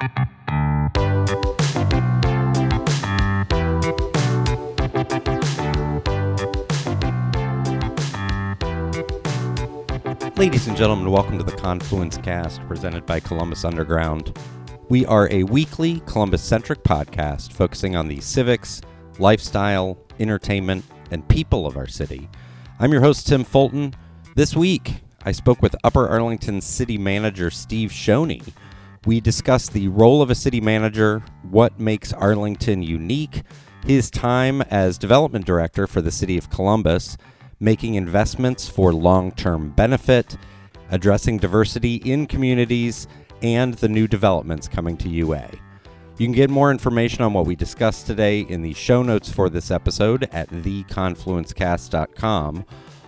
Ladies 0.00 0.08
and 10.68 10.74
gentlemen, 10.74 11.10
welcome 11.10 11.36
to 11.36 11.44
the 11.44 11.54
Confluence 11.54 12.16
Cast 12.16 12.62
presented 12.62 13.04
by 13.04 13.20
Columbus 13.20 13.66
Underground. 13.66 14.38
We 14.88 15.04
are 15.04 15.30
a 15.30 15.42
weekly 15.42 16.00
Columbus 16.06 16.42
centric 16.42 16.82
podcast 16.82 17.52
focusing 17.52 17.94
on 17.94 18.08
the 18.08 18.20
civics, 18.20 18.80
lifestyle, 19.18 19.98
entertainment, 20.18 20.86
and 21.10 21.28
people 21.28 21.66
of 21.66 21.76
our 21.76 21.86
city. 21.86 22.26
I'm 22.78 22.90
your 22.90 23.02
host, 23.02 23.26
Tim 23.26 23.44
Fulton. 23.44 23.94
This 24.34 24.56
week, 24.56 25.02
I 25.26 25.32
spoke 25.32 25.60
with 25.60 25.76
Upper 25.84 26.08
Arlington 26.08 26.62
City 26.62 26.96
Manager 26.96 27.50
Steve 27.50 27.90
Schoeny. 27.90 28.50
We 29.06 29.20
discuss 29.20 29.68
the 29.68 29.88
role 29.88 30.20
of 30.20 30.30
a 30.30 30.34
city 30.34 30.60
manager, 30.60 31.22
what 31.42 31.80
makes 31.80 32.12
Arlington 32.12 32.82
unique, 32.82 33.42
his 33.86 34.10
time 34.10 34.60
as 34.62 34.98
development 34.98 35.46
director 35.46 35.86
for 35.86 36.02
the 36.02 36.10
city 36.10 36.36
of 36.36 36.50
Columbus, 36.50 37.16
making 37.60 37.94
investments 37.94 38.68
for 38.68 38.92
long 38.92 39.30
term 39.32 39.70
benefit, 39.70 40.36
addressing 40.90 41.38
diversity 41.38 41.94
in 41.96 42.26
communities, 42.26 43.08
and 43.42 43.72
the 43.74 43.88
new 43.88 44.06
developments 44.06 44.68
coming 44.68 44.96
to 44.98 45.08
UA. 45.08 45.48
You 46.18 46.26
can 46.26 46.34
get 46.34 46.50
more 46.50 46.70
information 46.70 47.22
on 47.22 47.32
what 47.32 47.46
we 47.46 47.56
discussed 47.56 48.06
today 48.06 48.40
in 48.40 48.60
the 48.60 48.74
show 48.74 49.02
notes 49.02 49.32
for 49.32 49.48
this 49.48 49.70
episode 49.70 50.28
at 50.32 50.50
theconfluencecast.com. 50.50 52.66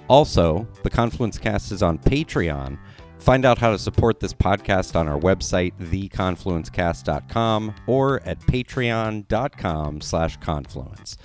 Also, 0.09 0.67
the 0.83 0.91
Confluence 0.91 1.37
Cast 1.37 1.71
is 1.73 1.83
on 1.83 1.99
Patreon. 1.99 2.79
Find 3.23 3.45
out 3.45 3.59
how 3.59 3.71
to 3.71 3.79
support 3.79 4.19
this 4.19 4.35
podcast 4.35 4.97
on 4.97 5.07
our 5.07 5.17
website, 5.19 5.75
theconfluencecast.com, 5.79 7.75
or 7.87 8.21
at 8.23 8.41
patreon.com 8.41 10.01
slash 10.01 10.37
confluence. 10.39 11.17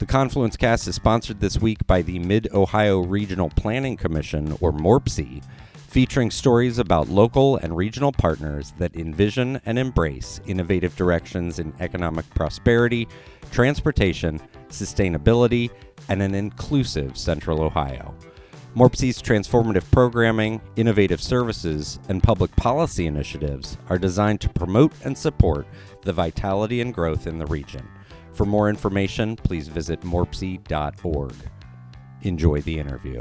The 0.00 0.06
Confluence 0.06 0.56
Cast 0.56 0.88
is 0.88 0.96
sponsored 0.96 1.38
this 1.38 1.60
week 1.60 1.86
by 1.86 2.02
the 2.02 2.18
Mid 2.18 2.52
Ohio 2.52 2.98
Regional 2.98 3.48
Planning 3.50 3.96
Commission, 3.96 4.58
or 4.60 4.72
MORPC, 4.72 5.44
featuring 5.76 6.32
stories 6.32 6.80
about 6.80 7.08
local 7.08 7.58
and 7.58 7.76
regional 7.76 8.10
partners 8.10 8.72
that 8.78 8.96
envision 8.96 9.60
and 9.66 9.78
embrace 9.78 10.40
innovative 10.48 10.96
directions 10.96 11.60
in 11.60 11.72
economic 11.78 12.28
prosperity, 12.34 13.06
transportation, 13.52 14.40
sustainability, 14.68 15.70
and 16.08 16.22
an 16.22 16.34
inclusive 16.34 17.16
Central 17.16 17.62
Ohio. 17.62 18.16
MORPC's 18.76 19.20
transformative 19.20 19.90
programming, 19.90 20.60
innovative 20.76 21.20
services, 21.20 21.98
and 22.08 22.22
public 22.22 22.54
policy 22.54 23.08
initiatives 23.08 23.76
are 23.88 23.98
designed 23.98 24.40
to 24.40 24.48
promote 24.48 24.92
and 25.04 25.18
support 25.18 25.66
the 26.02 26.12
vitality 26.12 26.80
and 26.80 26.94
growth 26.94 27.26
in 27.26 27.36
the 27.36 27.46
region. 27.46 27.86
For 28.32 28.46
more 28.46 28.68
information, 28.68 29.34
please 29.34 29.66
visit 29.66 30.02
morpc.org. 30.02 31.34
Enjoy 32.22 32.60
the 32.60 32.78
interview. 32.78 33.20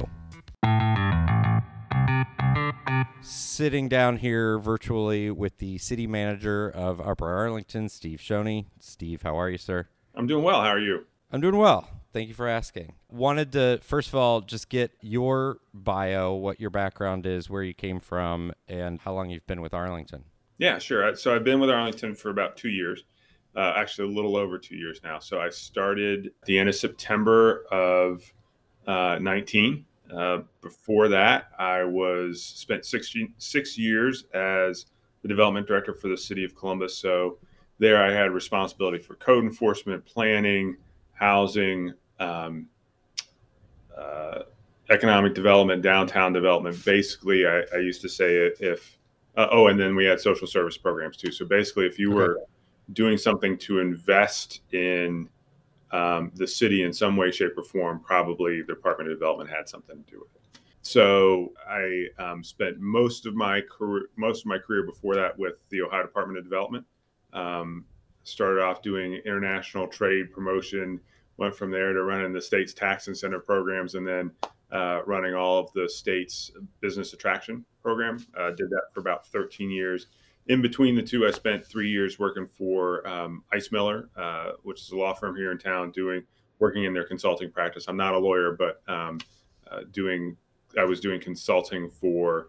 Sitting 3.22 3.90
down 3.90 4.18
here 4.18 4.60
virtually 4.60 5.32
with 5.32 5.58
the 5.58 5.80
city 5.80 6.06
manager 6.06 6.70
of 6.70 7.02
Upper 7.02 7.28
Arlington, 7.28 7.90
Steve 7.90 8.20
Schoeny. 8.20 8.68
Steve, 8.80 9.24
how 9.24 9.38
are 9.40 9.50
you, 9.50 9.58
sir? 9.58 9.88
I'm 10.14 10.28
doing 10.28 10.44
well. 10.44 10.62
How 10.62 10.70
are 10.70 10.80
you? 10.80 11.08
I'm 11.32 11.42
doing 11.42 11.58
well. 11.58 11.90
Thank 12.12 12.28
you 12.28 12.34
for 12.34 12.48
asking. 12.48 12.94
Wanted 13.10 13.52
to, 13.52 13.80
first 13.84 14.10
of 14.10 14.16
all, 14.16 14.42
just 14.42 14.70
get 14.70 14.92
your 15.02 15.60
bio, 15.74 16.34
what 16.34 16.60
your 16.60 16.72
background 16.72 17.26
is, 17.26 17.50
where 17.50 17.62
you 17.62 17.74
came 17.74 18.00
from, 18.00 18.52
and 18.68 19.00
how 19.00 19.14
long 19.14 19.30
you've 19.30 19.46
been 19.46 19.62
with 19.62 19.74
Arlington. 19.74 20.24
Yeah, 20.58 20.80
sure. 20.80 21.16
So 21.16 21.36
I've 21.36 21.44
been 21.44 21.60
with 21.60 21.70
Arlington 21.70 22.16
for 22.16 22.30
about 22.30 22.58
two 22.58 22.70
years 22.70 23.04
uh, 23.56 23.74
actually 23.76 24.12
a 24.12 24.16
little 24.16 24.38
over 24.38 24.58
two 24.58 24.76
years 24.76 25.02
now. 25.04 25.20
So 25.20 25.40
I 25.40 25.50
started 25.50 26.32
the 26.46 26.58
end 26.58 26.70
of 26.70 26.76
September 26.76 27.66
of 27.72 28.34
uh, 28.88 29.18
19. 29.20 29.86
Uh, 30.16 30.40
before 30.62 31.08
that, 31.10 31.50
I 31.58 31.84
was 31.84 32.44
spent 32.44 32.86
six, 32.86 33.14
six 33.38 33.78
years 33.78 34.26
as 34.34 34.86
the 35.22 35.28
development 35.28 35.68
director 35.68 35.94
for 35.94 36.08
the 36.08 36.18
city 36.18 36.44
of 36.44 36.56
Columbus. 36.56 36.98
So 36.98 37.38
there 37.80 38.04
I 38.04 38.12
had 38.12 38.32
responsibility 38.32 38.98
for 38.98 39.16
code 39.16 39.44
enforcement, 39.44 40.06
planning, 40.06 40.78
housing, 41.20 41.94
um, 42.20 42.68
uh, 43.96 44.44
economic 44.90 45.36
development, 45.36 45.82
downtown 45.82 46.34
development. 46.34 46.84
Basically, 46.86 47.46
I, 47.46 47.64
I 47.74 47.78
used 47.78 48.02
to 48.02 48.10
say 48.10 48.36
if, 48.60 48.98
uh, 49.36 49.48
oh, 49.52 49.68
and 49.68 49.80
then 49.80 49.96
we 49.96 50.06
had 50.06 50.20
social 50.20 50.48
service 50.48 50.78
programs 50.78 51.18
too. 51.18 51.32
So 51.32 51.46
basically, 51.46 51.86
if 51.86 52.00
you 52.00 52.10
okay. 52.12 52.18
were 52.18 52.40
doing 52.94 53.18
something 53.18 53.58
to 53.60 53.80
invest 53.80 54.62
in 54.72 55.30
um, 55.92 56.32
the 56.36 56.48
city 56.48 56.84
in 56.84 56.94
some 56.94 57.18
way, 57.18 57.32
shape, 57.32 57.58
or 57.58 57.64
form, 57.64 58.00
probably 58.00 58.62
the 58.62 58.74
Department 58.74 59.12
of 59.12 59.20
Development 59.20 59.50
had 59.50 59.68
something 59.68 60.04
to 60.04 60.12
do 60.12 60.20
with 60.20 60.36
it. 60.36 60.60
So 60.82 61.52
I 61.70 62.08
um, 62.18 62.44
spent 62.44 62.80
most 62.80 63.26
of 63.26 63.36
my 63.36 63.62
career, 63.62 64.06
most 64.16 64.42
of 64.42 64.46
my 64.48 64.58
career 64.58 64.84
before 64.84 65.16
that 65.16 65.38
with 65.38 65.68
the 65.70 65.82
Ohio 65.82 66.04
Department 66.04 66.40
of 66.40 66.46
Development. 66.46 66.86
Um, 67.34 67.86
started 68.24 68.62
off 68.62 68.82
doing 68.82 69.14
international 69.26 69.88
trade 69.88 70.32
promotion, 70.32 71.00
went 71.38 71.56
from 71.56 71.72
there 71.72 71.94
to 71.94 72.04
running 72.04 72.34
the 72.34 72.42
state's 72.42 72.74
tax 72.74 73.08
incentive 73.08 73.46
programs, 73.46 73.96
and 73.96 74.08
then 74.08 74.32
uh, 74.72 75.02
running 75.06 75.34
all 75.34 75.60
of 75.60 75.72
the 75.74 75.90
state's 75.90 76.52
business 76.80 77.14
attraction 77.14 77.66
program. 77.82 78.24
Uh, 78.38 78.52
did 78.52 78.70
that 78.70 78.84
for 78.94 79.00
about 79.00 79.26
13 79.28 79.72
years 79.72 80.08
in 80.50 80.64
between 80.64 80.96
the 80.96 81.04
two, 81.04 81.28
I 81.28 81.32
spent 81.32 81.64
three 81.64 81.90
years 81.90 82.18
working 82.18 82.48
for 82.48 83.08
um, 83.08 83.44
Ice 83.54 83.72
Miller, 83.72 84.10
uh, 84.18 84.54
which 84.64 84.82
is 84.82 84.90
a 84.90 84.98
law 84.98 85.14
firm 85.14 85.36
here 85.36 85.52
in 85.52 85.60
town, 85.60 85.92
doing 85.92 86.24
working 86.58 86.86
in 86.86 86.94
their 86.94 87.06
consulting 87.06 87.52
practice. 87.52 87.86
I'm 87.88 87.96
not 87.96 88.16
a 88.16 88.18
lawyer, 88.18 88.58
but 88.58 88.82
um, 88.92 89.20
uh, 89.72 89.82
doing 89.92 90.36
I 90.78 90.84
was 90.84 91.00
doing 91.00 91.22
consulting 91.22 91.90
for 91.90 92.48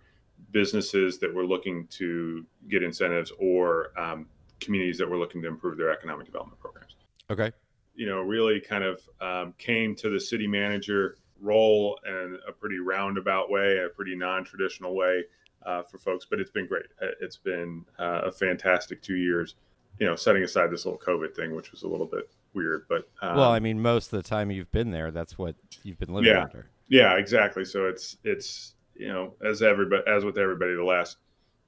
businesses 0.51 1.19
that 1.19 1.33
were 1.33 1.45
looking 1.45 1.87
to 1.89 2.47
get 2.69 2.83
incentives 2.83 3.33
or 3.39 3.99
um, 3.99 4.27
communities 4.61 4.99
that 4.99 5.09
were 5.09 5.19
looking 5.19 5.43
to 5.43 5.49
improve 5.49 5.77
their 5.77 5.91
economic 5.91 6.27
development 6.27 6.61
programs. 6.61 6.97
Okay. 7.31 7.53
You 7.95 8.07
know, 8.07 8.21
really 8.21 8.61
kind 8.61 8.85
of 8.85 9.03
um, 9.21 9.55
came 9.59 9.95
to 9.97 10.09
the 10.09 10.21
city 10.21 10.47
manager 10.47 11.17
role 11.41 11.99
in 12.07 12.39
a 12.47 12.53
pretty 12.53 12.79
roundabout 12.79 13.51
way, 13.51 13.79
a 13.79 13.89
pretty 13.89 14.15
non-traditional 14.17 14.95
way 14.95 15.25
uh, 15.65 15.83
for 15.83 15.99
folks. 15.99 16.27
But 16.29 16.41
it's 16.41 16.51
been 16.51 16.67
great. 16.67 16.87
Uh, 17.03 17.09
it's 17.21 17.37
been 17.37 17.85
uh, 17.99 18.23
a 18.25 18.31
fantastic 18.31 19.03
two 19.03 19.17
years. 19.17 19.57
You 19.99 20.07
know, 20.07 20.17
setting 20.17 20.43
aside 20.43 20.71
this 20.71 20.87
little 20.87 21.01
COVID 21.01 21.35
thing, 21.35 21.55
which 21.55 21.73
was 21.73 21.83
a 21.83 21.89
little 21.89 22.07
bit 22.07 22.31
weird, 22.55 22.87
but 22.89 23.09
um, 23.23 23.37
well, 23.37 23.51
I 23.51 23.61
mean, 23.61 23.81
most 23.81 24.13
of 24.13 24.23
the 24.23 24.29
time 24.29 24.51
you've 24.51 24.71
been 24.73 24.91
there, 24.91 25.11
that's 25.11 25.37
what 25.37 25.57
you've 25.83 25.99
been 25.99 26.13
living 26.13 26.33
yeah, 26.33 26.45
under. 26.45 26.71
Yeah, 26.89 27.17
exactly. 27.17 27.65
So 27.65 27.87
it's 27.87 28.17
it's 28.25 28.75
you 28.95 29.09
know, 29.09 29.35
as 29.45 29.63
everybody 29.63 30.03
as 30.07 30.25
with 30.25 30.39
everybody, 30.39 30.75
the 30.75 30.85
last 30.85 31.19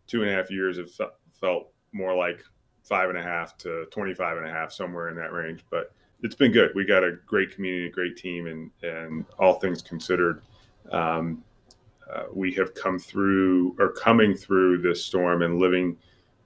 two 0.07 0.23
and 0.23 0.31
a 0.31 0.35
half 0.35 0.51
years 0.51 0.79
have 0.79 0.91
felt 1.41 1.69
more 1.93 2.15
like 2.17 2.43
five 2.83 3.09
and 3.09 3.19
a 3.19 3.23
half 3.23 3.57
to 3.59 3.87
25 3.91 4.39
and 4.39 4.47
a 4.47 4.51
half, 4.51 4.73
somewhere 4.73 5.09
in 5.09 5.17
that 5.17 5.33
range. 5.33 5.65
But 5.71 5.93
it's 6.23 6.35
been 6.35 6.53
good. 6.53 6.73
We 6.75 6.85
got 6.85 7.05
a 7.05 7.13
great 7.27 7.55
community, 7.55 7.87
a 7.87 7.91
great 7.91 8.17
team, 8.17 8.47
and 8.47 8.71
and 8.83 9.25
all 9.39 9.55
things 9.55 9.83
considered, 9.83 10.43
um, 10.91 11.43
uh, 12.13 12.25
we 12.33 12.53
have 12.53 12.75
come 12.75 12.99
through 12.99 13.77
or 13.79 13.93
coming 13.93 14.35
through 14.35 14.79
this 14.79 15.05
storm 15.05 15.43
and 15.43 15.59
living, 15.59 15.97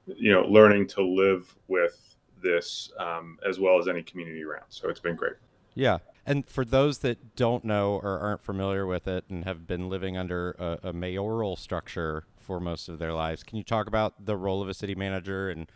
you 0.06 0.32
know, 0.32 0.42
learning 0.42 0.86
to 0.86 1.02
live 1.02 1.54
with 1.69 2.16
this 2.42 2.92
um, 2.98 3.38
as 3.48 3.58
well 3.58 3.78
as 3.78 3.88
any 3.88 4.03
community 4.03 4.44
around. 4.44 4.66
So 4.68 4.88
it's 4.88 5.00
been 5.00 5.16
great. 5.16 5.34
Yeah. 5.74 5.98
And 6.24 6.48
for 6.48 6.64
those 6.64 6.98
that 6.98 7.36
don't 7.36 7.64
know 7.64 8.00
or 8.03 8.18
aren't 8.18 8.42
familiar 8.42 8.86
with 8.86 9.06
it 9.06 9.24
and 9.28 9.44
have 9.44 9.66
been 9.66 9.88
living 9.88 10.16
under 10.16 10.53
a, 10.58 10.88
a 10.88 10.92
mayoral 10.92 11.56
structure 11.56 12.24
for 12.38 12.60
most 12.60 12.88
of 12.88 12.98
their 12.98 13.12
lives, 13.12 13.42
can 13.42 13.58
you 13.58 13.64
talk 13.64 13.86
about 13.86 14.26
the 14.26 14.36
role 14.36 14.62
of 14.62 14.68
a 14.68 14.74
city 14.74 14.94
manager 14.94 15.48
and 15.48 15.70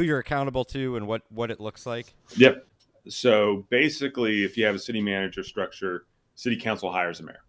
who 0.00 0.06
you're 0.06 0.18
accountable 0.18 0.64
to 0.64 0.96
and 0.96 1.06
what, 1.06 1.22
what 1.30 1.50
it 1.50 1.60
looks 1.60 1.86
like? 1.86 2.14
Yep. 2.36 2.66
So 3.08 3.66
basically, 3.70 4.44
if 4.44 4.56
you 4.56 4.64
have 4.66 4.74
a 4.74 4.78
city 4.78 5.00
manager 5.00 5.42
structure, 5.42 6.06
city 6.34 6.56
council 6.56 6.90
hires 6.90 7.20
a 7.20 7.22
mayor 7.22 7.42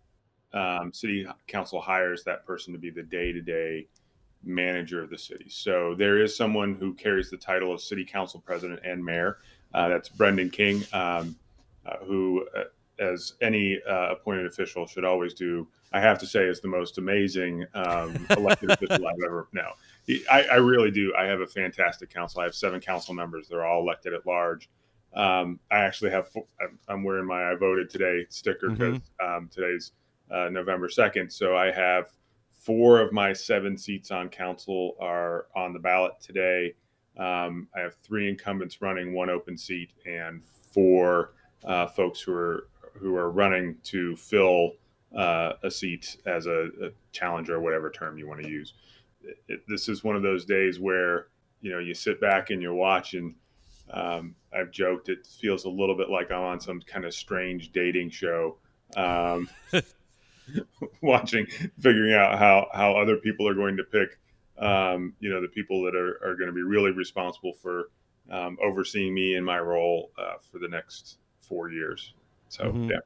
um, 0.53 0.92
city 0.94 1.25
council 1.48 1.80
hires 1.80 2.24
that 2.24 2.45
person 2.45 2.74
to 2.74 2.80
be 2.80 2.89
the 2.89 3.03
day-to-day 3.03 3.88
manager 4.44 5.01
of 5.03 5.09
the 5.09 5.18
city. 5.18 5.45
So 5.50 5.95
there 5.95 6.21
is 6.21 6.36
someone 6.36 6.75
who 6.75 6.94
carries 6.94 7.30
the 7.30 7.38
title 7.38 7.74
of 7.74 7.81
city 7.81 8.03
council 8.03 8.42
president 8.45 8.81
and 8.83 9.04
mayor. 9.04 9.38
Uh, 9.74 9.88
that's 9.89 10.09
Brendan 10.09 10.50
King, 10.50 10.83
um, 10.94 11.36
uh, 11.86 11.97
who, 12.06 12.45
uh, 12.57 12.63
as 13.00 13.33
any 13.42 13.80
uh, 13.88 14.12
appointed 14.12 14.45
official 14.45 14.86
should 14.86 15.06
always 15.06 15.33
do, 15.33 15.68
I 15.94 16.00
have 16.01 16.19
to 16.19 16.25
say, 16.25 16.45
is 16.45 16.59
the 16.59 16.68
most 16.68 16.97
amazing 16.97 17.65
um, 17.74 18.27
elected 18.31 18.69
official 18.71 19.07
I've 19.07 19.24
ever 19.25 19.47
known. 19.54 19.74
I, 20.30 20.44
I, 20.44 20.56
really 20.56 20.92
do. 20.92 21.13
I 21.18 21.25
have 21.25 21.42
a 21.42 21.48
fantastic 21.48 22.09
council. 22.09 22.42
I 22.42 22.45
have 22.45 22.56
seven 22.56 22.81
council 22.81 23.13
members. 23.13 23.48
They're 23.48 23.65
all 23.65 23.81
elected 23.81 24.13
at 24.13 24.25
large. 24.25 24.69
Um, 25.13 25.59
I 25.71 25.80
actually 25.80 26.12
have. 26.12 26.30
I'm 26.88 27.03
wearing 27.03 27.25
my 27.25 27.51
"I 27.51 27.56
voted 27.56 27.89
today" 27.89 28.25
sticker 28.30 28.69
because 28.69 28.98
mm-hmm. 28.98 29.25
Um, 29.25 29.50
today's 29.51 29.92
uh, 30.31 30.50
November 30.50 30.88
2nd. 30.88 31.31
So 31.31 31.56
I 31.56 31.71
have 31.71 32.09
four 32.51 33.01
of 33.01 33.12
my 33.12 33.33
seven 33.33 33.77
seats 33.77 34.12
on 34.12 34.30
council 34.30 34.95
are 35.00 35.48
on 35.56 35.74
the 35.74 35.80
ballot 35.80 36.13
today. 36.21 36.74
Um, 37.18 37.68
I 37.75 37.81
have 37.81 37.95
three 37.95 38.30
incumbents 38.30 38.81
running, 38.81 39.13
one 39.13 39.30
open 39.30 39.57
seat, 39.57 39.92
and 40.06 40.42
four 40.71 41.33
uh, 41.65 41.88
folks 41.88 42.21
who 42.21 42.33
are 42.33 42.68
who 42.94 43.15
are 43.15 43.31
running 43.31 43.77
to 43.83 44.15
fill 44.15 44.74
uh, 45.15 45.54
a 45.63 45.71
seat 45.71 46.18
as 46.25 46.45
a, 46.45 46.69
a, 46.81 46.89
challenger, 47.12 47.59
whatever 47.59 47.89
term 47.89 48.18
you 48.18 48.27
want 48.27 48.42
to 48.42 48.50
use. 48.50 48.74
It, 49.47 49.62
this 49.68 49.89
is 49.89 50.03
one 50.03 50.15
of 50.15 50.23
those 50.23 50.45
days 50.45 50.79
where 50.79 51.27
you 51.62 51.71
know 51.71 51.79
you 51.79 51.94
sit 51.94 52.19
back 52.19 52.50
and 52.50 52.62
you 52.62 52.73
watch, 52.73 53.13
and 53.13 53.35
um, 53.91 54.35
I've 54.53 54.71
joked 54.71 55.09
it 55.09 55.27
feels 55.27 55.65
a 55.65 55.69
little 55.69 55.95
bit 55.95 56.09
like 56.09 56.31
I'm 56.31 56.41
on 56.41 56.59
some 56.59 56.81
kind 56.81 57.06
of 57.06 57.13
strange 57.13 57.71
dating 57.71 58.09
show. 58.09 58.57
Um, 58.95 59.50
watching, 61.01 61.47
figuring 61.79 62.13
out 62.13 62.38
how 62.38 62.68
how 62.73 62.94
other 62.94 63.18
people 63.18 63.47
are 63.47 63.53
going 63.53 63.77
to 63.77 63.83
pick, 63.83 64.19
um, 64.57 65.13
you 65.19 65.29
know, 65.29 65.41
the 65.41 65.47
people 65.47 65.83
that 65.83 65.95
are, 65.95 66.19
are 66.23 66.35
going 66.35 66.47
to 66.47 66.53
be 66.53 66.63
really 66.63 66.91
responsible 66.91 67.53
for 67.53 67.89
um, 68.29 68.57
overseeing 68.63 69.13
me 69.13 69.35
in 69.35 69.44
my 69.44 69.59
role 69.59 70.12
uh, 70.18 70.35
for 70.51 70.59
the 70.59 70.68
next 70.68 71.18
four 71.39 71.69
years. 71.69 72.13
So 72.50 72.65
mm-hmm. 72.65 72.91
yeah. 72.91 72.97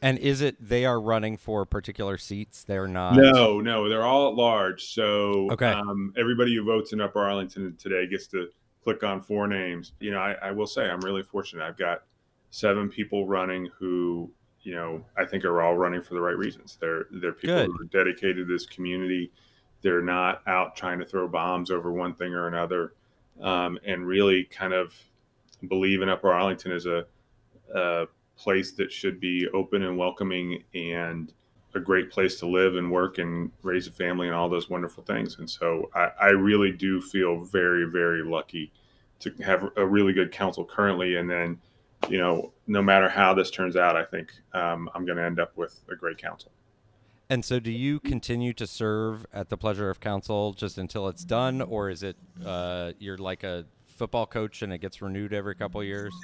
And 0.00 0.18
is 0.18 0.40
it 0.40 0.56
they 0.60 0.84
are 0.84 1.00
running 1.00 1.36
for 1.36 1.64
particular 1.66 2.18
seats? 2.18 2.64
They're 2.64 2.86
not. 2.86 3.16
No, 3.16 3.60
no, 3.60 3.88
they're 3.88 4.04
all 4.04 4.28
at 4.28 4.34
large. 4.34 4.84
So 4.84 5.50
okay. 5.52 5.72
Um, 5.72 6.14
everybody 6.16 6.54
who 6.54 6.64
votes 6.64 6.92
in 6.92 7.00
Upper 7.00 7.20
Arlington 7.20 7.76
today 7.76 8.06
gets 8.06 8.26
to 8.28 8.48
click 8.84 9.02
on 9.02 9.20
four 9.20 9.48
names. 9.48 9.92
You 9.98 10.12
know, 10.12 10.20
I, 10.20 10.32
I 10.40 10.50
will 10.52 10.66
say 10.66 10.88
I'm 10.88 11.00
really 11.00 11.22
fortunate. 11.22 11.64
I've 11.64 11.76
got 11.76 12.04
seven 12.50 12.88
people 12.88 13.26
running 13.26 13.68
who 13.78 14.30
you 14.62 14.74
know, 14.74 15.04
I 15.16 15.24
think 15.24 15.44
are 15.44 15.62
all 15.62 15.76
running 15.76 16.02
for 16.02 16.14
the 16.14 16.20
right 16.20 16.36
reasons. 16.36 16.76
They're 16.80 17.06
they're 17.10 17.32
people 17.32 17.56
Good. 17.56 17.66
who 17.68 17.82
are 17.82 18.04
dedicated 18.04 18.36
to 18.36 18.52
this 18.52 18.66
community. 18.66 19.32
They're 19.80 20.02
not 20.02 20.42
out 20.46 20.76
trying 20.76 20.98
to 20.98 21.06
throw 21.06 21.28
bombs 21.28 21.70
over 21.70 21.92
one 21.92 22.14
thing 22.14 22.34
or 22.34 22.48
another, 22.48 22.92
um, 23.40 23.78
and 23.86 24.06
really 24.06 24.44
kind 24.44 24.74
of 24.74 24.92
believe 25.68 26.02
in 26.02 26.08
Upper 26.08 26.32
Arlington 26.32 26.72
as 26.72 26.86
a, 26.86 27.06
a 27.74 28.06
place 28.38 28.72
that 28.72 28.90
should 28.90 29.20
be 29.20 29.48
open 29.52 29.82
and 29.82 29.98
welcoming 29.98 30.62
and 30.74 31.32
a 31.74 31.80
great 31.80 32.10
place 32.10 32.38
to 32.38 32.46
live 32.46 32.76
and 32.76 32.90
work 32.90 33.18
and 33.18 33.50
raise 33.62 33.86
a 33.86 33.92
family 33.92 34.26
and 34.28 34.34
all 34.34 34.48
those 34.48 34.70
wonderful 34.70 35.04
things. 35.04 35.38
And 35.38 35.48
so 35.48 35.90
I, 35.94 36.10
I, 36.20 36.28
really 36.28 36.72
do 36.72 37.00
feel 37.00 37.44
very, 37.44 37.84
very 37.84 38.22
lucky 38.22 38.72
to 39.20 39.30
have 39.44 39.68
a 39.76 39.86
really 39.86 40.14
good 40.14 40.32
council 40.32 40.64
currently. 40.64 41.16
And 41.16 41.28
then 41.28 41.58
you 42.08 42.18
know, 42.18 42.52
no 42.66 42.82
matter 42.82 43.08
how 43.08 43.34
this 43.34 43.50
turns 43.50 43.76
out, 43.76 43.96
I 43.96 44.04
think 44.04 44.32
um, 44.52 44.88
I'm 44.94 45.04
going 45.04 45.18
to 45.18 45.24
end 45.24 45.40
up 45.40 45.56
with 45.56 45.80
a 45.90 45.96
great 45.96 46.18
council. 46.18 46.52
And 47.30 47.44
so, 47.44 47.60
do 47.60 47.70
you 47.70 48.00
continue 48.00 48.54
to 48.54 48.66
serve 48.66 49.26
at 49.32 49.50
the 49.50 49.56
pleasure 49.58 49.90
of 49.90 50.00
council 50.00 50.54
just 50.54 50.78
until 50.78 51.08
it's 51.08 51.24
done, 51.24 51.60
or 51.60 51.90
is 51.90 52.02
it 52.02 52.16
uh, 52.44 52.92
you're 52.98 53.18
like 53.18 53.44
a 53.44 53.66
football 53.98 54.26
coach 54.26 54.62
and 54.62 54.72
it 54.72 54.78
gets 54.78 55.02
renewed 55.02 55.34
every 55.34 55.54
couple 55.54 55.82
years? 55.82 56.14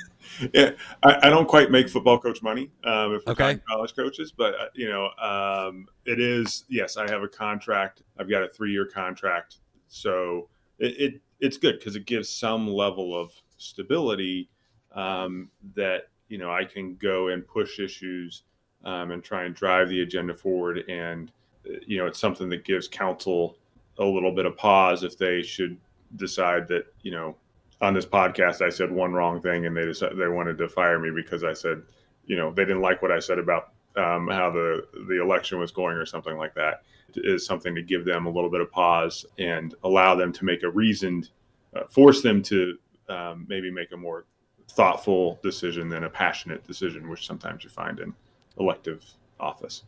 Yeah, 0.54 0.70
I, 1.02 1.26
I, 1.26 1.30
don't 1.30 1.46
quite 1.46 1.70
make 1.70 1.88
football 1.88 2.18
coach 2.18 2.42
money 2.42 2.70
um, 2.84 3.14
if 3.14 3.26
we're 3.26 3.32
okay. 3.32 3.60
college 3.68 3.94
coaches, 3.94 4.32
but 4.32 4.54
uh, 4.54 4.66
you 4.74 4.88
know, 4.88 5.10
um, 5.20 5.86
it 6.06 6.20
is 6.20 6.64
yes. 6.68 6.96
I 6.96 7.10
have 7.10 7.22
a 7.22 7.28
contract. 7.28 8.02
I've 8.18 8.30
got 8.30 8.42
a 8.42 8.48
three 8.48 8.72
year 8.72 8.86
contract, 8.86 9.58
so 9.88 10.48
it, 10.78 11.00
it 11.00 11.20
it's 11.40 11.58
good 11.58 11.78
because 11.78 11.96
it 11.96 12.06
gives 12.06 12.28
some 12.28 12.66
level 12.66 13.18
of 13.18 13.32
stability 13.58 14.48
um, 14.94 15.50
that 15.74 16.08
you 16.28 16.38
know 16.38 16.52
I 16.52 16.64
can 16.64 16.96
go 16.96 17.28
and 17.28 17.46
push 17.46 17.78
issues 17.78 18.44
um, 18.84 19.10
and 19.10 19.22
try 19.22 19.44
and 19.44 19.54
drive 19.54 19.88
the 19.88 20.02
agenda 20.02 20.34
forward. 20.34 20.84
And 20.88 21.30
uh, 21.68 21.78
you 21.86 21.98
know, 21.98 22.06
it's 22.06 22.18
something 22.18 22.48
that 22.50 22.64
gives 22.64 22.88
council 22.88 23.58
a 23.98 24.04
little 24.04 24.32
bit 24.32 24.46
of 24.46 24.56
pause 24.56 25.04
if 25.04 25.18
they 25.18 25.42
should 25.42 25.76
decide 26.16 26.68
that 26.68 26.86
you 27.02 27.10
know 27.10 27.36
on 27.84 27.94
this 27.94 28.06
podcast 28.06 28.60
I 28.60 28.70
said 28.70 28.90
one 28.90 29.12
wrong 29.12 29.40
thing 29.40 29.66
and 29.66 29.76
they 29.76 29.84
decided 29.84 30.18
they 30.18 30.28
wanted 30.28 30.58
to 30.58 30.68
fire 30.68 30.98
me 30.98 31.10
because 31.14 31.44
I 31.44 31.52
said 31.52 31.82
you 32.26 32.36
know 32.36 32.52
they 32.52 32.64
didn't 32.64 32.82
like 32.82 33.02
what 33.02 33.12
I 33.12 33.18
said 33.18 33.38
about 33.38 33.72
um, 33.96 34.28
how 34.28 34.50
the 34.50 34.86
the 35.08 35.22
election 35.22 35.58
was 35.58 35.70
going 35.70 35.96
or 35.96 36.06
something 36.06 36.36
like 36.36 36.54
that 36.54 36.82
it 37.16 37.24
is 37.24 37.46
something 37.46 37.74
to 37.74 37.82
give 37.82 38.04
them 38.04 38.26
a 38.26 38.30
little 38.30 38.50
bit 38.50 38.60
of 38.60 38.70
pause 38.70 39.24
and 39.38 39.74
allow 39.84 40.14
them 40.14 40.32
to 40.32 40.44
make 40.44 40.62
a 40.62 40.70
reasoned 40.70 41.30
uh, 41.76 41.84
force 41.88 42.22
them 42.22 42.42
to 42.42 42.76
um, 43.08 43.46
maybe 43.48 43.70
make 43.70 43.92
a 43.92 43.96
more 43.96 44.26
thoughtful 44.70 45.38
decision 45.42 45.88
than 45.88 46.04
a 46.04 46.10
passionate 46.10 46.66
decision, 46.66 47.08
which 47.08 47.26
sometimes 47.26 47.64
you 47.64 47.70
find 47.70 48.00
in 48.00 48.14
elective 48.58 49.04
office. 49.38 49.84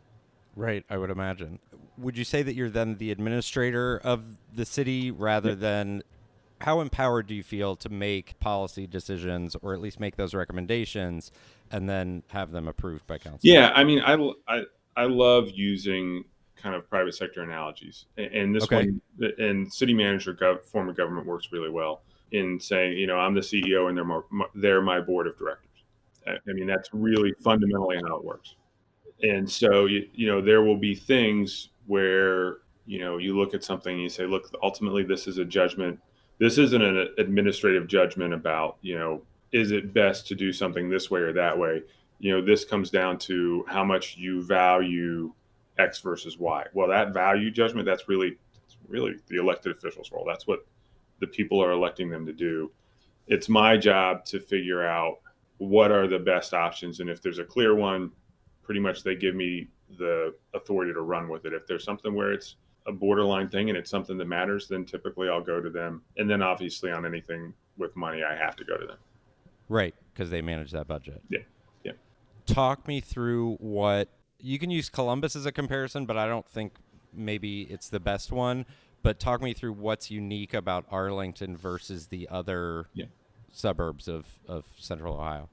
Right, 0.55 0.83
I 0.89 0.97
would 0.97 1.09
imagine. 1.09 1.59
Would 1.97 2.17
you 2.17 2.23
say 2.23 2.43
that 2.43 2.55
you're 2.55 2.69
then 2.69 2.95
the 2.97 3.11
administrator 3.11 3.99
of 4.03 4.23
the 4.53 4.65
city 4.65 5.11
rather 5.11 5.49
yeah. 5.49 5.55
than 5.55 6.03
how 6.61 6.79
empowered 6.79 7.27
do 7.27 7.35
you 7.35 7.43
feel 7.43 7.75
to 7.77 7.89
make 7.89 8.39
policy 8.39 8.87
decisions 8.87 9.55
or 9.61 9.73
at 9.73 9.81
least 9.81 9.99
make 9.99 10.15
those 10.15 10.33
recommendations 10.33 11.31
and 11.71 11.89
then 11.89 12.23
have 12.27 12.51
them 12.51 12.67
approved 12.67 13.05
by 13.07 13.17
council? 13.17 13.39
Yeah, 13.43 13.71
I 13.75 13.83
mean, 13.83 14.01
I, 14.01 14.15
I, 14.47 14.63
I 14.95 15.05
love 15.05 15.49
using 15.51 16.23
kind 16.55 16.75
of 16.75 16.89
private 16.89 17.13
sector 17.13 17.43
analogies. 17.43 18.05
And 18.17 18.55
this 18.55 18.63
okay. 18.63 18.87
one, 19.19 19.31
and 19.37 19.71
city 19.71 19.93
manager 19.93 20.33
gov, 20.33 20.65
form 20.65 20.89
of 20.89 20.97
government 20.97 21.27
works 21.27 21.49
really 21.51 21.69
well 21.69 22.01
in 22.31 22.59
saying, 22.59 22.97
you 22.97 23.07
know, 23.07 23.17
I'm 23.17 23.33
the 23.33 23.41
CEO 23.41 23.89
and 23.89 23.97
they're 23.97 24.03
my, 24.03 24.45
they're 24.55 24.81
my 24.81 24.99
board 24.99 25.27
of 25.27 25.37
directors. 25.37 25.63
I 26.27 26.53
mean, 26.53 26.67
that's 26.67 26.89
really 26.91 27.33
fundamentally 27.41 28.01
how 28.05 28.17
it 28.17 28.23
works. 28.23 28.55
And 29.23 29.49
so, 29.49 29.85
you, 29.85 30.07
you 30.13 30.27
know, 30.27 30.41
there 30.41 30.61
will 30.61 30.77
be 30.77 30.93
things 30.93 31.69
where, 31.85 32.57
you 32.85 32.99
know, 32.99 33.17
you 33.17 33.37
look 33.37 33.53
at 33.53 33.63
something 33.63 33.93
and 33.93 34.01
you 34.01 34.09
say, 34.09 34.25
look, 34.25 34.51
ultimately, 34.61 35.03
this 35.03 35.27
is 35.27 35.37
a 35.37 35.45
judgment. 35.45 35.99
This 36.39 36.57
isn't 36.57 36.81
an 36.81 37.09
administrative 37.17 37.87
judgment 37.87 38.33
about, 38.33 38.77
you 38.81 38.97
know, 38.97 39.23
is 39.51 39.71
it 39.71 39.93
best 39.93 40.27
to 40.27 40.35
do 40.35 40.51
something 40.53 40.89
this 40.89 41.09
way 41.09 41.21
or 41.21 41.33
that 41.33 41.57
way? 41.57 41.83
You 42.19 42.33
know, 42.33 42.45
this 42.45 42.65
comes 42.65 42.89
down 42.89 43.17
to 43.19 43.65
how 43.67 43.83
much 43.83 44.17
you 44.17 44.43
value 44.43 45.33
X 45.77 45.99
versus 45.99 46.37
Y. 46.37 46.65
Well, 46.73 46.87
that 46.89 47.13
value 47.13 47.49
judgment, 47.51 47.85
that's 47.85 48.07
really, 48.07 48.37
that's 48.53 48.77
really 48.87 49.15
the 49.27 49.37
elected 49.37 49.71
officials' 49.71 50.11
role. 50.11 50.25
That's 50.27 50.47
what 50.47 50.65
the 51.19 51.27
people 51.27 51.63
are 51.63 51.71
electing 51.71 52.09
them 52.09 52.25
to 52.25 52.33
do. 52.33 52.71
It's 53.27 53.49
my 53.49 53.77
job 53.77 54.25
to 54.25 54.39
figure 54.39 54.85
out 54.85 55.19
what 55.57 55.91
are 55.91 56.07
the 56.07 56.19
best 56.19 56.53
options. 56.53 56.99
And 56.99 57.09
if 57.09 57.21
there's 57.21 57.39
a 57.39 57.43
clear 57.43 57.75
one, 57.75 58.11
pretty 58.63 58.79
much 58.79 59.03
they 59.03 59.15
give 59.15 59.35
me 59.35 59.69
the 59.97 60.33
authority 60.53 60.93
to 60.93 61.01
run 61.01 61.29
with 61.29 61.45
it. 61.45 61.53
If 61.53 61.65
there's 61.65 61.83
something 61.83 62.13
where 62.13 62.31
it's 62.31 62.55
a 62.87 62.91
borderline 62.91 63.49
thing 63.49 63.69
and 63.69 63.77
it's 63.77 63.89
something 63.89 64.17
that 64.17 64.25
matters, 64.25 64.67
then 64.67 64.85
typically 64.85 65.29
I'll 65.29 65.43
go 65.43 65.61
to 65.61 65.69
them. 65.69 66.01
And 66.17 66.29
then 66.29 66.41
obviously 66.41 66.91
on 66.91 67.05
anything 67.05 67.53
with 67.77 67.95
money, 67.95 68.23
I 68.23 68.35
have 68.35 68.55
to 68.57 68.63
go 68.63 68.77
to 68.77 68.85
them. 68.85 68.97
Right, 69.69 69.93
because 70.13 70.29
they 70.29 70.41
manage 70.41 70.71
that 70.71 70.87
budget. 70.87 71.21
Yeah. 71.29 71.39
Yeah. 71.83 71.91
Talk 72.45 72.87
me 72.87 73.01
through 73.01 73.55
what 73.55 74.09
you 74.39 74.57
can 74.59 74.69
use 74.71 74.89
Columbus 74.89 75.35
as 75.35 75.45
a 75.45 75.51
comparison, 75.51 76.05
but 76.05 76.17
I 76.17 76.27
don't 76.27 76.47
think 76.47 76.73
maybe 77.13 77.63
it's 77.63 77.89
the 77.89 77.99
best 77.99 78.31
one 78.31 78.65
but 79.07 79.21
talk 79.21 79.41
me 79.41 79.53
through 79.53 79.71
what's 79.71 80.11
unique 80.11 80.53
about 80.53 80.85
Arlington 80.91 81.55
versus 81.55 82.07
the 82.07 82.27
other 82.29 82.87
yeah. 82.93 83.05
suburbs 83.53 84.09
of, 84.09 84.25
of 84.49 84.65
Central 84.77 85.15
Ohio. 85.15 85.47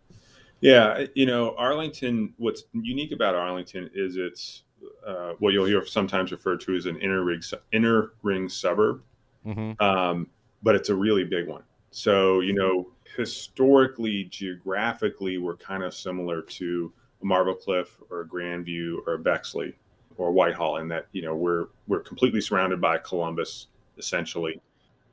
Yeah, 0.60 1.04
you 1.14 1.24
know, 1.24 1.54
Arlington. 1.56 2.34
What's 2.38 2.64
unique 2.72 3.12
about 3.12 3.36
Arlington 3.36 3.90
is 3.94 4.16
it's 4.16 4.63
uh, 5.06 5.32
what 5.38 5.52
you'll 5.52 5.66
hear 5.66 5.84
sometimes 5.86 6.32
referred 6.32 6.60
to 6.60 6.74
as 6.74 6.86
an 6.86 6.98
inner 6.98 7.24
ring 7.24 7.42
inner 7.72 8.12
ring 8.22 8.48
suburb, 8.48 9.02
mm-hmm. 9.46 9.82
um, 9.82 10.28
but 10.62 10.74
it's 10.74 10.88
a 10.88 10.94
really 10.94 11.24
big 11.24 11.46
one. 11.46 11.62
So 11.90 12.40
you 12.40 12.54
know, 12.54 12.88
historically, 13.16 14.24
geographically, 14.24 15.38
we're 15.38 15.56
kind 15.56 15.82
of 15.82 15.94
similar 15.94 16.42
to 16.42 16.92
a 17.22 17.24
Marble 17.24 17.54
Cliff 17.54 17.96
or 18.10 18.20
a 18.22 18.26
Grandview 18.26 18.98
or 19.06 19.14
a 19.14 19.18
Bexley 19.18 19.74
or 20.16 20.32
Whitehall 20.32 20.76
in 20.78 20.88
that 20.88 21.06
you 21.12 21.22
know 21.22 21.34
we're 21.34 21.66
we're 21.86 22.00
completely 22.00 22.40
surrounded 22.40 22.80
by 22.80 22.98
Columbus 22.98 23.68
essentially, 23.98 24.60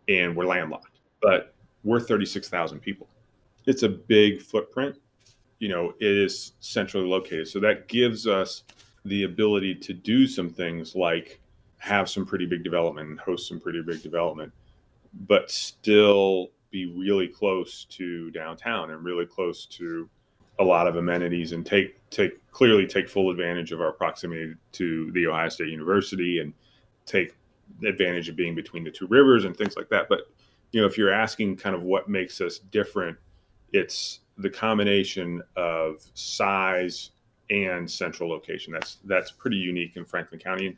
and 0.07 0.35
we're 0.35 0.45
landlocked. 0.45 0.99
But 1.21 1.53
we're 1.83 1.99
36,000 1.99 2.79
people. 2.79 3.07
It's 3.65 3.83
a 3.83 3.89
big 3.89 4.41
footprint. 4.41 4.97
You 5.59 5.69
know, 5.69 5.93
it 5.99 6.11
is 6.11 6.53
centrally 6.59 7.07
located, 7.07 7.47
so 7.47 7.59
that 7.59 7.87
gives 7.87 8.25
us 8.25 8.63
the 9.05 9.23
ability 9.23 9.75
to 9.75 9.93
do 9.93 10.27
some 10.27 10.49
things 10.49 10.95
like 10.95 11.39
have 11.77 12.09
some 12.09 12.25
pretty 12.25 12.45
big 12.45 12.63
development 12.63 13.09
and 13.09 13.19
host 13.19 13.47
some 13.47 13.59
pretty 13.59 13.81
big 13.81 14.03
development, 14.03 14.51
but 15.27 15.49
still 15.49 16.49
be 16.69 16.85
really 16.85 17.27
close 17.27 17.85
to 17.85 18.31
downtown 18.31 18.91
and 18.91 19.03
really 19.03 19.25
close 19.25 19.65
to 19.65 20.09
a 20.59 20.63
lot 20.63 20.87
of 20.87 20.95
amenities 20.95 21.53
and 21.53 21.65
take 21.65 21.97
take 22.11 22.33
clearly 22.51 22.85
take 22.85 23.09
full 23.09 23.31
advantage 23.31 23.71
of 23.71 23.81
our 23.81 23.91
proximity 23.91 24.53
to 24.71 25.11
the 25.13 25.25
Ohio 25.25 25.49
State 25.49 25.69
University 25.69 26.39
and 26.39 26.53
take 27.05 27.35
advantage 27.85 28.29
of 28.29 28.35
being 28.35 28.53
between 28.53 28.83
the 28.83 28.91
two 28.91 29.07
rivers 29.07 29.45
and 29.45 29.57
things 29.57 29.75
like 29.75 29.89
that. 29.89 30.07
But 30.07 30.29
you 30.71 30.79
know, 30.79 30.87
if 30.87 30.97
you're 30.97 31.11
asking 31.11 31.57
kind 31.57 31.75
of 31.75 31.81
what 31.81 32.07
makes 32.07 32.39
us 32.41 32.59
different, 32.59 33.17
it's 33.73 34.19
the 34.37 34.49
combination 34.49 35.41
of 35.55 36.05
size 36.13 37.11
and 37.51 37.89
central 37.89 38.29
location. 38.29 38.73
That's 38.73 38.97
that's 39.05 39.29
pretty 39.29 39.57
unique 39.57 39.97
in 39.97 40.05
Franklin 40.05 40.39
County. 40.39 40.77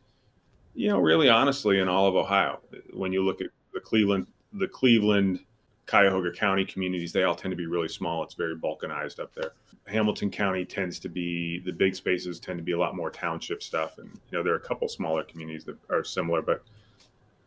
You 0.73 0.89
know, 0.89 0.99
really 0.99 1.29
honestly, 1.29 1.79
in 1.79 1.87
all 1.87 2.07
of 2.07 2.15
Ohio, 2.15 2.59
when 2.93 3.13
you 3.13 3.23
look 3.23 3.41
at 3.41 3.47
the 3.73 3.79
Cleveland, 3.79 4.27
the 4.53 4.67
Cleveland 4.67 5.39
Cuyahoga 5.85 6.31
County 6.31 6.65
communities, 6.65 7.13
they 7.13 7.23
all 7.23 7.35
tend 7.35 7.51
to 7.51 7.55
be 7.55 7.67
really 7.67 7.87
small. 7.87 8.23
It's 8.23 8.33
very 8.33 8.55
balkanized 8.55 9.19
up 9.19 9.33
there. 9.35 9.51
Hamilton 9.85 10.31
County 10.31 10.65
tends 10.65 10.97
to 10.99 11.09
be 11.09 11.59
the 11.59 11.71
big 11.71 11.95
spaces 11.95 12.39
tend 12.39 12.57
to 12.57 12.63
be 12.63 12.71
a 12.71 12.77
lot 12.77 12.95
more 12.95 13.11
township 13.11 13.61
stuff, 13.61 13.99
and 13.99 14.09
you 14.31 14.37
know 14.37 14.43
there 14.43 14.53
are 14.53 14.57
a 14.57 14.67
couple 14.67 14.87
smaller 14.87 15.23
communities 15.23 15.63
that 15.65 15.77
are 15.89 16.03
similar, 16.03 16.41
but 16.41 16.63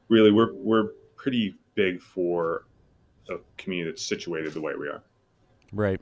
really 0.08 0.30
we're 0.30 0.52
we're 0.54 0.90
pretty 1.16 1.56
big 1.74 2.00
for 2.00 2.64
a 3.28 3.36
community 3.56 3.90
that's 3.90 4.04
situated 4.04 4.54
the 4.54 4.60
way 4.60 4.74
we 4.78 4.86
are. 4.86 5.02
Right. 5.72 6.00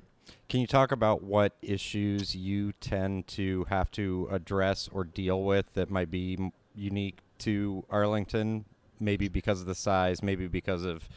Can 0.49 0.61
you 0.61 0.67
talk 0.67 0.93
about 0.93 1.23
what 1.23 1.55
issues 1.63 2.35
you 2.35 2.73
tend 2.81 3.27
to 3.29 3.65
have 3.69 3.91
to 3.93 4.29
address 4.31 4.89
or 4.93 5.05
deal 5.05 5.43
with 5.43 5.73
that 5.75 5.91
might 5.91 6.11
be 6.11 6.53
unique 6.75 7.19
to 7.39 7.85
Arlington? 7.91 8.65
Maybe 9.01 9.29
because 9.29 9.61
of 9.61 9.67
the 9.67 9.75
size, 9.75 10.23
maybe 10.23 10.47
because 10.47 10.85
of 10.85 11.09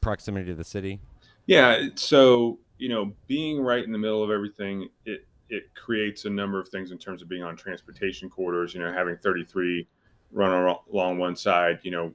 proximity 0.00 0.46
to 0.46 0.54
the 0.54 0.64
city. 0.64 1.00
Yeah. 1.46 1.88
So 1.94 2.58
you 2.78 2.88
know, 2.88 3.12
being 3.26 3.60
right 3.60 3.82
in 3.82 3.92
the 3.92 3.98
middle 3.98 4.22
of 4.22 4.30
everything, 4.30 4.88
it 5.04 5.26
it 5.48 5.74
creates 5.74 6.24
a 6.24 6.30
number 6.30 6.58
of 6.58 6.68
things 6.68 6.90
in 6.90 6.98
terms 6.98 7.22
of 7.22 7.28
being 7.28 7.42
on 7.42 7.56
transportation 7.56 8.28
corridors. 8.28 8.74
You 8.74 8.80
know, 8.80 8.92
having 8.92 9.16
33 9.16 9.86
run 10.32 10.76
along 10.90 11.18
one 11.18 11.36
side. 11.36 11.78
You 11.82 11.90
know, 11.90 12.14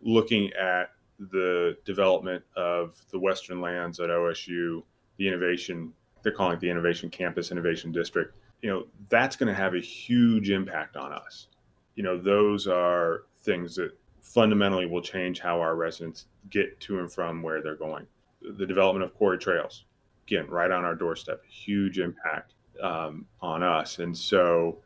looking 0.00 0.52
at 0.54 0.90
the 1.18 1.76
development 1.84 2.42
of 2.56 3.00
the 3.10 3.18
Western 3.18 3.60
lands 3.60 4.00
at 4.00 4.10
OSU, 4.10 4.82
the 5.22 5.28
innovation, 5.28 5.92
they're 6.22 6.32
calling 6.32 6.54
it 6.54 6.60
the 6.60 6.68
Innovation 6.68 7.08
Campus 7.08 7.52
Innovation 7.52 7.92
District, 7.92 8.34
you 8.60 8.68
know, 8.68 8.86
that's 9.08 9.36
going 9.36 9.46
to 9.46 9.54
have 9.54 9.74
a 9.74 9.80
huge 9.80 10.50
impact 10.50 10.96
on 10.96 11.12
us. 11.12 11.46
You 11.94 12.02
know, 12.02 12.20
those 12.20 12.66
are 12.66 13.24
things 13.42 13.76
that 13.76 13.92
fundamentally 14.20 14.86
will 14.86 15.00
change 15.00 15.38
how 15.38 15.60
our 15.60 15.76
residents 15.76 16.26
get 16.50 16.78
to 16.80 16.98
and 16.98 17.12
from 17.12 17.40
where 17.40 17.62
they're 17.62 17.76
going. 17.76 18.06
The 18.40 18.66
development 18.66 19.04
of 19.04 19.14
quarry 19.14 19.38
trails, 19.38 19.84
again, 20.26 20.48
right 20.48 20.70
on 20.72 20.84
our 20.84 20.96
doorstep, 20.96 21.44
huge 21.44 22.00
impact 22.00 22.54
um, 22.82 23.26
on 23.40 23.62
us. 23.62 24.00
And 24.00 24.16
so, 24.16 24.78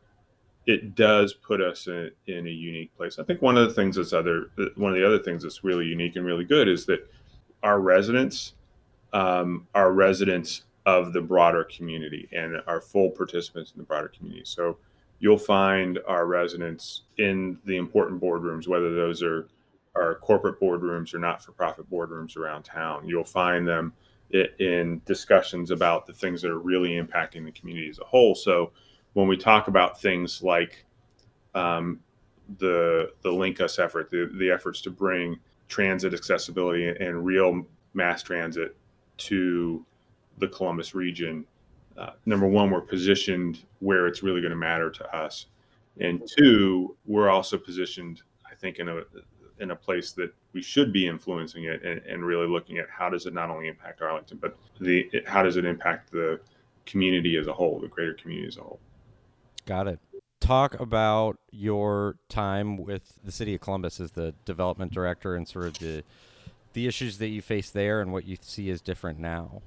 it 0.67 0.95
does 0.95 1.33
put 1.33 1.61
us 1.61 1.87
in, 1.87 2.11
in 2.27 2.45
a 2.45 2.51
unique 2.51 2.95
place. 2.95 3.17
I 3.17 3.23
think 3.23 3.41
one 3.41 3.57
of 3.57 3.67
the 3.67 3.73
things 3.73 3.95
that's 3.95 4.11
other 4.11 4.51
one 4.75 4.91
of 4.91 4.97
the 4.97 5.07
other 5.07 5.17
things 5.17 5.43
that's 5.43 5.63
really 5.63 5.85
unique 5.85 6.17
and 6.17 6.25
really 6.25 6.43
good 6.43 6.67
is 6.67 6.85
that 6.87 7.09
our 7.63 7.79
residents 7.79 8.53
um, 9.13 9.67
are 9.73 9.91
residents 9.91 10.63
of 10.85 11.13
the 11.13 11.21
broader 11.21 11.63
community 11.65 12.29
and 12.31 12.61
are 12.67 12.81
full 12.81 13.09
participants 13.09 13.71
in 13.71 13.77
the 13.77 13.83
broader 13.83 14.07
community. 14.07 14.45
So 14.45 14.77
you'll 15.19 15.37
find 15.37 15.99
our 16.07 16.25
residents 16.25 17.03
in 17.17 17.57
the 17.65 17.77
important 17.77 18.21
boardrooms, 18.21 18.67
whether 18.67 18.93
those 18.95 19.21
are 19.21 19.47
our 19.95 20.15
corporate 20.15 20.59
boardrooms 20.59 21.13
or 21.13 21.19
not-for-profit 21.19 21.89
boardrooms 21.89 22.37
around 22.37 22.63
town. 22.63 23.07
You'll 23.07 23.23
find 23.23 23.67
them 23.67 23.93
in 24.59 25.01
discussions 25.05 25.71
about 25.71 26.05
the 26.05 26.13
things 26.13 26.41
that 26.41 26.51
are 26.51 26.59
really 26.59 26.91
impacting 26.91 27.45
the 27.45 27.51
community 27.51 27.89
as 27.89 27.99
a 27.99 28.03
whole. 28.03 28.35
So 28.35 28.71
when 29.13 29.27
we 29.27 29.37
talk 29.37 29.67
about 29.67 29.99
things 29.99 30.43
like 30.43 30.85
um, 31.55 31.99
the 32.59 33.11
the 33.23 33.29
LinkUs 33.29 33.79
effort, 33.79 34.11
the, 34.11 34.29
the 34.35 34.51
efforts 34.51 34.81
to 34.81 34.91
bring 34.91 35.39
transit 35.67 36.13
accessibility 36.13 36.87
and 36.87 37.25
real 37.25 37.65
mass 37.93 38.21
transit 38.21 38.75
to 39.17 39.85
the 40.37 40.47
Columbus 40.47 40.95
region, 40.95 41.45
uh, 41.97 42.11
number 42.25 42.47
one, 42.47 42.69
we're 42.69 42.81
positioned 42.81 43.63
where 43.79 44.07
it's 44.07 44.21
really 44.21 44.41
going 44.41 44.51
to 44.51 44.57
matter 44.57 44.89
to 44.91 45.15
us, 45.15 45.47
and 45.99 46.21
two, 46.37 46.95
we're 47.05 47.29
also 47.29 47.57
positioned, 47.57 48.21
I 48.49 48.55
think, 48.55 48.79
in 48.79 48.89
a 48.89 49.01
in 49.59 49.71
a 49.71 49.75
place 49.75 50.11
that 50.11 50.31
we 50.53 50.61
should 50.61 50.93
be 50.93 51.07
influencing 51.07 51.63
it 51.63 51.83
and, 51.83 51.99
and 52.05 52.23
really 52.23 52.47
looking 52.47 52.77
at 52.77 52.85
how 52.89 53.09
does 53.09 53.25
it 53.25 53.33
not 53.33 53.49
only 53.49 53.67
impact 53.67 54.01
Arlington, 54.01 54.37
but 54.39 54.55
the 54.79 55.09
how 55.25 55.41
does 55.41 55.57
it 55.57 55.65
impact 55.65 56.11
the 56.11 56.39
community 56.87 57.37
as 57.37 57.45
a 57.45 57.53
whole, 57.53 57.79
the 57.79 57.87
greater 57.87 58.13
community 58.13 58.47
as 58.47 58.57
a 58.57 58.61
whole. 58.61 58.79
Got 59.65 59.87
it. 59.87 59.99
Talk 60.39 60.79
about 60.79 61.37
your 61.51 62.17
time 62.29 62.77
with 62.77 63.19
the 63.23 63.31
city 63.31 63.53
of 63.53 63.61
Columbus 63.61 63.99
as 63.99 64.11
the 64.11 64.33
development 64.45 64.93
director 64.93 65.35
and 65.35 65.47
sort 65.47 65.65
of 65.65 65.79
the 65.79 66.03
the 66.77 66.87
issues 66.87 67.17
that 67.17 67.29
you 67.29 67.41
face 67.41 67.71
there 67.71 68.01
and 68.01 68.13
what 68.13 68.27
you 68.27 68.37
see 68.39 68.69
as 68.69 68.81
different 68.81 69.17
now. 69.17 69.63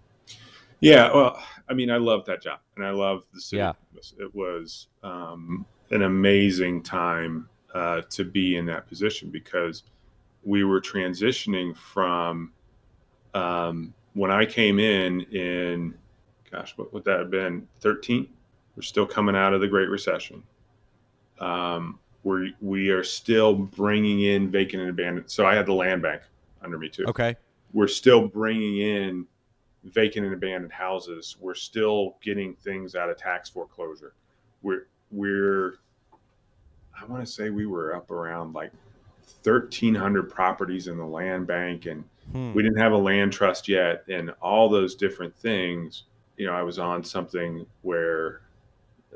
Yeah, 0.79 1.13
well, 1.13 1.43
I 1.69 1.75
mean, 1.75 1.91
I 1.91 1.97
love 1.97 2.25
that 2.27 2.41
job, 2.41 2.61
and 2.77 2.87
I 2.87 2.91
love 2.91 3.25
the 3.35 3.41
city. 3.41 3.59
Yeah. 3.59 3.73
It 4.17 4.33
was 4.33 4.87
um, 5.03 5.67
an 5.91 6.03
amazing 6.03 6.85
time 6.85 7.49
uh, 7.75 8.03
to 8.11 8.25
be 8.25 8.57
in 8.57 8.65
that 8.67 8.87
position 8.87 9.29
because 9.29 9.83
we 10.45 10.63
were 10.63 10.81
transitioning 10.81 11.77
from 11.77 12.53
um, 13.35 13.93
when 14.15 14.31
I 14.31 14.47
came 14.47 14.79
in 14.79 15.23
in, 15.33 15.95
gosh, 16.49 16.75
what 16.79 16.95
would 16.95 17.05
that 17.07 17.19
have 17.19 17.31
been? 17.31 17.67
Thirteen 17.81 18.29
we're 18.77 18.83
still 18.83 19.05
coming 19.05 19.35
out 19.35 19.53
of 19.53 19.61
the 19.61 19.69
Great 19.69 19.89
Recession. 19.89 20.45
Um, 21.41 21.99
we 22.23 22.55
we 22.61 22.91
are 22.91 23.03
still 23.03 23.53
bringing 23.53 24.21
in 24.21 24.49
vacant 24.49 24.83
and 24.83 24.91
abandoned. 24.91 25.29
So 25.29 25.45
I 25.45 25.57
had 25.57 25.67
the 25.67 25.73
land 25.73 26.03
bank 26.03 26.23
under 26.63 26.79
me 26.79 26.89
too. 26.89 27.05
Okay. 27.07 27.37
We're 27.73 27.89
still 27.89 28.27
bringing 28.27 28.79
in 28.79 29.27
vacant 29.85 30.27
and 30.27 30.35
abandoned 30.35 30.73
houses. 30.73 31.37
We're 31.41 31.55
still 31.55 32.17
getting 32.23 32.55
things 32.55 32.95
out 32.95 33.11
of 33.11 33.17
tax 33.17 33.49
foreclosure. 33.49 34.15
We're 34.63 34.87
we're 35.11 35.75
I 37.01 37.05
want 37.07 37.25
to 37.25 37.31
say 37.31 37.51
we 37.51 37.67
were 37.67 37.95
up 37.95 38.11
around 38.11 38.55
like 38.55 38.73
1300 39.43 40.29
properties 40.29 40.89
in 40.89 40.99
the 40.99 41.07
land 41.07 41.47
bank 41.47 41.87
and 41.87 42.05
hmm. 42.33 42.53
we 42.53 42.63
didn't 42.63 42.79
have 42.79 42.93
a 42.93 42.99
land 42.99 43.33
trust 43.33 43.69
yet 43.69 44.05
and 44.09 44.31
all 44.43 44.69
those 44.69 44.97
different 44.97 45.35
things 45.37 46.03
you 46.37 46.47
know 46.47 46.53
i 46.53 46.63
was 46.63 46.81
on 46.81 47.05
something 47.05 47.65
where 47.83 48.41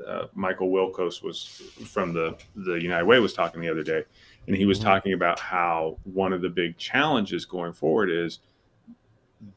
uh, 0.05 0.27
Michael 0.33 0.69
Wilkos 0.69 1.23
was 1.23 1.61
from 1.85 2.13
the 2.13 2.37
the 2.55 2.73
United 2.73 3.05
Way 3.05 3.19
was 3.19 3.33
talking 3.33 3.61
the 3.61 3.69
other 3.69 3.83
day, 3.83 4.03
and 4.47 4.55
he 4.55 4.65
was 4.65 4.79
mm-hmm. 4.79 4.87
talking 4.87 5.13
about 5.13 5.39
how 5.39 5.97
one 6.03 6.33
of 6.33 6.41
the 6.41 6.49
big 6.49 6.77
challenges 6.77 7.45
going 7.45 7.73
forward 7.73 8.09
is 8.09 8.39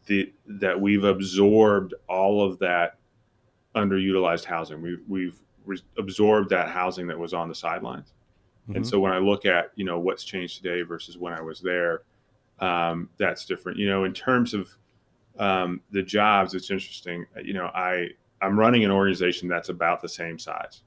the 0.07 0.33
that 0.47 0.79
we've 0.79 1.05
absorbed 1.05 1.95
all 2.09 2.43
of 2.43 2.59
that 2.59 2.97
underutilized 3.75 4.45
housing. 4.45 4.83
We, 4.83 4.99
we've 5.07 5.39
re- 5.65 5.83
absorbed 5.99 6.51
that 6.51 6.69
housing 6.69 7.07
that 7.09 7.19
was 7.19 7.35
on 7.35 7.49
the 7.49 7.55
sidelines, 7.55 8.13
mm-hmm. 8.65 8.77
and 8.77 8.87
so 8.87 8.99
when 8.99 9.13
I 9.13 9.19
look 9.19 9.47
at 9.47 9.73
you 9.77 9.85
know 9.85 9.99
what's 9.99 10.25
changed 10.25 10.63
today 10.63 10.83
versus 10.83 11.19
when 11.19 11.33
I 11.33 11.41
was 11.41 11.61
there, 11.61 12.03
um, 12.61 13.09
that's 13.19 13.45
different. 13.45 13.79
You 13.79 13.89
know, 13.89 14.05
in 14.05 14.13
terms 14.13 14.55
of 14.55 14.69
um, 15.39 15.81
the 15.91 16.03
jobs, 16.03 16.55
it's 16.55 16.71
interesting. 16.71 17.27
You 17.43 17.55
know, 17.55 17.67
I 17.67 18.09
I'm 18.41 18.59
running 18.59 18.85
an 18.85 18.91
organization 18.91 19.49
that's 19.49 19.69
about 19.69 20.03
the 20.03 20.09
same 20.09 20.39
size. 20.39 20.83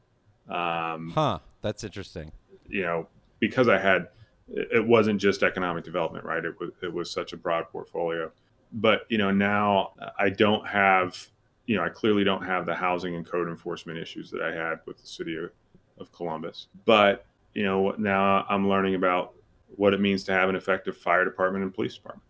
Um, 0.50 1.12
huh. 1.13 1.39
That's 1.62 1.84
interesting. 1.84 2.31
You 2.67 2.84
know, 2.84 3.08
because 3.42 3.68
I 3.68 3.78
had, 3.78 4.08
it 4.48 4.88
wasn't 4.88 5.20
just 5.20 5.44
economic 5.44 5.84
development, 5.84 6.24
right? 6.24 6.46
It 6.46 6.58
was 6.58 6.70
it 6.82 6.94
was 6.94 7.12
such 7.12 7.34
a 7.34 7.38
broad 7.38 7.70
portfolio. 7.70 8.32
But 8.72 9.02
you 9.10 9.18
know, 9.18 9.32
now 9.32 9.92
I 10.18 10.30
don't 10.30 10.66
have, 10.66 11.18
you 11.66 11.76
know, 11.76 11.84
I 11.84 11.90
clearly 11.90 12.24
don't 12.24 12.46
have 12.46 12.66
the 12.66 12.76
housing 12.76 13.16
and 13.16 13.26
code 13.26 13.50
enforcement 13.50 14.00
issues 14.00 14.32
that 14.32 14.42
I 14.42 14.54
had 14.54 14.80
with 14.86 14.98
the 14.98 15.08
city 15.08 15.36
of, 15.36 15.52
of 16.00 16.14
Columbus. 16.14 16.68
But 16.86 17.26
you 17.54 17.64
know, 17.64 17.94
now 17.98 18.46
I'm 18.50 18.70
learning 18.70 18.96
about 18.96 19.34
what 19.76 19.94
it 19.94 20.00
means 20.00 20.24
to 20.26 20.32
have 20.32 20.48
an 20.48 20.56
effective 20.56 20.96
fire 20.96 21.26
department 21.26 21.64
and 21.64 21.74
police 21.74 21.96
department. 21.96 22.24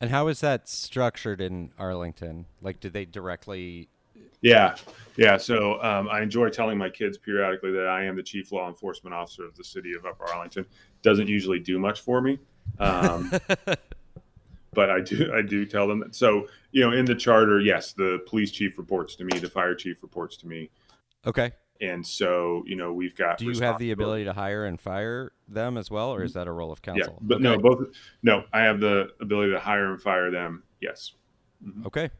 And 0.00 0.10
how 0.10 0.28
is 0.28 0.40
that 0.40 0.68
structured 0.68 1.40
in 1.40 1.70
Arlington? 1.78 2.46
Like, 2.60 2.80
do 2.80 2.90
they 2.90 3.04
directly 3.04 3.88
yeah, 4.44 4.76
yeah. 5.16 5.38
So 5.38 5.82
um, 5.82 6.08
I 6.08 6.20
enjoy 6.20 6.50
telling 6.50 6.76
my 6.76 6.90
kids 6.90 7.16
periodically 7.16 7.72
that 7.72 7.88
I 7.88 8.04
am 8.04 8.14
the 8.14 8.22
chief 8.22 8.52
law 8.52 8.68
enforcement 8.68 9.14
officer 9.14 9.46
of 9.46 9.56
the 9.56 9.64
city 9.64 9.94
of 9.94 10.04
Upper 10.04 10.30
Arlington. 10.30 10.66
Doesn't 11.02 11.28
usually 11.28 11.58
do 11.58 11.78
much 11.78 12.02
for 12.02 12.20
me, 12.20 12.38
um, 12.78 13.32
but 14.74 14.90
I 14.90 15.00
do. 15.00 15.32
I 15.34 15.40
do 15.40 15.64
tell 15.64 15.88
them 15.88 16.00
that. 16.00 16.14
So 16.14 16.46
you 16.72 16.82
know, 16.82 16.92
in 16.92 17.06
the 17.06 17.14
charter, 17.14 17.60
yes, 17.60 17.94
the 17.94 18.20
police 18.26 18.50
chief 18.50 18.76
reports 18.76 19.16
to 19.16 19.24
me, 19.24 19.38
the 19.38 19.48
fire 19.48 19.74
chief 19.74 20.02
reports 20.02 20.36
to 20.38 20.46
me. 20.46 20.70
Okay. 21.26 21.52
And 21.80 22.06
so 22.06 22.62
you 22.66 22.76
know, 22.76 22.92
we've 22.92 23.16
got. 23.16 23.38
Do 23.38 23.46
you 23.46 23.58
have 23.60 23.78
the 23.78 23.92
ability 23.92 24.24
to 24.24 24.34
hire 24.34 24.66
and 24.66 24.78
fire 24.78 25.32
them 25.48 25.78
as 25.78 25.90
well, 25.90 26.10
or 26.10 26.22
is 26.22 26.34
that 26.34 26.46
a 26.46 26.52
role 26.52 26.70
of 26.70 26.82
council? 26.82 27.14
Yeah, 27.14 27.18
but 27.22 27.34
okay. 27.36 27.44
no, 27.44 27.58
both. 27.58 27.86
No, 28.22 28.44
I 28.52 28.60
have 28.60 28.78
the 28.78 29.08
ability 29.20 29.52
to 29.52 29.60
hire 29.60 29.90
and 29.90 30.00
fire 30.00 30.30
them. 30.30 30.64
Yes. 30.82 31.12
Mm-hmm. 31.66 31.86
Okay. 31.86 32.10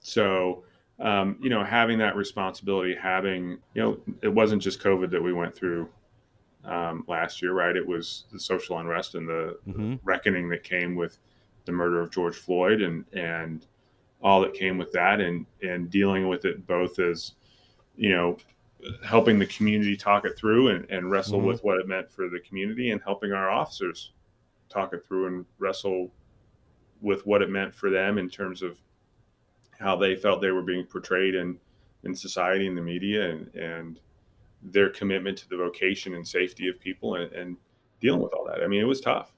So 0.00 0.64
um, 1.00 1.36
you 1.40 1.48
know, 1.48 1.64
having 1.64 1.98
that 1.98 2.14
responsibility, 2.14 2.94
having, 2.94 3.58
you 3.74 3.82
know, 3.82 3.98
it 4.22 4.28
wasn't 4.28 4.62
just 4.62 4.82
COVID 4.82 5.10
that 5.10 5.22
we 5.22 5.32
went 5.32 5.54
through 5.54 5.88
um, 6.64 7.04
last 7.08 7.40
year, 7.40 7.54
right? 7.54 7.74
It 7.74 7.86
was 7.86 8.26
the 8.32 8.38
social 8.38 8.78
unrest 8.78 9.14
and 9.14 9.26
the, 9.26 9.58
mm-hmm. 9.66 9.94
reckoning 10.04 10.48
that 10.50 10.62
came 10.62 10.96
with 10.96 11.18
the 11.64 11.72
murder 11.72 12.00
of 12.00 12.10
George 12.10 12.36
Floyd 12.36 12.82
and, 12.82 13.04
and 13.14 13.66
all 14.22 14.42
that 14.42 14.52
came 14.52 14.76
with 14.76 14.92
that 14.92 15.20
and, 15.20 15.46
and 15.62 15.90
dealing 15.90 16.28
with 16.28 16.44
it 16.44 16.66
both 16.66 16.98
as, 16.98 17.32
you 17.96 18.10
know, 18.10 18.36
helping 19.04 19.38
the 19.38 19.46
community 19.46 19.96
talk 19.96 20.26
it 20.26 20.36
through 20.36 20.68
and, 20.68 20.90
and 20.90 21.10
wrestle 21.10 21.38
mm-hmm. 21.38 21.48
with 21.48 21.64
what 21.64 21.78
it 21.78 21.88
meant 21.88 22.10
for 22.10 22.28
the 22.28 22.40
community 22.40 22.90
and 22.90 23.00
helping 23.02 23.32
our 23.32 23.50
officers 23.50 24.12
talk 24.68 24.92
it 24.92 25.04
through 25.06 25.26
and 25.26 25.46
wrestle 25.58 26.10
with 27.00 27.26
what 27.26 27.40
it 27.40 27.48
meant 27.48 27.74
for 27.74 27.88
them 27.88 28.18
in 28.18 28.28
terms 28.28 28.62
of 28.62 28.78
how 29.80 29.96
they 29.96 30.14
felt 30.14 30.40
they 30.40 30.50
were 30.50 30.62
being 30.62 30.84
portrayed 30.84 31.34
in 31.34 31.58
in 32.04 32.14
society 32.14 32.66
and 32.66 32.76
the 32.76 32.82
media 32.82 33.30
and 33.30 33.54
and 33.54 34.00
their 34.62 34.90
commitment 34.90 35.38
to 35.38 35.48
the 35.48 35.56
vocation 35.56 36.14
and 36.14 36.26
safety 36.26 36.68
of 36.68 36.78
people 36.78 37.14
and, 37.14 37.32
and 37.32 37.56
dealing 38.00 38.20
with 38.20 38.32
all 38.34 38.44
that. 38.46 38.62
I 38.62 38.66
mean, 38.66 38.80
it 38.80 38.86
was 38.86 39.00
tough. 39.00 39.32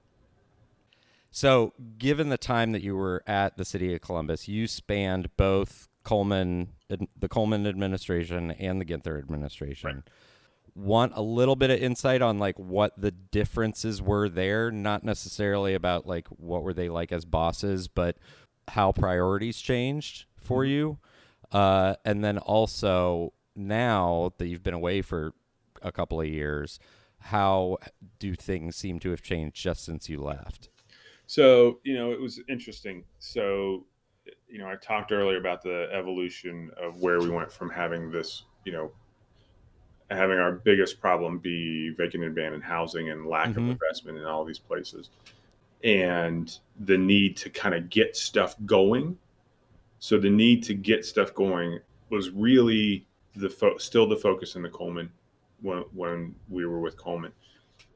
So, 1.31 1.73
given 1.97 2.29
the 2.29 2.37
time 2.37 2.73
that 2.73 2.83
you 2.83 2.97
were 2.97 3.23
at 3.27 3.57
the 3.57 3.65
city 3.65 3.95
of 3.95 4.01
Columbus, 4.01 4.49
you 4.49 4.67
spanned 4.67 5.35
both 5.37 5.89
Coleman, 6.03 6.71
the 6.89 7.29
Coleman 7.29 7.67
administration 7.67 8.51
and 8.51 8.81
the 8.81 8.85
Ginther 8.85 9.19
administration. 9.19 9.91
Right. 9.91 10.05
Want 10.75 11.13
a 11.15 11.23
little 11.23 11.57
bit 11.57 11.71
of 11.71 11.81
insight 11.81 12.21
on 12.21 12.39
like 12.39 12.59
what 12.59 13.01
the 13.01 13.11
differences 13.13 14.03
were 14.03 14.29
there, 14.29 14.71
not 14.71 15.05
necessarily 15.05 15.75
about 15.75 16.07
like 16.07 16.27
what 16.29 16.63
were 16.63 16.75
they 16.75 16.89
like 16.89 17.13
as 17.13 17.25
bosses, 17.25 17.89
but 17.89 18.17
how 18.69 18.93
priorities 18.93 19.61
changed 19.61 20.27
for 20.43 20.63
mm-hmm. 20.63 20.73
you. 20.73 20.99
Uh, 21.51 21.95
and 22.05 22.25
then 22.25 22.39
also 22.39 23.33
now 23.55 24.33
that 24.39 24.47
you've 24.47 24.63
been 24.63 24.75
away 24.75 25.03
for 25.03 25.35
a 25.83 25.93
couple 25.93 26.21
of 26.21 26.27
years, 26.27 26.79
how 27.19 27.79
do 28.19 28.35
things 28.35 28.77
seem 28.77 28.99
to 29.01 29.11
have 29.11 29.23
changed 29.23 29.57
just 29.57 29.85
since 29.85 30.09
you 30.09 30.21
left? 30.21 30.71
So, 31.27 31.81
you 31.85 31.95
know, 31.95 32.11
it 32.11 32.21
was 32.21 32.41
interesting. 32.49 33.05
So, 33.19 33.87
you 34.49 34.59
know, 34.59 34.69
I 34.69 34.77
talked 34.77 35.13
earlier 35.13 35.39
about 35.39 35.63
the 35.63 35.89
evolution 35.93 36.71
of 36.81 37.01
where 37.01 37.21
we 37.21 37.31
went 37.31 37.51
from 37.51 37.71
having 37.71 38.11
this, 38.11 38.45
you 38.65 38.73
know, 38.73 38.93
having 40.11 40.39
our 40.39 40.53
biggest 40.53 41.01
problem 41.01 41.39
be 41.39 41.91
vacant 41.91 42.23
and 42.23 42.33
abandoned 42.33 42.65
housing 42.65 43.11
and 43.11 43.27
lack 43.27 43.51
mm-hmm. 43.51 43.71
of 43.71 43.71
investment 43.71 44.19
in 44.19 44.25
all 44.25 44.45
these 44.45 44.59
places 44.59 45.11
and 45.85 46.59
the 46.81 46.97
need 46.97 47.37
to 47.39 47.51
kind 47.51 47.75
of 47.75 47.89
get 47.89 48.17
stuff 48.17 48.55
going. 48.67 49.19
So 50.03 50.19
the 50.19 50.29
need 50.29 50.65
to 50.65 50.75
get 50.75 51.07
stuff 51.07 51.33
going 51.33 51.79
was 52.11 52.31
really 52.31 53.07
the 53.37 53.49
fo- 53.49 53.79
still 53.79 54.09
the 54.09 54.17
focus 54.17 54.57
in 54.57 54.63
the 54.63 54.69
Coleman 54.69 55.09
when 55.61 55.85
when 55.95 56.35
we 56.49 56.67
were 56.67 56.81
with 56.81 56.97
Coleman. 56.97 57.31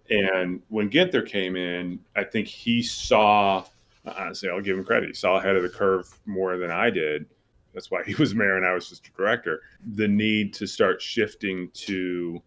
And 0.09 0.63
when 0.69 0.89
Ginther 0.89 1.29
came 1.29 1.57
in, 1.57 1.99
I 2.15 2.23
think 2.23 2.47
he 2.47 2.81
saw 2.81 3.65
honestly, 4.07 4.49
I'll 4.49 4.61
give 4.61 4.79
him 4.79 4.85
credit. 4.85 5.09
He 5.09 5.15
saw 5.15 5.39
ahead 5.39 5.57
of 5.57 5.65
the 5.65 5.69
curve 5.69 6.09
more 6.27 6.57
than 6.59 6.71
I 6.71 6.91
did. 6.91 7.27
That's 7.75 7.91
why 7.91 8.05
he 8.05 8.15
was 8.15 8.37
mayor 8.37 8.57
and 8.57 8.65
I 8.65 8.73
was 8.73 8.89
just 8.89 9.09
a 9.09 9.11
director. 9.11 9.63
The 9.97 10.07
need 10.07 10.55
to 10.55 10.67
start 10.69 11.03
shifting 11.03 11.71
to 11.75 12.41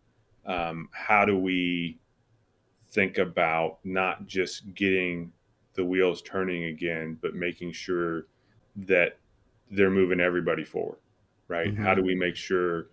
um, 0.46 0.88
how 0.94 1.26
do 1.26 1.38
we 1.38 2.00
think 2.92 3.18
about 3.18 3.80
not 3.84 4.26
just 4.26 4.74
getting 4.74 5.34
the 5.74 5.84
wheels 5.84 6.22
turning 6.22 6.64
again, 6.64 7.18
but 7.22 7.36
making 7.36 7.74
sure 7.74 8.28
that 8.78 9.18
they're 9.70 9.90
moving 9.90 10.20
everybody 10.20 10.64
forward, 10.64 11.00
right? 11.48 11.74
Mm-hmm. 11.74 11.84
How 11.84 11.94
do 11.94 12.04
we 12.04 12.16
make 12.16 12.36
sure 12.36 12.88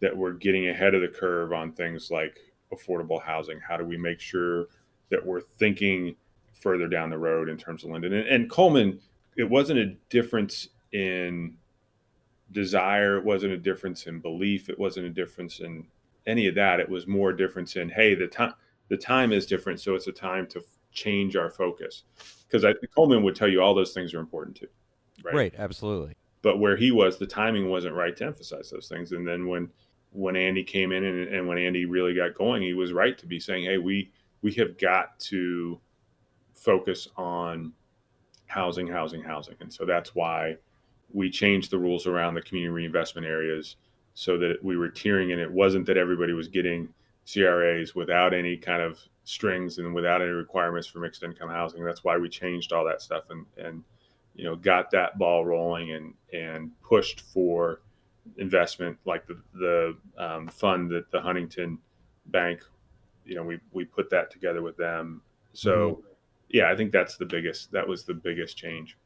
that 0.00 0.16
we're 0.16 0.32
getting 0.32 0.68
ahead 0.68 0.94
of 0.94 1.02
the 1.02 1.08
curve 1.08 1.52
on 1.52 1.72
things 1.72 2.10
like 2.10 2.38
affordable 2.72 3.22
housing? 3.22 3.58
How 3.60 3.76
do 3.76 3.84
we 3.84 3.96
make 3.96 4.20
sure 4.20 4.66
that 5.10 5.24
we're 5.24 5.40
thinking 5.40 6.14
further 6.58 6.88
down 6.88 7.10
the 7.10 7.18
road 7.18 7.48
in 7.48 7.56
terms 7.56 7.84
of 7.84 7.90
Linden. 7.90 8.12
And, 8.12 8.26
and 8.26 8.50
Coleman, 8.50 9.00
it 9.36 9.48
wasn't 9.48 9.78
a 9.78 9.86
difference 10.10 10.68
in 10.92 11.56
desire, 12.52 13.18
it 13.18 13.24
wasn't 13.24 13.52
a 13.52 13.58
difference 13.58 14.06
in 14.06 14.20
belief, 14.20 14.68
it 14.68 14.78
wasn't 14.78 15.06
a 15.06 15.10
difference 15.10 15.60
in 15.60 15.86
any 16.26 16.46
of 16.46 16.54
that. 16.56 16.80
It 16.80 16.88
was 16.88 17.06
more 17.06 17.30
a 17.30 17.36
difference 17.36 17.76
in, 17.76 17.88
hey, 17.88 18.14
the 18.14 18.26
time 18.26 18.54
the 18.88 18.96
time 18.96 19.32
is 19.32 19.44
different, 19.44 19.80
so 19.80 19.94
it's 19.94 20.06
a 20.06 20.12
time 20.12 20.46
to 20.46 20.60
f- 20.60 20.64
change 20.92 21.36
our 21.36 21.50
focus. 21.50 22.04
Because 22.50 22.64
Coleman 22.94 23.22
would 23.22 23.36
tell 23.36 23.48
you 23.48 23.60
all 23.60 23.74
those 23.74 23.92
things 23.92 24.14
are 24.14 24.18
important 24.18 24.56
too. 24.56 24.68
Right? 25.22 25.34
right, 25.34 25.54
absolutely. 25.58 26.14
But 26.42 26.58
where 26.58 26.76
he 26.76 26.92
was, 26.92 27.18
the 27.18 27.26
timing 27.26 27.68
wasn't 27.68 27.94
right 27.94 28.16
to 28.16 28.24
emphasize 28.24 28.70
those 28.70 28.88
things. 28.88 29.12
And 29.12 29.26
then 29.26 29.46
when 29.46 29.70
when 30.12 30.36
Andy 30.36 30.64
came 30.64 30.92
in 30.92 31.04
and, 31.04 31.28
and 31.28 31.46
when 31.46 31.58
Andy 31.58 31.84
really 31.84 32.14
got 32.14 32.34
going, 32.34 32.62
he 32.62 32.72
was 32.72 32.92
right 32.92 33.18
to 33.18 33.26
be 33.26 33.40
saying, 33.40 33.64
"Hey, 33.64 33.78
we 33.78 34.10
we 34.42 34.52
have 34.52 34.78
got 34.78 35.18
to 35.20 35.80
focus 36.54 37.08
on 37.16 37.72
housing, 38.46 38.86
housing, 38.86 39.22
housing. 39.22 39.54
And 39.60 39.72
so 39.72 39.84
that's 39.84 40.14
why 40.14 40.56
we 41.12 41.30
changed 41.30 41.70
the 41.70 41.78
rules 41.78 42.06
around 42.06 42.34
the 42.34 42.42
community 42.42 42.72
reinvestment 42.72 43.26
areas 43.26 43.76
so 44.14 44.36
that 44.38 44.62
we 44.62 44.76
were 44.76 44.88
tiering 44.88 45.32
and 45.32 45.40
it 45.40 45.50
wasn't 45.50 45.86
that 45.86 45.96
everybody 45.96 46.32
was 46.32 46.48
getting 46.48 46.88
CRAs 47.30 47.94
without 47.94 48.34
any 48.34 48.56
kind 48.56 48.82
of 48.82 48.98
strings 49.24 49.78
and 49.78 49.94
without 49.94 50.22
any 50.22 50.30
requirements 50.30 50.88
for 50.88 50.98
mixed 50.98 51.22
income 51.22 51.50
housing. 51.50 51.84
That's 51.84 52.02
why 52.02 52.16
we 52.16 52.28
changed 52.28 52.72
all 52.72 52.84
that 52.86 53.02
stuff 53.02 53.30
and, 53.30 53.46
and 53.56 53.84
you 54.38 54.44
know 54.44 54.56
got 54.56 54.90
that 54.92 55.18
ball 55.18 55.44
rolling 55.44 55.92
and 55.92 56.14
and 56.32 56.70
pushed 56.80 57.20
for 57.20 57.82
investment 58.38 58.96
like 59.04 59.26
the 59.26 59.38
the 59.54 59.96
um, 60.16 60.48
fund 60.48 60.90
that 60.90 61.10
the 61.10 61.20
Huntington 61.20 61.78
Bank, 62.26 62.62
you 63.26 63.34
know, 63.34 63.42
we 63.42 63.58
we 63.72 63.84
put 63.84 64.08
that 64.10 64.30
together 64.30 64.62
with 64.62 64.78
them. 64.78 65.20
So 65.52 65.90
mm-hmm 65.90 66.08
yeah, 66.48 66.70
I 66.70 66.76
think 66.76 66.92
that's 66.92 67.16
the 67.16 67.26
biggest. 67.26 67.72
That 67.72 67.86
was 67.86 68.04
the 68.04 68.14
biggest 68.14 68.56
change. 68.56 68.96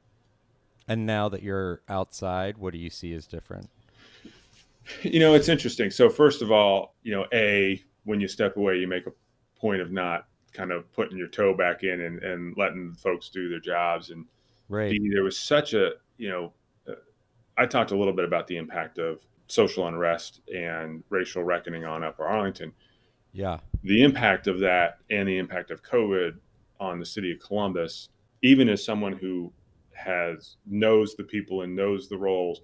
And 0.88 1.06
now 1.06 1.28
that 1.28 1.42
you're 1.42 1.82
outside, 1.88 2.58
what 2.58 2.72
do 2.72 2.78
you 2.78 2.90
see 2.90 3.12
as 3.14 3.26
different? 3.26 3.68
You 5.02 5.20
know, 5.20 5.34
it's 5.34 5.48
interesting. 5.48 5.90
So 5.90 6.10
first 6.10 6.42
of 6.42 6.50
all, 6.50 6.94
you 7.02 7.12
know, 7.12 7.26
a 7.32 7.82
when 8.04 8.20
you 8.20 8.26
step 8.26 8.56
away, 8.56 8.78
you 8.78 8.88
make 8.88 9.06
a 9.06 9.12
point 9.60 9.80
of 9.80 9.92
not 9.92 10.26
kind 10.52 10.72
of 10.72 10.92
putting 10.92 11.16
your 11.16 11.28
toe 11.28 11.54
back 11.54 11.84
in 11.84 12.00
and, 12.00 12.20
and 12.22 12.56
letting 12.56 12.94
folks 12.94 13.28
do 13.28 13.48
their 13.48 13.60
jobs. 13.60 14.10
And 14.10 14.26
right. 14.72 14.98
There 15.12 15.24
was 15.24 15.38
such 15.38 15.74
a, 15.74 15.92
you 16.16 16.28
know, 16.28 16.52
uh, 16.88 16.94
I 17.56 17.66
talked 17.66 17.90
a 17.90 17.96
little 17.96 18.12
bit 18.12 18.24
about 18.24 18.46
the 18.46 18.56
impact 18.56 18.98
of 18.98 19.20
social 19.46 19.86
unrest 19.86 20.40
and 20.52 21.04
racial 21.10 21.44
reckoning 21.44 21.84
on 21.84 22.02
Upper 22.02 22.24
Arlington. 22.24 22.72
Yeah. 23.32 23.58
The 23.84 24.02
impact 24.02 24.46
of 24.46 24.60
that 24.60 24.98
and 25.10 25.28
the 25.28 25.38
impact 25.38 25.70
of 25.70 25.82
COVID 25.82 26.36
on 26.80 26.98
the 26.98 27.06
city 27.06 27.32
of 27.32 27.40
Columbus, 27.40 28.08
even 28.42 28.68
as 28.68 28.84
someone 28.84 29.12
who 29.12 29.52
has 29.92 30.56
knows 30.66 31.14
the 31.14 31.24
people 31.24 31.62
and 31.62 31.76
knows 31.76 32.08
the 32.08 32.16
roles, 32.16 32.62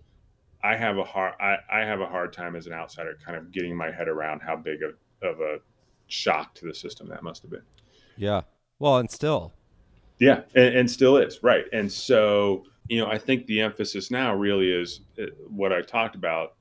I 0.62 0.76
have 0.76 0.98
a 0.98 1.04
hard 1.04 1.34
I, 1.40 1.56
I 1.70 1.80
have 1.80 2.00
a 2.00 2.06
hard 2.06 2.32
time 2.32 2.56
as 2.56 2.66
an 2.66 2.72
outsider 2.72 3.16
kind 3.24 3.36
of 3.36 3.52
getting 3.52 3.76
my 3.76 3.92
head 3.92 4.08
around 4.08 4.40
how 4.40 4.56
big 4.56 4.82
of, 4.82 4.94
of 5.22 5.40
a 5.40 5.58
shock 6.08 6.54
to 6.54 6.66
the 6.66 6.74
system 6.74 7.08
that 7.08 7.22
must 7.22 7.42
have 7.42 7.50
been. 7.50 7.62
Yeah. 8.16 8.42
Well, 8.78 8.98
and 8.98 9.10
still. 9.10 9.52
Yeah, 10.18 10.42
and, 10.54 10.74
and 10.74 10.90
still 10.90 11.16
is 11.16 11.42
right. 11.42 11.64
And 11.72 11.90
so 11.90 12.64
you 12.88 12.98
know, 12.98 13.06
I 13.06 13.18
think 13.18 13.46
the 13.46 13.60
emphasis 13.60 14.10
now 14.10 14.34
really 14.34 14.70
is 14.70 15.00
uh, 15.20 15.26
what 15.48 15.72
I 15.72 15.82
talked 15.82 16.14
about 16.16 16.54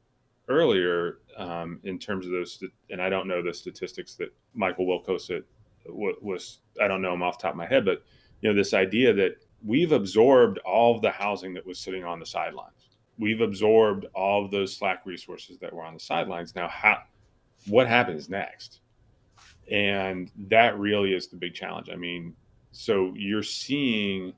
earlier 0.49 1.19
um, 1.37 1.79
in 1.83 1.97
terms 1.97 2.25
of 2.25 2.31
those, 2.33 2.61
and 2.89 3.01
I 3.01 3.09
don't 3.09 3.27
know 3.27 3.41
the 3.41 3.53
statistics 3.53 4.15
that 4.15 4.33
Michael 4.53 4.85
Wilkos 4.85 5.35
at 5.35 5.43
was 5.89 6.59
I 6.81 6.87
don't 6.89 7.01
know 7.01 7.11
them 7.11 7.23
off 7.23 7.37
the 7.37 7.43
top 7.43 7.51
of 7.51 7.57
my 7.57 7.65
head, 7.65 7.85
but 7.85 8.03
you 8.41 8.49
know 8.49 8.55
this 8.55 8.73
idea 8.73 9.13
that 9.13 9.37
we've 9.63 9.93
absorbed 9.93 10.57
all 10.59 10.95
of 10.95 11.01
the 11.01 11.11
housing 11.11 11.53
that 11.53 11.65
was 11.65 11.79
sitting 11.79 12.03
on 12.03 12.19
the 12.19 12.25
sidelines. 12.25 12.89
We've 13.17 13.41
absorbed 13.41 14.05
all 14.13 14.43
of 14.43 14.51
those 14.51 14.75
slack 14.75 15.05
resources 15.05 15.57
that 15.59 15.73
were 15.73 15.83
on 15.83 15.93
the 15.93 15.99
sidelines. 15.99 16.55
Now, 16.55 16.67
how 16.67 17.03
what 17.67 17.87
happens 17.87 18.29
next? 18.29 18.81
And 19.71 20.29
that 20.49 20.77
really 20.77 21.13
is 21.13 21.27
the 21.27 21.37
big 21.37 21.53
challenge. 21.53 21.89
I 21.89 21.95
mean, 21.95 22.35
so 22.71 23.13
you're 23.15 23.43
seeing 23.43 24.33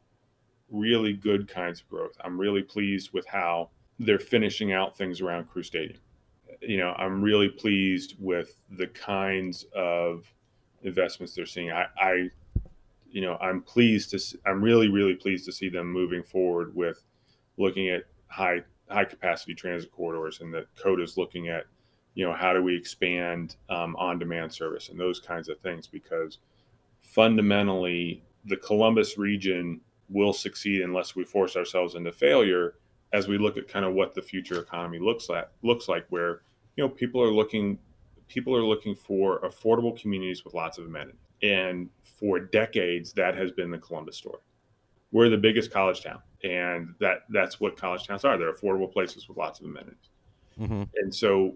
really 0.70 1.14
good 1.14 1.48
kinds 1.48 1.82
of 1.82 1.90
growth. 1.90 2.16
I'm 2.24 2.40
really 2.40 2.62
pleased 2.62 3.12
with 3.12 3.26
how 3.28 3.70
they're 4.00 4.20
finishing 4.20 4.72
out 4.72 4.98
things 4.98 5.22
around 5.22 5.50
Crew 5.50 5.64
Stadium. 5.64 6.00
You 6.62 6.78
know, 6.78 6.94
I'm 6.98 7.22
really 7.22 7.50
pleased 7.50 8.16
with 8.20 8.56
the 8.72 8.88
kinds 8.88 9.66
of 9.76 10.32
investments 10.84 11.34
they're 11.34 11.46
seeing. 11.46 11.72
I, 11.72 11.86
I 11.98 12.30
you 13.12 13.22
know, 13.22 13.38
I'm 13.38 13.62
pleased 13.62 14.12
to. 14.12 14.38
I'm 14.46 14.64
really, 14.64 14.88
really 14.88 15.16
pleased 15.16 15.46
to 15.46 15.52
see 15.52 15.70
them 15.70 15.92
moving 15.92 16.24
forward 16.24 16.76
with 16.76 17.04
looking 17.58 17.90
at 17.90 18.04
high 18.28 18.64
high 18.90 19.06
capacity 19.06 19.54
transit 19.54 19.92
corridors, 19.92 20.42
and 20.42 20.54
the 20.54 20.66
code 20.82 21.02
is 21.02 21.18
looking 21.18 21.48
at, 21.48 21.66
you 22.14 22.26
know, 22.26 22.34
how 22.34 22.54
do 22.54 22.62
we 22.62 22.76
expand 22.76 23.56
um, 23.70 23.96
on 23.96 24.20
demand 24.20 24.52
service 24.52 24.90
and 24.90 25.00
those 25.00 25.20
kinds 25.20 25.50
of 25.50 25.60
things 25.60 25.88
because 25.88 26.40
fundamentally 27.02 28.24
the 28.46 28.58
Columbus 28.58 29.18
region 29.18 29.82
will 30.10 30.34
succeed 30.34 30.82
unless 30.82 31.16
we 31.16 31.24
force 31.24 31.56
ourselves 31.56 31.96
into 31.96 32.12
failure 32.12 32.76
as 33.14 33.28
we 33.28 33.38
look 33.38 33.58
at 33.58 33.68
kind 33.68 33.86
of 33.86 33.94
what 33.94 34.14
the 34.14 34.22
future 34.22 34.60
economy 34.60 35.00
looks 35.00 35.30
like 35.30 35.48
looks 35.62 35.88
like 35.88 36.06
where 36.10 36.42
you 36.76 36.84
know 36.84 36.90
people 36.90 37.22
are 37.22 37.32
looking 37.32 37.78
people 38.30 38.56
are 38.56 38.64
looking 38.64 38.96
for 38.96 39.42
affordable 39.42 40.00
communities 40.00 40.46
with 40.46 40.54
lots 40.54 40.78
of 40.78 40.86
amenities. 40.86 41.20
And 41.42 41.90
for 42.02 42.40
decades, 42.40 43.12
that 43.14 43.36
has 43.36 43.52
been 43.52 43.72
the 43.72 43.78
Columbus 43.78 44.16
story. 44.16 44.40
We're 45.12 45.30
the 45.30 45.38
biggest 45.38 45.72
college 45.72 46.04
town, 46.04 46.22
and 46.44 46.94
that 47.00 47.24
that's 47.30 47.60
what 47.60 47.76
college 47.76 48.06
towns 48.06 48.24
are. 48.24 48.38
They're 48.38 48.54
affordable 48.54 48.92
places 48.92 49.28
with 49.28 49.38
lots 49.38 49.60
of 49.60 49.66
amenities. 49.66 50.10
Mm-hmm. 50.60 50.84
And 50.98 51.14
so, 51.14 51.56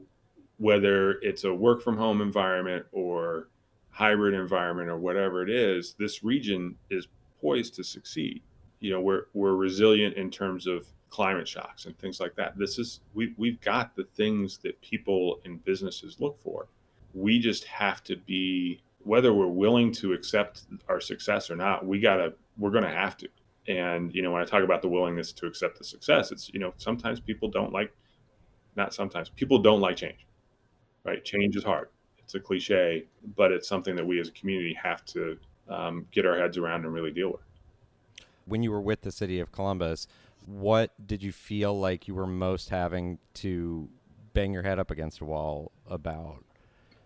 whether 0.57 1.11
it's 1.21 1.43
a 1.43 1.53
work 1.53 1.83
from 1.83 1.95
home 1.95 2.21
environment 2.21 2.85
or 2.91 3.49
hybrid 3.93 4.33
environment 4.33 4.89
or 4.89 4.97
whatever 4.97 5.43
it 5.43 5.49
is, 5.49 5.95
this 5.99 6.23
region 6.23 6.75
is 6.89 7.07
poised 7.41 7.75
to 7.75 7.83
succeed. 7.83 8.41
you 8.79 8.91
know 8.91 9.01
we're 9.01 9.25
we're 9.33 9.55
resilient 9.55 10.15
in 10.17 10.29
terms 10.31 10.67
of 10.67 10.87
climate 11.09 11.47
shocks 11.47 11.85
and 11.85 11.97
things 11.99 12.19
like 12.19 12.35
that. 12.35 12.57
This 12.57 12.79
is 12.79 13.01
we 13.13 13.33
we've 13.37 13.61
got 13.61 13.95
the 13.95 14.05
things 14.15 14.57
that 14.63 14.81
people 14.81 15.39
in 15.45 15.57
businesses 15.57 16.19
look 16.19 16.39
for. 16.39 16.67
We 17.13 17.39
just 17.39 17.65
have 17.65 18.03
to 18.05 18.17
be 18.17 18.81
whether 18.99 19.33
we're 19.33 19.47
willing 19.47 19.91
to 19.93 20.13
accept 20.13 20.63
our 20.89 20.99
success 21.01 21.51
or 21.51 21.55
not. 21.55 21.85
We 21.85 21.99
gotta 21.99 22.33
we're 22.57 22.71
gonna 22.71 22.89
have 22.89 23.15
to. 23.17 23.29
And 23.67 24.13
you 24.13 24.21
know 24.23 24.31
when 24.31 24.41
I 24.41 24.45
talk 24.45 24.63
about 24.63 24.81
the 24.81 24.89
willingness 24.89 25.31
to 25.33 25.45
accept 25.47 25.77
the 25.77 25.83
success, 25.85 26.31
it's 26.31 26.49
you 26.53 26.59
know 26.59 26.73
sometimes 26.77 27.19
people 27.19 27.49
don't 27.49 27.71
like 27.71 27.93
not 28.75 28.93
sometimes 28.93 29.29
people 29.29 29.59
don't 29.59 29.81
like 29.81 29.97
change. 29.97 30.25
Right? 31.05 31.23
Change 31.23 31.55
is 31.57 31.63
hard. 31.63 31.89
It's 32.23 32.35
a 32.35 32.39
cliche, 32.39 33.05
but 33.35 33.51
it's 33.51 33.67
something 33.67 33.95
that 33.95 34.05
we 34.05 34.19
as 34.19 34.27
a 34.29 34.31
community 34.31 34.73
have 34.81 35.03
to 35.05 35.37
um, 35.69 36.07
get 36.11 36.25
our 36.25 36.37
heads 36.37 36.57
around 36.57 36.85
and 36.85 36.93
really 36.93 37.11
deal 37.11 37.31
with 37.31 37.41
when 38.45 38.63
you 38.63 38.71
were 38.71 38.81
with 38.81 39.01
the 39.01 39.11
city 39.11 39.39
of 39.39 39.51
Columbus, 39.51 40.07
what 40.45 40.91
did 41.05 41.23
you 41.23 41.31
feel 41.31 41.77
like 41.79 42.07
you 42.07 42.15
were 42.15 42.27
most 42.27 42.69
having 42.69 43.19
to 43.35 43.89
bang 44.33 44.53
your 44.53 44.63
head 44.63 44.79
up 44.79 44.91
against 44.91 45.21
a 45.21 45.25
wall 45.25 45.71
about? 45.89 46.43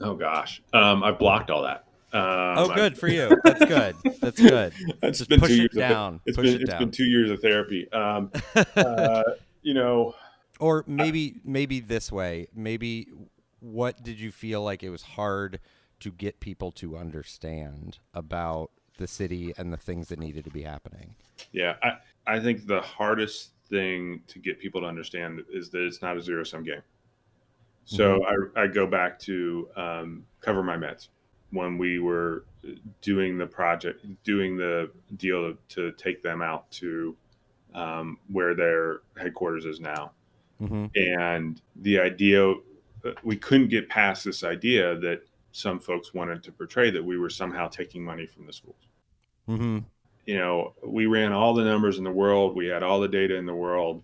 Oh 0.01 0.15
gosh, 0.15 0.61
um, 0.73 1.03
I 1.03 1.11
blocked 1.11 1.49
all 1.49 1.63
that. 1.63 1.85
Um, 2.13 2.57
oh, 2.57 2.71
good 2.73 2.93
I, 2.93 2.95
for 2.95 3.07
you. 3.07 3.29
That's 3.43 3.65
good. 3.65 3.95
That's 4.21 4.39
good. 4.39 4.73
it's 5.03 5.17
Just 5.19 5.29
been 5.29 5.39
push 5.39 5.49
two 5.49 5.55
it 5.55 5.73
years 5.73 5.89
down. 5.89 6.15
Of, 6.15 6.21
it's 6.25 6.37
push 6.37 6.45
been 6.45 6.55
it 6.55 6.61
it's 6.61 6.69
down. 6.71 6.79
been 6.79 6.91
two 6.91 7.05
years 7.05 7.29
of 7.29 7.41
therapy. 7.41 7.91
Um, 7.91 8.31
uh, 8.75 9.23
you 9.61 9.73
know, 9.73 10.15
or 10.59 10.83
maybe 10.87 11.35
maybe 11.43 11.79
this 11.79 12.11
way. 12.11 12.47
Maybe 12.55 13.07
what 13.67 14.03
did 14.03 14.19
you 14.19 14.31
feel 14.31 14.61
like 14.63 14.83
it 14.83 14.89
was 14.89 15.03
hard 15.03 15.59
to 15.99 16.11
get 16.11 16.39
people 16.39 16.71
to 16.71 16.97
understand 16.97 17.99
about 18.13 18.71
the 18.97 19.07
city 19.07 19.53
and 19.57 19.73
the 19.73 19.77
things 19.77 20.07
that 20.09 20.19
needed 20.19 20.45
to 20.45 20.51
be 20.51 20.63
happening? 20.63 21.15
Yeah, 21.51 21.75
I, 21.83 21.97
I 22.35 22.39
think 22.39 22.67
the 22.67 22.81
hardest 22.81 23.51
thing 23.69 24.21
to 24.27 24.39
get 24.39 24.59
people 24.59 24.81
to 24.81 24.87
understand 24.87 25.41
is 25.51 25.69
that 25.71 25.85
it's 25.85 26.01
not 26.01 26.17
a 26.17 26.21
zero 26.21 26.43
sum 26.43 26.63
game. 26.63 26.81
So 27.85 28.19
mm-hmm. 28.19 28.57
I, 28.57 28.63
I 28.63 28.67
go 28.67 28.87
back 28.87 29.19
to 29.19 29.69
um, 29.75 30.25
CoverMyMeds 30.41 31.07
when 31.51 31.77
we 31.77 31.99
were 31.99 32.45
doing 33.01 33.37
the 33.37 33.45
project, 33.45 34.05
doing 34.23 34.57
the 34.57 34.91
deal 35.15 35.53
to, 35.69 35.91
take 35.93 36.21
them 36.21 36.41
out 36.41 36.69
to 36.71 37.15
um, 37.73 38.17
where 38.31 38.55
their 38.55 39.01
headquarters 39.17 39.65
is 39.65 39.79
now. 39.79 40.11
Mm-hmm. 40.61 40.85
And 40.95 41.61
the 41.77 41.99
idea, 41.99 42.53
we 43.23 43.35
couldn't 43.35 43.69
get 43.69 43.89
past 43.89 44.23
this 44.23 44.43
idea 44.43 44.97
that 44.97 45.21
some 45.51 45.79
folks 45.79 46.13
wanted 46.13 46.43
to 46.43 46.51
portray 46.51 46.91
that 46.91 47.03
we 47.03 47.17
were 47.17 47.29
somehow 47.29 47.67
taking 47.67 48.03
money 48.03 48.25
from 48.25 48.45
the 48.45 48.53
schools. 48.53 48.87
Mm-hmm. 49.49 49.79
You 50.25 50.37
know, 50.37 50.73
we 50.83 51.05
ran 51.05 51.31
all 51.31 51.53
the 51.53 51.63
numbers 51.63 51.97
in 51.97 52.03
the 52.03 52.11
world, 52.11 52.55
we 52.55 52.67
had 52.67 52.83
all 52.83 52.99
the 52.99 53.07
data 53.07 53.35
in 53.35 53.45
the 53.45 53.55
world, 53.55 54.03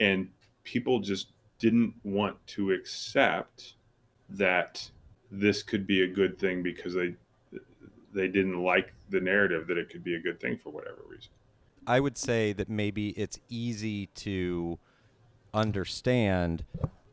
and 0.00 0.28
people 0.64 1.00
just 1.00 1.32
didn't 1.58 1.94
want 2.04 2.36
to 2.46 2.72
accept 2.72 3.74
that 4.30 4.88
this 5.30 5.62
could 5.62 5.86
be 5.86 6.02
a 6.02 6.06
good 6.06 6.38
thing 6.38 6.62
because 6.62 6.94
they 6.94 7.14
they 8.12 8.28
didn't 8.28 8.62
like 8.62 8.94
the 9.10 9.20
narrative 9.20 9.66
that 9.66 9.76
it 9.76 9.90
could 9.90 10.02
be 10.02 10.14
a 10.14 10.20
good 10.20 10.40
thing 10.40 10.56
for 10.56 10.70
whatever 10.70 10.98
reason. 11.08 11.30
I 11.86 12.00
would 12.00 12.16
say 12.16 12.52
that 12.54 12.68
maybe 12.68 13.10
it's 13.10 13.38
easy 13.48 14.06
to 14.06 14.78
understand 15.52 16.64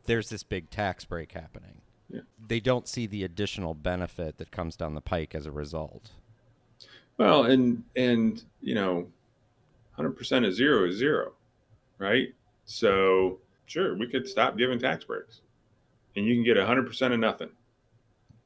there's 0.05 0.29
this 0.29 0.43
big 0.43 0.69
tax 0.69 1.05
break 1.05 1.31
happening. 1.31 1.81
Yeah. 2.09 2.21
They 2.45 2.59
don't 2.59 2.87
see 2.87 3.07
the 3.07 3.23
additional 3.23 3.73
benefit 3.73 4.37
that 4.37 4.51
comes 4.51 4.75
down 4.75 4.93
the 4.93 5.01
pike 5.01 5.33
as 5.33 5.45
a 5.45 5.51
result. 5.51 6.11
Well, 7.17 7.43
and 7.43 7.83
and 7.95 8.43
you 8.61 8.75
know, 8.75 9.07
hundred 9.91 10.17
percent 10.17 10.45
of 10.45 10.53
zero 10.53 10.87
is 10.87 10.97
zero, 10.97 11.33
right? 11.97 12.33
So 12.65 13.39
sure, 13.65 13.95
we 13.95 14.07
could 14.07 14.27
stop 14.27 14.57
giving 14.57 14.79
tax 14.79 15.05
breaks, 15.05 15.41
and 16.15 16.25
you 16.25 16.35
can 16.35 16.43
get 16.43 16.57
hundred 16.57 16.87
percent 16.87 17.13
of 17.13 17.19
nothing. 17.19 17.49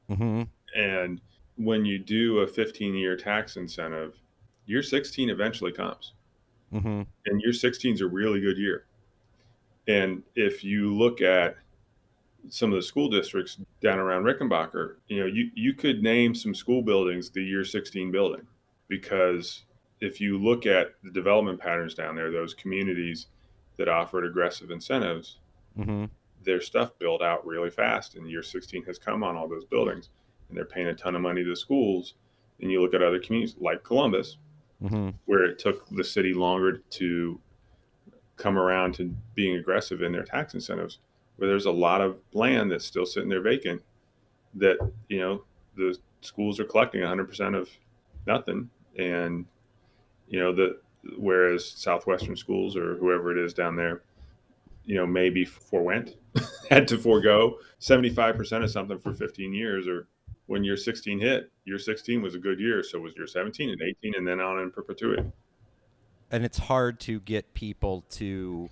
Mm-hmm. 0.10 0.44
And 0.76 1.22
when 1.58 1.86
you 1.86 2.00
do 2.00 2.40
a 2.40 2.48
15 2.48 2.96
year 2.96 3.16
tax 3.18 3.58
incentive, 3.58 4.14
your 4.66 4.84
16 4.84 5.30
eventually 5.30 5.72
comes. 5.72 6.14
Mm-hmm. 6.74 7.02
And 7.26 7.42
your 7.42 7.54
16 7.54 7.96
is 7.96 8.02
a 8.02 8.08
really 8.08 8.40
good 8.40 8.58
year. 8.58 8.86
And 9.88 10.24
if 10.36 10.64
you 10.64 10.94
look 10.96 11.22
at 11.22 11.56
some 12.50 12.72
of 12.72 12.78
the 12.78 12.84
school 12.84 13.10
districts 13.10 13.58
down 13.82 14.00
around 14.00 14.24
Rickenbacker, 14.24 14.96
you 15.08 15.20
know, 15.20 15.26
you, 15.26 15.50
you 15.56 15.74
could 15.74 16.04
name 16.04 16.36
some 16.36 16.54
school 16.54 16.82
buildings 16.82 17.30
the 17.30 17.44
year 17.44 17.64
16 17.64 18.12
building 18.12 18.46
because 18.88 19.64
if 20.00 20.22
you 20.22 20.38
look 20.38 20.66
at 20.66 20.94
the 21.04 21.12
development 21.12 21.60
patterns 21.60 21.94
down 21.94 22.16
there, 22.16 22.32
those 22.32 22.54
communities 22.54 23.28
that 23.78 23.88
offered 23.88 24.26
aggressive 24.26 24.72
incentives, 24.72 25.38
mm-hmm. 25.78 26.06
their 26.44 26.62
stuff 26.62 26.92
built 27.00 27.22
out 27.22 27.46
really 27.46 27.70
fast. 27.70 28.16
And 28.16 28.30
year 28.30 28.44
16 28.44 28.84
has 28.86 29.00
come 29.00 29.24
on 29.24 29.36
all 29.36 29.48
those 29.48 29.66
buildings, 29.66 30.10
and 30.50 30.58
they're 30.58 30.66
paying 30.66 30.88
a 30.88 30.96
ton 30.96 31.16
of 31.16 31.22
money 31.22 31.44
to 31.44 31.50
the 31.50 31.56
schools. 31.56 32.16
And 32.62 32.72
you 32.72 32.82
look 32.82 32.94
at 32.94 33.04
other 33.04 33.20
communities 33.20 33.56
like 33.60 33.84
Columbus, 33.84 34.38
mm-hmm. 34.84 35.10
where 35.26 35.46
it 35.46 35.60
took 35.60 35.88
the 35.90 36.04
city 36.04 36.34
longer 36.34 36.78
to 36.92 37.40
come 38.38 38.58
around 38.58 38.94
to 38.96 39.14
being 39.36 39.58
aggressive 39.58 40.02
in 40.02 40.12
their 40.12 40.24
tax 40.24 40.54
incentives, 40.54 41.00
where 41.36 41.50
there's 41.50 41.66
a 41.66 41.72
lot 41.72 42.02
of 42.02 42.18
land 42.34 42.72
that's 42.72 42.86
still 42.86 43.06
sitting 43.06 43.30
there 43.30 43.42
vacant 43.42 43.82
that, 44.56 44.78
you 45.10 45.20
know, 45.20 45.44
the 45.76 45.98
schools 46.22 46.60
are 46.60 46.66
collecting 46.66 47.02
100% 47.02 47.56
of 47.56 47.70
nothing. 48.26 48.70
And 48.98 49.46
you 50.28 50.40
know 50.40 50.54
the 50.54 50.80
whereas 51.18 51.66
southwestern 51.66 52.36
schools 52.36 52.76
or 52.76 52.96
whoever 52.98 53.32
it 53.32 53.44
is 53.44 53.54
down 53.54 53.76
there 53.76 54.02
you 54.86 54.96
know 54.96 55.06
maybe 55.06 55.46
forewent 55.46 56.16
had 56.70 56.88
to 56.88 56.98
forego 56.98 57.58
75% 57.80 58.64
of 58.64 58.72
something 58.72 58.98
for 58.98 59.14
15 59.14 59.54
years 59.54 59.88
or 59.88 60.08
when 60.48 60.64
year 60.64 60.78
16 60.78 61.20
hit 61.20 61.52
year 61.66 61.78
16 61.78 62.22
was 62.22 62.36
a 62.36 62.40
good 62.40 62.60
year. 62.60 62.82
So 62.84 63.00
was 63.00 63.14
year 63.16 63.28
17 63.28 63.70
and 63.70 63.82
18 63.82 64.16
and 64.16 64.28
then 64.28 64.40
on 64.40 64.60
in 64.60 64.72
perpetuity 64.72 65.24
and 66.32 66.44
it's 66.44 66.58
hard 66.58 67.00
to 67.02 67.20
get 67.20 67.54
people 67.54 68.04
to 68.12 68.70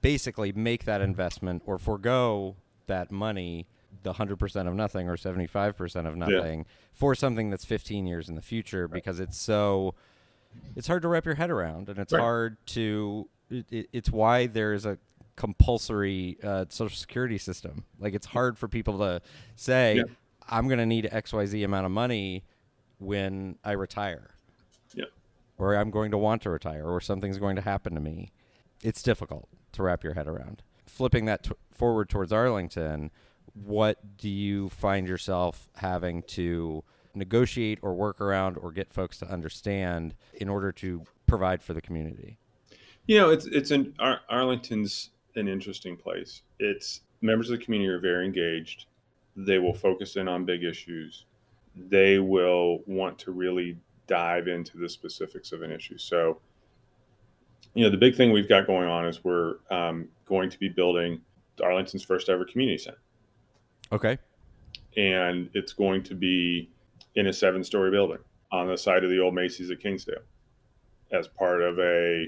basically 0.00 0.52
make 0.52 0.84
that 0.84 1.00
investment 1.00 1.62
or 1.66 1.78
forego 1.78 2.56
that 2.86 3.10
money 3.10 3.66
the 4.02 4.12
100% 4.14 4.68
of 4.68 4.74
nothing 4.74 5.08
or 5.08 5.16
75% 5.16 6.06
of 6.06 6.16
nothing 6.16 6.60
yeah. 6.60 6.64
for 6.94 7.14
something 7.14 7.50
that's 7.50 7.64
15 7.64 8.06
years 8.06 8.28
in 8.28 8.34
the 8.34 8.42
future 8.42 8.82
right. 8.82 8.92
because 8.92 9.18
it's 9.20 9.36
so 9.36 9.94
it's 10.76 10.86
hard 10.86 11.02
to 11.02 11.08
wrap 11.08 11.26
your 11.26 11.34
head 11.34 11.50
around 11.50 11.88
and 11.88 11.98
it's 11.98 12.12
right. 12.12 12.20
hard 12.20 12.56
to 12.66 13.28
it, 13.50 13.88
it's 13.92 14.10
why 14.10 14.46
there's 14.46 14.86
a 14.86 14.98
compulsory 15.36 16.36
uh, 16.42 16.64
social 16.68 16.96
security 16.96 17.38
system 17.38 17.84
like 17.98 18.14
it's 18.14 18.26
hard 18.26 18.58
for 18.58 18.66
people 18.66 18.98
to 18.98 19.20
say 19.56 19.96
yeah. 19.96 20.02
i'm 20.48 20.66
going 20.66 20.78
to 20.78 20.86
need 20.86 21.08
xyz 21.12 21.64
amount 21.64 21.86
of 21.86 21.92
money 21.92 22.44
when 22.98 23.56
i 23.64 23.72
retire 23.72 24.30
or 25.58 25.76
i'm 25.76 25.90
going 25.90 26.10
to 26.10 26.18
want 26.18 26.42
to 26.42 26.50
retire 26.50 26.86
or 26.86 27.00
something's 27.00 27.38
going 27.38 27.56
to 27.56 27.62
happen 27.62 27.94
to 27.94 28.00
me 28.00 28.30
it's 28.82 29.02
difficult 29.02 29.48
to 29.72 29.82
wrap 29.82 30.02
your 30.02 30.14
head 30.14 30.26
around 30.26 30.62
flipping 30.86 31.24
that 31.26 31.44
t- 31.44 31.52
forward 31.70 32.08
towards 32.08 32.32
arlington 32.32 33.10
what 33.54 34.16
do 34.16 34.28
you 34.28 34.68
find 34.68 35.08
yourself 35.08 35.68
having 35.76 36.22
to 36.22 36.84
negotiate 37.14 37.78
or 37.82 37.94
work 37.94 38.20
around 38.20 38.56
or 38.56 38.72
get 38.72 38.92
folks 38.92 39.18
to 39.18 39.26
understand 39.30 40.14
in 40.34 40.48
order 40.48 40.72
to 40.72 41.02
provide 41.26 41.62
for 41.62 41.74
the 41.74 41.80
community? 41.80 42.38
You 43.06 43.18
know, 43.18 43.30
it's 43.30 43.46
it's 43.46 43.70
an 43.70 43.94
Ar- 43.98 44.20
Arlington's 44.28 45.10
an 45.34 45.48
interesting 45.48 45.96
place. 45.96 46.42
It's 46.58 47.00
members 47.20 47.50
of 47.50 47.58
the 47.58 47.64
community 47.64 47.90
are 47.90 47.98
very 47.98 48.24
engaged. 48.24 48.86
They 49.36 49.58
will 49.58 49.74
focus 49.74 50.16
in 50.16 50.28
on 50.28 50.44
big 50.44 50.64
issues. 50.64 51.24
They 51.74 52.18
will 52.18 52.82
want 52.86 53.18
to 53.20 53.30
really 53.30 53.76
dive 54.08 54.48
into 54.48 54.78
the 54.78 54.88
specifics 54.88 55.52
of 55.52 55.62
an 55.62 55.70
issue. 55.70 55.98
So, 55.98 56.40
you 57.74 57.84
know, 57.84 57.90
the 57.90 57.96
big 57.96 58.16
thing 58.16 58.32
we've 58.32 58.48
got 58.48 58.66
going 58.66 58.88
on 58.88 59.06
is 59.06 59.22
we're 59.22 59.56
um, 59.70 60.08
going 60.26 60.50
to 60.50 60.58
be 60.58 60.68
building 60.68 61.20
Arlington's 61.62 62.02
first 62.02 62.28
ever 62.28 62.44
community 62.44 62.78
center. 62.78 62.98
Okay. 63.92 64.18
And 64.96 65.48
it's 65.54 65.72
going 65.72 66.02
to 66.04 66.14
be 66.14 66.70
in 67.14 67.28
a 67.28 67.32
seven 67.32 67.62
story 67.62 67.90
building 67.90 68.18
on 68.50 68.66
the 68.66 68.76
site 68.76 69.04
of 69.04 69.10
the 69.10 69.20
old 69.20 69.34
Macy's 69.34 69.70
at 69.70 69.80
Kingsdale 69.80 70.22
as 71.12 71.28
part 71.28 71.62
of 71.62 71.78
a 71.78 72.26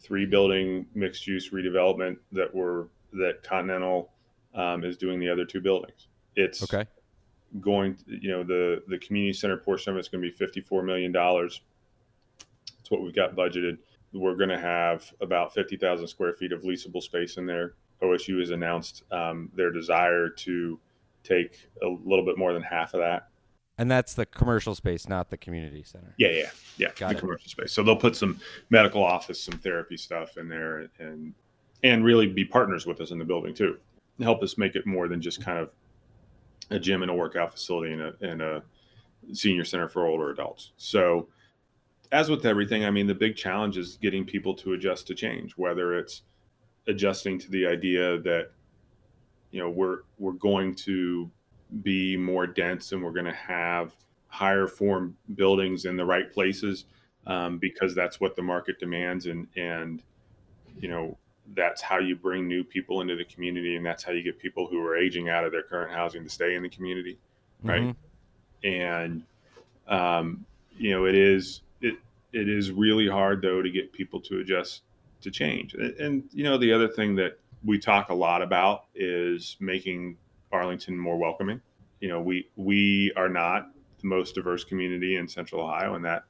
three 0.00 0.26
building 0.26 0.86
mixed 0.94 1.26
use 1.26 1.50
redevelopment 1.50 2.16
that 2.32 2.54
we're 2.54 2.86
that 3.12 3.42
Continental 3.42 4.10
um, 4.54 4.84
is 4.84 4.96
doing 4.96 5.18
the 5.20 5.28
other 5.28 5.44
two 5.44 5.60
buildings. 5.60 6.08
It's 6.36 6.62
okay. 6.62 6.86
Going, 7.60 7.96
to, 7.96 8.02
you 8.06 8.30
know, 8.30 8.44
the 8.44 8.82
the 8.86 8.98
community 8.98 9.32
center 9.32 9.56
portion 9.56 9.92
of 9.92 9.98
it's 9.98 10.08
going 10.08 10.22
to 10.22 10.28
be 10.28 10.34
fifty 10.34 10.60
four 10.60 10.82
million 10.82 11.10
dollars. 11.10 11.62
it's 12.78 12.90
what 12.90 13.02
we've 13.02 13.14
got 13.14 13.34
budgeted. 13.34 13.78
We're 14.12 14.36
going 14.36 14.50
to 14.50 14.58
have 14.60 15.12
about 15.20 15.52
fifty 15.52 15.76
thousand 15.76 16.06
square 16.08 16.32
feet 16.32 16.52
of 16.52 16.62
leasable 16.62 17.02
space 17.02 17.36
in 17.36 17.46
there. 17.46 17.74
OSU 18.02 18.38
has 18.40 18.50
announced 18.50 19.02
um, 19.10 19.50
their 19.54 19.70
desire 19.70 20.28
to 20.28 20.78
take 21.22 21.68
a 21.82 21.86
little 21.86 22.24
bit 22.24 22.38
more 22.38 22.52
than 22.52 22.62
half 22.62 22.94
of 22.94 23.00
that. 23.00 23.28
And 23.78 23.90
that's 23.90 24.14
the 24.14 24.26
commercial 24.26 24.74
space, 24.74 25.08
not 25.08 25.30
the 25.30 25.36
community 25.36 25.82
center. 25.82 26.14
Yeah, 26.18 26.28
yeah, 26.28 26.50
yeah. 26.76 26.88
Got 26.96 27.10
the 27.10 27.16
it. 27.16 27.20
commercial 27.20 27.48
space. 27.48 27.72
So 27.72 27.82
they'll 27.82 27.96
put 27.96 28.14
some 28.14 28.38
medical 28.68 29.02
office, 29.02 29.42
some 29.42 29.58
therapy 29.58 29.96
stuff 29.96 30.36
in 30.36 30.48
there, 30.48 30.90
and 30.98 31.32
and 31.82 32.04
really 32.04 32.26
be 32.26 32.44
partners 32.44 32.84
with 32.84 33.00
us 33.00 33.10
in 33.10 33.18
the 33.18 33.24
building 33.24 33.54
too. 33.54 33.78
Help 34.20 34.42
us 34.42 34.58
make 34.58 34.76
it 34.76 34.86
more 34.86 35.08
than 35.08 35.22
just 35.22 35.42
kind 35.42 35.58
of 35.58 35.72
a 36.70 36.78
gym 36.78 37.02
and 37.02 37.10
a 37.10 37.14
workout 37.14 37.52
facility 37.52 37.92
and 37.92 38.02
a, 38.02 38.14
and 38.20 38.42
a 38.42 38.62
senior 39.32 39.64
center 39.64 39.88
for 39.88 40.06
older 40.06 40.30
adults. 40.30 40.72
So, 40.76 41.28
as 42.12 42.28
with 42.28 42.44
everything, 42.44 42.84
I 42.84 42.90
mean, 42.90 43.06
the 43.06 43.14
big 43.14 43.36
challenge 43.36 43.76
is 43.76 43.96
getting 43.96 44.24
people 44.24 44.54
to 44.54 44.72
adjust 44.72 45.06
to 45.08 45.14
change, 45.14 45.52
whether 45.56 45.96
it's 45.96 46.22
adjusting 46.88 47.38
to 47.38 47.50
the 47.50 47.66
idea 47.66 48.18
that 48.20 48.50
you 49.50 49.60
know 49.60 49.70
we're 49.70 50.00
we're 50.18 50.32
going 50.32 50.74
to 50.74 51.30
be 51.82 52.16
more 52.16 52.46
dense 52.46 52.92
and 52.92 53.02
we're 53.02 53.12
going 53.12 53.24
to 53.24 53.32
have 53.32 53.94
higher 54.28 54.66
form 54.66 55.16
buildings 55.34 55.84
in 55.84 55.96
the 55.96 56.04
right 56.04 56.32
places 56.32 56.86
um, 57.26 57.58
because 57.58 57.94
that's 57.94 58.20
what 58.20 58.34
the 58.36 58.42
market 58.42 58.78
demands 58.78 59.26
and 59.26 59.46
and 59.56 60.02
you 60.80 60.88
know 60.88 61.16
that's 61.54 61.82
how 61.82 61.98
you 61.98 62.14
bring 62.14 62.46
new 62.46 62.62
people 62.62 63.00
into 63.00 63.16
the 63.16 63.24
community 63.24 63.76
and 63.76 63.84
that's 63.84 64.02
how 64.04 64.12
you 64.12 64.22
get 64.22 64.38
people 64.38 64.66
who 64.66 64.80
are 64.86 64.96
aging 64.96 65.28
out 65.28 65.44
of 65.44 65.52
their 65.52 65.62
current 65.62 65.92
housing 65.92 66.22
to 66.22 66.30
stay 66.30 66.54
in 66.54 66.62
the 66.62 66.68
community 66.68 67.18
right? 67.62 67.82
Mhm. 67.82 67.96
and 68.64 69.22
um, 69.88 70.44
you 70.76 70.90
know 70.90 71.06
it 71.06 71.14
is 71.14 71.62
it 71.80 71.96
it 72.32 72.48
is 72.48 72.70
really 72.70 73.08
hard 73.08 73.42
though 73.42 73.62
to 73.62 73.70
get 73.70 73.92
people 73.92 74.20
to 74.20 74.40
adjust 74.40 74.82
to 75.20 75.30
change. 75.30 75.74
And, 75.74 75.94
and 75.96 76.24
you 76.32 76.44
know 76.44 76.56
the 76.56 76.72
other 76.72 76.88
thing 76.88 77.16
that 77.16 77.38
we 77.64 77.78
talk 77.78 78.08
a 78.08 78.14
lot 78.14 78.40
about 78.42 78.84
is 78.94 79.56
making 79.60 80.16
arlington 80.52 80.96
more 80.96 81.18
welcoming. 81.18 81.60
You 82.00 82.08
know 82.08 82.20
we 82.20 82.48
we 82.56 83.12
are 83.16 83.28
not 83.28 83.70
the 84.00 84.06
most 84.06 84.34
diverse 84.34 84.64
community 84.64 85.16
in 85.16 85.28
central 85.28 85.62
ohio 85.62 85.94
and 85.94 86.04
that 86.04 86.24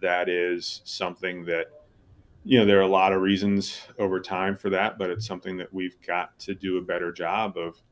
that 0.00 0.28
is 0.30 0.80
something 0.84 1.44
that 1.44 1.66
you 2.44 2.58
know 2.58 2.66
there 2.66 2.78
are 2.78 2.82
a 2.82 2.86
lot 2.86 3.12
of 3.12 3.20
reasons 3.22 3.80
over 3.98 4.20
time 4.20 4.56
for 4.56 4.70
that 4.70 4.98
but 4.98 5.10
it's 5.10 5.26
something 5.26 5.56
that 5.56 5.72
we've 5.72 5.96
got 6.06 6.38
to 6.38 6.54
do 6.54 6.78
a 6.78 6.82
better 6.82 7.10
job 7.10 7.56
of 7.56 7.82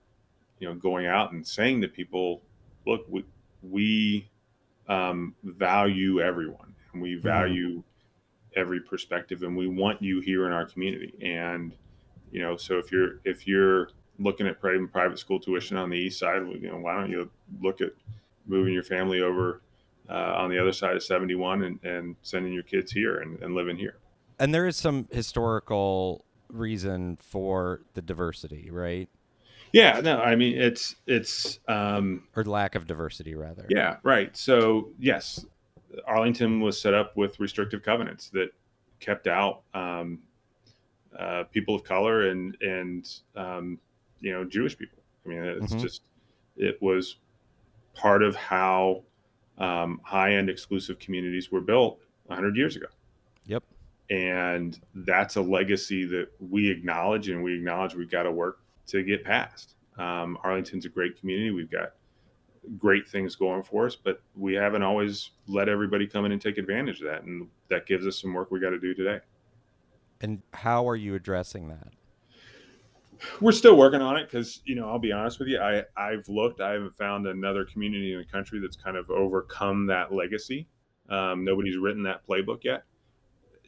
you 0.59 0.69
know 0.69 0.75
going 0.75 1.07
out 1.07 1.33
and 1.33 1.47
saying 1.47 1.81
to 1.81 1.89
people 1.89 2.43
look 2.87 3.05
we, 3.09 3.25
we 3.63 4.29
um, 4.89 5.35
value 5.43 6.21
everyone 6.21 6.75
and 6.93 7.03
we 7.03 7.15
value 7.15 7.83
every 8.57 8.81
perspective 8.81 9.43
and 9.43 9.57
we 9.57 9.67
want 9.67 10.03
you 10.03 10.21
here 10.21 10.47
in 10.47 10.53
our 10.53 10.67
community. 10.67 11.15
And 11.23 11.75
you 12.31 12.41
know 12.41 12.57
so 12.57 12.79
if 12.79 12.91
you're 12.91 13.21
if 13.25 13.47
you're 13.47 13.91
looking 14.19 14.47
at 14.47 14.61
private 14.61 14.91
private 14.93 15.19
school 15.19 15.39
tuition 15.39 15.77
on 15.77 15.91
the 15.91 15.97
east 15.97 16.19
side 16.19 16.43
you 16.61 16.71
know 16.71 16.79
why 16.79 16.95
don't 16.95 17.11
you 17.11 17.31
look 17.61 17.81
at 17.81 17.91
moving 18.47 18.73
your 18.73 18.83
family 18.83 19.21
over 19.21 19.61
uh, 20.09 20.35
on 20.37 20.51
the 20.51 20.59
other 20.59 20.73
side 20.73 20.97
of 20.97 21.03
71 21.03 21.63
and, 21.63 21.85
and 21.85 22.17
sending 22.23 22.53
your 22.53 22.63
kids 22.63 22.91
here 22.93 23.19
and, 23.19 23.43
and 23.43 23.55
living 23.55 23.77
here 23.77 23.97
And 24.43 24.53
there 24.53 24.67
is 24.67 24.77
some 24.77 25.07
historical 25.13 26.25
reason 26.49 27.17
for 27.23 27.83
the 27.95 28.03
diversity, 28.03 28.71
right? 28.71 29.09
yeah 29.75 30.01
no 30.01 30.19
i 30.21 30.37
mean 30.37 30.59
it's 30.61 30.97
it's 31.07 31.59
um, 31.67 32.25
Or 32.37 32.45
lack 32.45 32.75
of 32.75 32.87
diversity, 32.87 33.35
rather. 33.35 33.65
Yeah, 33.71 33.97
right. 34.03 34.37
So 34.37 34.91
yes, 34.99 35.47
Arlington 36.07 36.61
was 36.61 36.79
set 36.79 36.93
up 36.93 37.17
with 37.17 37.41
restrictive 37.41 37.83
covenants 37.83 38.29
that 38.31 38.51
kept 39.01 39.27
out 39.29 39.63
um, 39.73 40.19
uh, 41.19 41.45
people 41.45 41.75
of 41.77 41.85
color 41.85 42.29
and 42.29 42.55
and 42.61 43.09
um, 43.37 43.79
you 44.21 44.33
know 44.33 44.45
Jewish 44.45 44.77
people. 44.77 44.99
I 45.25 45.29
mean, 45.29 45.43
it's 45.43 45.73
Mhm. 45.73 45.81
just 45.81 46.03
it 46.57 46.83
was 46.83 47.17
part 47.95 48.23
of 48.23 48.35
how 48.37 49.05
um, 49.59 50.01
high 50.05 50.35
end 50.35 50.51
exclusive 50.51 50.99
communities 50.99 51.51
were 51.53 51.61
built 51.63 51.99
100 52.27 52.57
years 52.57 52.75
ago. 52.77 52.87
Yep. 53.47 53.63
And 54.13 54.79
that's 54.95 55.37
a 55.37 55.41
legacy 55.41 56.05
that 56.05 56.29
we 56.39 56.69
acknowledge, 56.69 57.31
and 57.31 57.43
we 57.43 57.57
acknowledge 57.57 57.95
we've 57.95 58.11
got 58.11 58.25
to 58.25 58.31
work 58.31 58.61
to 58.89 59.03
get 59.03 59.25
past. 59.25 59.75
Um, 59.97 60.37
Arlington's 60.45 60.85
a 60.85 60.91
great 60.91 61.19
community. 61.19 61.51
We've 61.51 61.71
got 61.71 61.95
great 62.77 63.09
things 63.09 63.37
going 63.37 63.63
for 63.63 63.87
us, 63.87 63.97
but 63.97 64.21
we 64.37 64.53
haven't 64.53 64.83
always 64.83 65.31
let 65.49 65.71
everybody 65.71 66.07
come 66.07 66.27
in 66.27 66.33
and 66.33 66.43
take 66.43 66.59
advantage 66.59 67.01
of 67.01 67.07
that. 67.07 67.23
And 67.23 67.49
that 67.71 67.87
gives 67.87 68.07
us 68.07 68.21
some 68.21 68.35
work 68.35 68.51
we 68.51 68.61
got 68.61 68.71
to 68.71 68.79
do 68.79 68.93
today. 68.93 69.21
And 70.21 70.43
how 70.53 70.87
are 70.87 70.97
you 70.97 71.15
addressing 71.15 71.69
that? 71.69 71.89
We're 73.41 73.53
still 73.53 73.79
working 73.79 74.03
on 74.03 74.19
it 74.19 74.25
because, 74.25 74.61
you 74.67 74.75
know, 74.75 74.91
I'll 74.91 74.99
be 74.99 75.13
honest 75.13 75.39
with 75.39 75.49
you. 75.49 75.59
I, 75.59 75.85
I've 75.97 76.29
looked, 76.29 76.61
I 76.61 76.73
haven't 76.73 76.97
found 76.97 77.27
another 77.27 77.65
community 77.65 78.13
in 78.13 78.19
the 78.19 78.27
country 78.27 78.61
that's 78.61 78.77
kind 78.77 78.99
of 78.99 79.09
overcome 79.11 79.87
that 79.87 80.13
legacy. 80.13 80.69
Um, 81.09 81.47
nobody's 81.47 81.79
written 81.79 82.03
that 82.03 82.27
playbook 82.27 82.63
yet. 82.63 82.85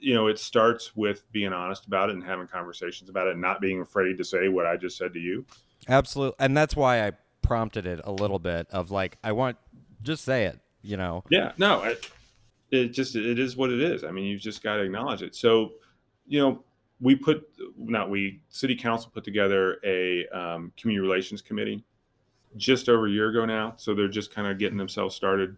You 0.04 0.14
know, 0.14 0.26
it 0.26 0.38
starts 0.38 0.94
with 0.94 1.30
being 1.32 1.52
honest 1.52 1.86
about 1.86 2.10
it 2.10 2.14
and 2.14 2.22
having 2.22 2.46
conversations 2.46 3.08
about 3.08 3.26
it 3.26 3.32
and 3.32 3.40
not 3.40 3.60
being 3.60 3.80
afraid 3.80 4.18
to 4.18 4.24
say 4.24 4.48
what 4.48 4.66
I 4.66 4.76
just 4.76 4.98
said 4.98 5.14
to 5.14 5.18
you. 5.18 5.46
Absolutely. 5.88 6.36
And 6.38 6.56
that's 6.56 6.76
why 6.76 7.06
I 7.06 7.12
prompted 7.40 7.86
it 7.86 8.00
a 8.04 8.12
little 8.12 8.38
bit 8.38 8.66
of 8.70 8.90
like, 8.90 9.16
I 9.24 9.32
want, 9.32 9.56
just 10.02 10.24
say 10.24 10.44
it, 10.44 10.60
you 10.82 10.96
know? 10.96 11.24
Yeah, 11.30 11.52
no, 11.56 11.82
it, 11.84 12.10
it 12.70 12.88
just 12.88 13.16
it 13.16 13.38
is 13.38 13.56
what 13.56 13.70
it 13.70 13.80
is. 13.80 14.04
I 14.04 14.10
mean, 14.10 14.24
you've 14.24 14.42
just 14.42 14.62
got 14.62 14.76
to 14.76 14.82
acknowledge 14.82 15.22
it. 15.22 15.34
So, 15.34 15.72
you 16.26 16.40
know, 16.40 16.64
we 17.00 17.14
put 17.14 17.48
not 17.76 18.10
we 18.10 18.40
city 18.50 18.76
council 18.76 19.10
put 19.12 19.24
together 19.24 19.78
a 19.84 20.26
um, 20.28 20.72
community 20.76 21.06
relations 21.06 21.42
committee 21.42 21.84
just 22.56 22.88
over 22.88 23.06
a 23.06 23.10
year 23.10 23.30
ago 23.30 23.44
now. 23.44 23.74
So 23.76 23.94
they're 23.94 24.08
just 24.08 24.34
kind 24.34 24.48
of 24.48 24.58
getting 24.58 24.78
themselves 24.78 25.14
started 25.14 25.56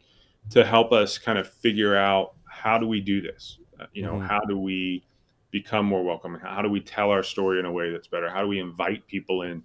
to 0.51 0.65
help 0.65 0.93
us 0.93 1.19
kind 1.19 1.39
of 1.39 1.49
figure 1.49 1.97
out 1.97 2.35
how 2.49 2.79
do 2.79 2.87
we 2.87 3.01
do 3.01 3.21
this. 3.21 3.59
Uh, 3.79 3.87
you 3.93 4.03
know, 4.03 4.15
Mhm. 4.15 4.27
how 4.27 4.41
do 4.41 4.59
we 4.59 5.05
become 5.51 5.87
more 5.87 6.03
welcoming? 6.05 6.41
How 6.41 6.63
do 6.63 6.69
we 6.69 6.81
tell 6.81 7.11
our 7.11 7.23
story 7.23 7.59
in 7.59 7.65
a 7.65 7.73
way 7.73 7.91
that's 7.91 8.09
better? 8.09 8.29
How 8.29 8.43
do 8.43 8.49
we 8.49 8.59
invite 8.59 9.07
people 9.07 9.43
in? 9.43 9.63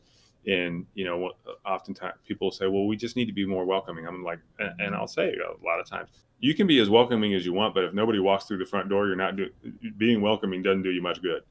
And 0.48 0.88
you 0.96 1.06
know, 1.06 1.34
oftentimes 1.66 2.16
people 2.28 2.50
say, 2.52 2.66
"Well, 2.68 2.88
we 2.88 2.96
just 2.96 3.16
need 3.16 3.26
to 3.26 3.34
be 3.34 3.46
more 3.46 3.66
welcoming." 3.66 4.08
I'm 4.08 4.24
like, 4.24 4.40
and 4.60 4.80
and 4.80 4.96
I'll 4.96 5.08
say 5.08 5.36
a 5.36 5.64
lot 5.66 5.80
of 5.80 5.86
times, 5.86 6.10
you 6.40 6.56
can 6.56 6.66
be 6.66 6.80
as 6.80 6.90
welcoming 6.90 7.34
as 7.36 7.46
you 7.46 7.54
want, 7.54 7.76
but 7.76 7.84
if 7.84 7.94
nobody 7.94 8.20
walks 8.20 8.46
through 8.46 8.58
the 8.58 8.66
front 8.66 8.90
door, 8.90 9.06
you're 9.06 9.16
not 9.16 9.36
do, 9.36 9.50
being 9.98 10.22
welcoming 10.22 10.64
doesn't 10.64 10.82
do 10.82 10.90
you 10.92 11.02
much 11.02 11.22
good. 11.22 11.44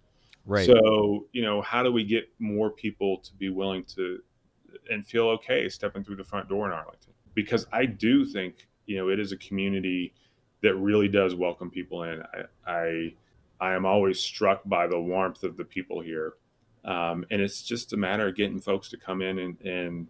Right. 0.44 0.66
So, 0.66 1.28
you 1.32 1.42
know, 1.42 1.62
how 1.62 1.82
do 1.84 1.92
we 1.92 2.02
get 2.02 2.28
more 2.40 2.70
people 2.70 3.18
to 3.18 3.34
be 3.34 3.50
willing 3.50 3.84
to 3.96 4.22
and 4.90 5.06
feel 5.06 5.28
okay 5.28 5.68
stepping 5.68 6.02
through 6.02 6.16
the 6.16 6.24
front 6.24 6.48
door 6.48 6.66
in 6.66 6.72
Arlington? 6.72 7.12
Because 7.34 7.68
I 7.72 7.86
do 7.86 8.24
think, 8.24 8.66
you 8.86 8.96
know, 8.96 9.08
it 9.08 9.20
is 9.20 9.30
a 9.30 9.36
community 9.36 10.14
that 10.62 10.74
really 10.76 11.08
does 11.08 11.34
welcome 11.34 11.70
people 11.70 12.04
in. 12.04 12.22
I 12.66 12.70
I, 12.70 13.14
I 13.60 13.74
am 13.74 13.84
always 13.84 14.20
struck 14.20 14.62
by 14.64 14.86
the 14.86 15.00
warmth 15.00 15.44
of 15.44 15.56
the 15.56 15.64
people 15.64 16.00
here. 16.00 16.34
Um, 16.84 17.26
and 17.30 17.42
it's 17.42 17.62
just 17.62 17.92
a 17.92 17.96
matter 17.96 18.28
of 18.28 18.36
getting 18.36 18.58
folks 18.58 18.88
to 18.90 18.96
come 18.96 19.20
in 19.20 19.38
and, 19.38 19.60
and 19.60 20.06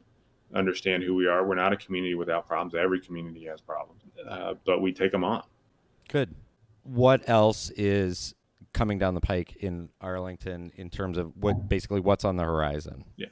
understand 0.55 1.03
who 1.03 1.15
we 1.15 1.27
are. 1.27 1.45
We're 1.45 1.57
not 1.57 1.73
a 1.73 1.77
community 1.77 2.15
without 2.15 2.47
problems. 2.47 2.75
Every 2.75 3.01
community 3.01 3.45
has 3.47 3.61
problems, 3.61 4.03
uh, 4.29 4.55
but 4.65 4.81
we 4.81 4.93
take 4.93 5.11
them 5.11 5.25
on. 5.25 5.43
Good. 6.09 6.35
What 6.85 7.29
else 7.29 7.71
is 7.71 8.35
coming 8.73 8.99
down 8.99 9.15
the 9.15 9.21
pike 9.21 9.57
in 9.57 9.89
Arlington 10.01 10.73
in 10.77 10.91
terms 10.91 11.19
of 11.19 11.37
what 11.37 11.69
basically 11.69 12.01
what's 12.01 12.25
on 12.25 12.37
the 12.37 12.45
horizon? 12.45 13.05
Yeah. 13.17 13.27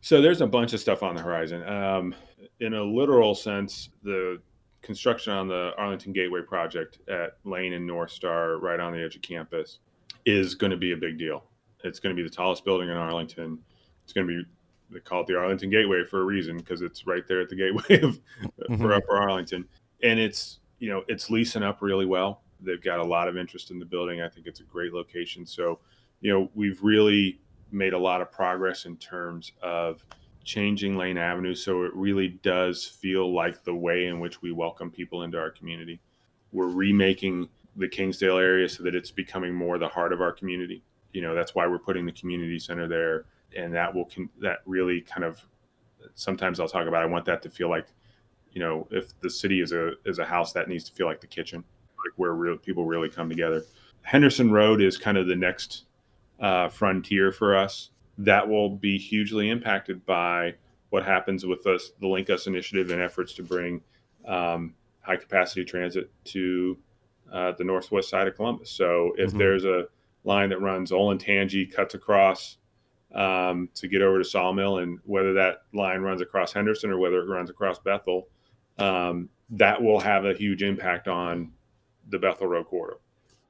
So 0.00 0.20
there's 0.20 0.40
a 0.40 0.46
bunch 0.46 0.72
of 0.72 0.80
stuff 0.80 1.04
on 1.04 1.14
the 1.14 1.22
horizon. 1.22 1.62
Um, 1.62 2.14
in 2.58 2.74
a 2.74 2.82
literal 2.82 3.36
sense, 3.36 3.88
the 4.02 4.40
construction 4.82 5.32
on 5.32 5.48
the 5.48 5.72
Arlington 5.78 6.12
Gateway 6.12 6.42
project 6.42 6.98
at 7.08 7.36
Lane 7.44 7.72
and 7.72 7.86
North 7.86 8.10
Star, 8.10 8.58
right 8.58 8.80
on 8.80 8.92
the 8.92 9.02
edge 9.02 9.16
of 9.16 9.22
campus, 9.22 9.78
is 10.26 10.54
going 10.54 10.70
to 10.72 10.76
be 10.76 10.92
a 10.92 10.96
big 10.96 11.18
deal. 11.18 11.44
It's 11.84 11.98
going 11.98 12.14
to 12.14 12.20
be 12.20 12.28
the 12.28 12.34
tallest 12.34 12.64
building 12.64 12.88
in 12.88 12.96
Arlington. 12.96 13.58
It's 14.04 14.12
going 14.12 14.26
to 14.26 14.32
be 14.42 14.48
they 14.90 15.00
call 15.00 15.22
it 15.22 15.26
the 15.26 15.36
Arlington 15.38 15.70
Gateway 15.70 16.04
for 16.04 16.20
a 16.20 16.24
reason 16.24 16.58
because 16.58 16.82
it's 16.82 17.06
right 17.06 17.26
there 17.26 17.40
at 17.40 17.48
the 17.48 17.56
gateway 17.56 18.00
of 18.02 18.20
for 18.66 18.88
Mhm. 18.88 18.96
Upper 18.96 19.16
Arlington, 19.16 19.66
and 20.02 20.20
it's 20.20 20.60
you 20.80 20.90
know 20.90 21.02
it's 21.08 21.30
leasing 21.30 21.62
up 21.62 21.80
really 21.80 22.04
well. 22.06 22.42
They've 22.60 22.82
got 22.82 22.98
a 23.00 23.04
lot 23.04 23.26
of 23.26 23.36
interest 23.38 23.70
in 23.70 23.78
the 23.78 23.86
building. 23.86 24.20
I 24.20 24.28
think 24.28 24.46
it's 24.46 24.60
a 24.60 24.64
great 24.64 24.92
location. 24.92 25.46
So, 25.46 25.80
you 26.20 26.32
know, 26.32 26.50
we've 26.54 26.80
really 26.82 27.40
made 27.72 27.92
a 27.94 27.98
lot 27.98 28.20
of 28.20 28.30
progress 28.30 28.84
in 28.84 28.96
terms 28.98 29.52
of 29.62 30.04
changing 30.44 30.96
Lane 30.96 31.18
Avenue 31.18 31.54
so 31.54 31.84
it 31.84 31.94
really 31.94 32.28
does 32.42 32.84
feel 32.84 33.32
like 33.34 33.64
the 33.64 33.74
way 33.74 34.06
in 34.06 34.20
which 34.20 34.42
we 34.42 34.52
welcome 34.52 34.90
people 34.90 35.22
into 35.22 35.38
our 35.38 35.50
community. 35.50 36.00
We're 36.52 36.68
remaking 36.68 37.48
the 37.76 37.88
Kingsdale 37.88 38.38
area 38.38 38.68
so 38.68 38.82
that 38.82 38.94
it's 38.94 39.10
becoming 39.10 39.54
more 39.54 39.78
the 39.78 39.88
heart 39.88 40.12
of 40.12 40.20
our 40.20 40.32
community. 40.32 40.82
You 41.12 41.22
know, 41.22 41.34
that's 41.34 41.54
why 41.54 41.66
we're 41.66 41.78
putting 41.78 42.06
the 42.06 42.12
community 42.12 42.58
center 42.58 42.88
there 42.88 43.24
and 43.56 43.74
that 43.74 43.94
will 43.94 44.06
con- 44.06 44.30
that 44.40 44.58
really 44.66 45.00
kind 45.00 45.24
of 45.24 45.44
sometimes 46.14 46.60
I'll 46.60 46.68
talk 46.68 46.86
about 46.86 47.02
I 47.02 47.06
want 47.06 47.24
that 47.26 47.42
to 47.42 47.50
feel 47.50 47.70
like 47.70 47.86
you 48.52 48.60
know, 48.60 48.86
if 48.90 49.18
the 49.20 49.30
city 49.30 49.60
is 49.60 49.72
a 49.72 49.92
is 50.04 50.18
a 50.18 50.24
house 50.24 50.52
that 50.52 50.68
needs 50.68 50.84
to 50.84 50.92
feel 50.92 51.06
like 51.06 51.20
the 51.20 51.26
kitchen, 51.26 51.64
like 52.04 52.12
where 52.16 52.32
real 52.32 52.56
people 52.56 52.84
really 52.84 53.08
come 53.08 53.28
together. 53.28 53.64
Henderson 54.02 54.50
Road 54.50 54.82
is 54.82 54.98
kind 54.98 55.16
of 55.16 55.26
the 55.26 55.36
next 55.36 55.84
uh, 56.40 56.68
frontier 56.68 57.32
for 57.32 57.56
us. 57.56 57.90
That 58.18 58.48
will 58.48 58.70
be 58.70 58.98
hugely 58.98 59.50
impacted 59.50 60.04
by 60.04 60.54
what 60.90 61.04
happens 61.04 61.46
with 61.46 61.66
us, 61.66 61.92
the 62.00 62.06
LinkUs 62.06 62.46
initiative 62.46 62.90
and 62.90 63.00
efforts 63.00 63.32
to 63.34 63.42
bring 63.42 63.80
um, 64.26 64.74
high 65.00 65.16
capacity 65.16 65.64
transit 65.64 66.10
to 66.24 66.76
uh, 67.32 67.52
the 67.52 67.64
northwest 67.64 68.10
side 68.10 68.28
of 68.28 68.36
Columbus. 68.36 68.70
So 68.70 69.12
if 69.16 69.32
Mhm. 69.32 69.38
there's 69.38 69.64
a 69.64 69.88
line 70.24 70.50
that 70.50 70.60
runs 70.60 70.90
Olentangy, 70.92 71.72
cuts 71.72 71.94
across 71.94 72.58
um, 73.14 73.68
to 73.74 73.88
get 73.88 74.00
over 74.00 74.18
to 74.18 74.24
Sawmill, 74.24 74.78
and 74.78 74.98
whether 75.04 75.34
that 75.34 75.64
line 75.74 76.00
runs 76.00 76.22
across 76.22 76.52
Henderson 76.52 76.90
or 76.90 76.98
whether 76.98 77.20
it 77.20 77.28
runs 77.28 77.50
across 77.50 77.78
Bethel, 77.78 78.28
um, 78.78 79.28
that 79.50 79.82
will 79.82 80.00
have 80.00 80.24
a 80.24 80.32
huge 80.32 80.62
impact 80.62 81.08
on 81.08 81.52
the 82.08 82.18
Bethel 82.18 82.46
Road 82.46 82.66
corridor. 82.66 82.98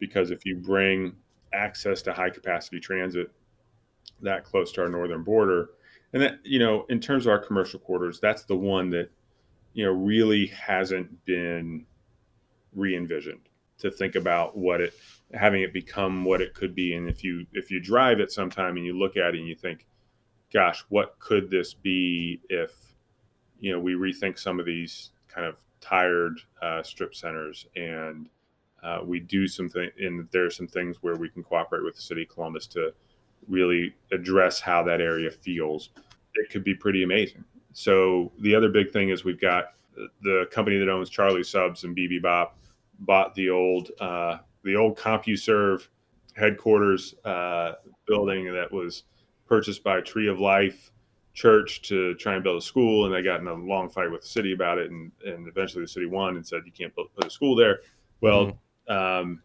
Because 0.01 0.33
if 0.33 0.45
you 0.45 0.57
bring 0.57 1.15
access 1.53 2.03
to 2.03 2.13
high 2.13 2.31
capacity 2.31 2.81
transit 2.81 3.31
that 4.23 4.45
close 4.45 4.73
to 4.73 4.83
our 4.83 4.89
northern 4.89 5.23
border, 5.23 5.71
and 6.13 6.23
that 6.23 6.39
you 6.45 6.59
know, 6.59 6.87
in 6.89 7.01
terms 7.01 7.27
of 7.27 7.31
our 7.31 7.39
commercial 7.39 7.81
quarters, 7.81 8.21
that's 8.21 8.45
the 8.45 8.57
one 8.57 8.91
that 8.91 9.11
you 9.73 9.85
know 9.85 9.93
really 9.93 10.47
hasn't 10.47 11.25
been 11.25 11.87
re-envisioned 12.75 13.49
to 13.79 13.91
think 13.91 14.15
about 14.15 14.57
what 14.57 14.81
it 14.81 14.95
having 15.35 15.63
it 15.63 15.73
become 15.73 16.25
what 16.25 16.41
it 16.41 16.55
could 16.55 16.75
be. 16.75 16.95
And 16.95 17.09
if 17.09 17.25
you 17.25 17.47
if 17.53 17.71
you 17.71 17.81
drive 17.81 18.21
it 18.21 18.33
sometime 18.33 18.77
and 18.77 18.87
you 18.87 18.99
look 18.99 19.17
at 19.17 19.35
it 19.35 19.39
and 19.39 19.49
you 19.49 19.55
think 19.55 19.87
gosh 20.53 20.85
what 20.91 21.19
could 21.19 21.51
this 21.51 21.73
be 21.75 22.41
if 22.49 22.95
you 23.59 23.73
know 23.73 23.81
we 23.81 23.95
rethink 23.95 24.39
some 24.39 24.61
of 24.61 24.67
these 24.67 25.13
kind 25.29 25.47
of 25.47 25.57
tired 25.81 26.39
uh, 26.61 26.83
strip 26.83 27.15
centers 27.15 27.67
and 27.75 28.29
uh, 28.83 28.99
we 29.05 29.19
do 29.19 29.47
something 29.47 29.89
and 29.99 30.29
there 30.31 30.45
are 30.45 30.51
some 30.51 30.67
things 30.67 30.99
where 31.01 31.17
we 31.17 31.29
can 31.29 31.43
cooperate 31.43 31.85
with 31.85 31.95
the 31.95 32.03
city 32.03 32.23
of 32.23 32.29
columbus 32.29 32.67
to 32.67 32.93
really 33.49 33.95
address 34.13 34.61
how 34.61 34.83
that 34.83 35.01
area 35.01 35.31
feels 35.31 35.91
it 36.35 36.51
could 36.51 36.65
be 36.65 36.75
pretty 36.75 37.03
amazing 37.03 37.45
so 37.73 38.33
the 38.41 38.55
other 38.55 38.69
big 38.69 38.91
thing 38.91 39.11
is 39.11 39.25
we've 39.25 39.41
got 39.41 39.75
the 40.23 40.47
company 40.51 40.79
that 40.79 40.89
owns 40.89 41.11
charlie 41.11 41.43
subs 41.43 41.85
and 41.85 41.97
Bibibop 41.97 42.51
bought 43.01 43.35
the 43.35 43.51
old 43.51 43.91
uh, 44.01 44.39
the 44.65 44.77
old 44.77 44.97
CompuServe 44.97 45.87
headquarters 46.35 47.15
uh, 47.25 47.73
building 48.07 48.53
that 48.53 48.71
was 48.73 49.05
purchased 49.47 49.85
by 49.85 50.01
Tree 50.01 50.29
of 50.29 50.41
Life 50.41 50.91
Church 51.35 51.83
to 51.83 52.15
try 52.15 52.35
and 52.35 52.45
build 52.45 52.59
a 52.59 52.65
school, 52.65 53.07
and 53.07 53.15
they 53.15 53.23
got 53.23 53.41
in 53.41 53.47
a 53.47 53.55
long 53.55 53.89
fight 53.89 54.11
with 54.11 54.23
the 54.23 54.29
city 54.29 54.53
about 54.53 54.79
it, 54.79 54.91
and 54.91 55.11
and 55.25 55.49
eventually 55.49 55.83
the 55.83 55.89
city 55.89 56.07
won 56.07 56.37
and 56.37 56.47
said 56.47 56.63
you 56.65 56.73
can't 56.73 56.95
put 56.95 57.07
a 57.25 57.31
school 57.31 57.57
there. 57.57 57.81
Well, 58.21 58.59
um, 58.89 59.43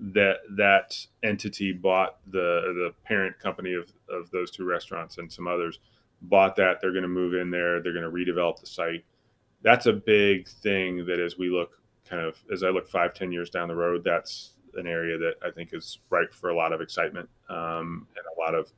that 0.00 0.38
that 0.56 1.06
entity 1.22 1.72
bought 1.72 2.18
the 2.30 2.62
the 2.74 2.94
parent 3.04 3.38
company 3.38 3.74
of 3.74 3.92
of 4.08 4.30
those 4.30 4.50
two 4.50 4.64
restaurants 4.64 5.18
and 5.18 5.30
some 5.30 5.46
others 5.46 5.78
bought 6.22 6.56
that. 6.56 6.80
They're 6.80 6.92
going 6.92 7.02
to 7.02 7.08
move 7.08 7.34
in 7.34 7.50
there. 7.50 7.80
They're 7.82 7.92
going 7.92 8.04
to 8.04 8.10
redevelop 8.10 8.60
the 8.60 8.66
site. 8.66 9.04
That's 9.62 9.86
a 9.86 9.92
big 9.92 10.48
thing 10.48 11.04
that 11.06 11.20
as 11.20 11.36
we 11.38 11.50
look 11.50 11.78
kind 12.08 12.22
of 12.22 12.42
as 12.52 12.62
I 12.62 12.68
look 12.68 12.88
five, 12.88 13.14
ten 13.14 13.30
years 13.30 13.50
down 13.50 13.68
the 13.68 13.76
road, 13.76 14.02
that's 14.04 14.54
an 14.74 14.86
area 14.86 15.18
that 15.18 15.34
I 15.44 15.50
think 15.50 15.70
is 15.72 15.98
ripe 16.10 16.32
for 16.32 16.50
a 16.50 16.56
lot 16.56 16.72
of 16.72 16.80
excitement 16.80 17.28
um, 17.48 18.06
and 18.16 18.24
a 18.36 18.40
lot 18.40 18.54
of 18.54 18.72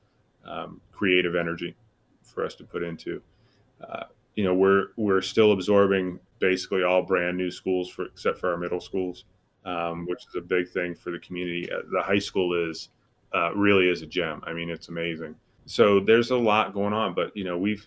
um, 0.44 0.80
creative 0.90 1.36
energy 1.36 1.74
for 2.22 2.44
us 2.44 2.54
to 2.56 2.64
put 2.64 2.82
into. 2.82 3.22
Uh, 3.86 4.04
you 4.34 4.44
know, 4.44 4.54
we're 4.54 4.88
we're 4.96 5.20
still 5.20 5.52
absorbing 5.52 6.18
basically 6.38 6.82
all 6.82 7.02
brand 7.02 7.36
new 7.36 7.50
schools 7.50 7.88
for 7.88 8.06
except 8.06 8.38
for 8.38 8.50
our 8.50 8.56
middle 8.56 8.80
schools, 8.80 9.24
um, 9.64 10.06
which 10.06 10.26
is 10.26 10.34
a 10.36 10.40
big 10.40 10.68
thing 10.68 10.94
for 10.94 11.10
the 11.10 11.18
community. 11.18 11.70
Uh, 11.70 11.82
the 11.92 12.02
high 12.02 12.18
school 12.18 12.68
is 12.68 12.88
uh, 13.34 13.54
really 13.54 13.88
is 13.88 14.02
a 14.02 14.06
gem. 14.06 14.42
I 14.46 14.52
mean, 14.52 14.70
it's 14.70 14.88
amazing. 14.88 15.34
So 15.66 16.00
there's 16.00 16.30
a 16.30 16.36
lot 16.36 16.74
going 16.74 16.92
on, 16.92 17.14
but 17.14 17.36
you 17.36 17.44
know, 17.44 17.56
we've 17.56 17.86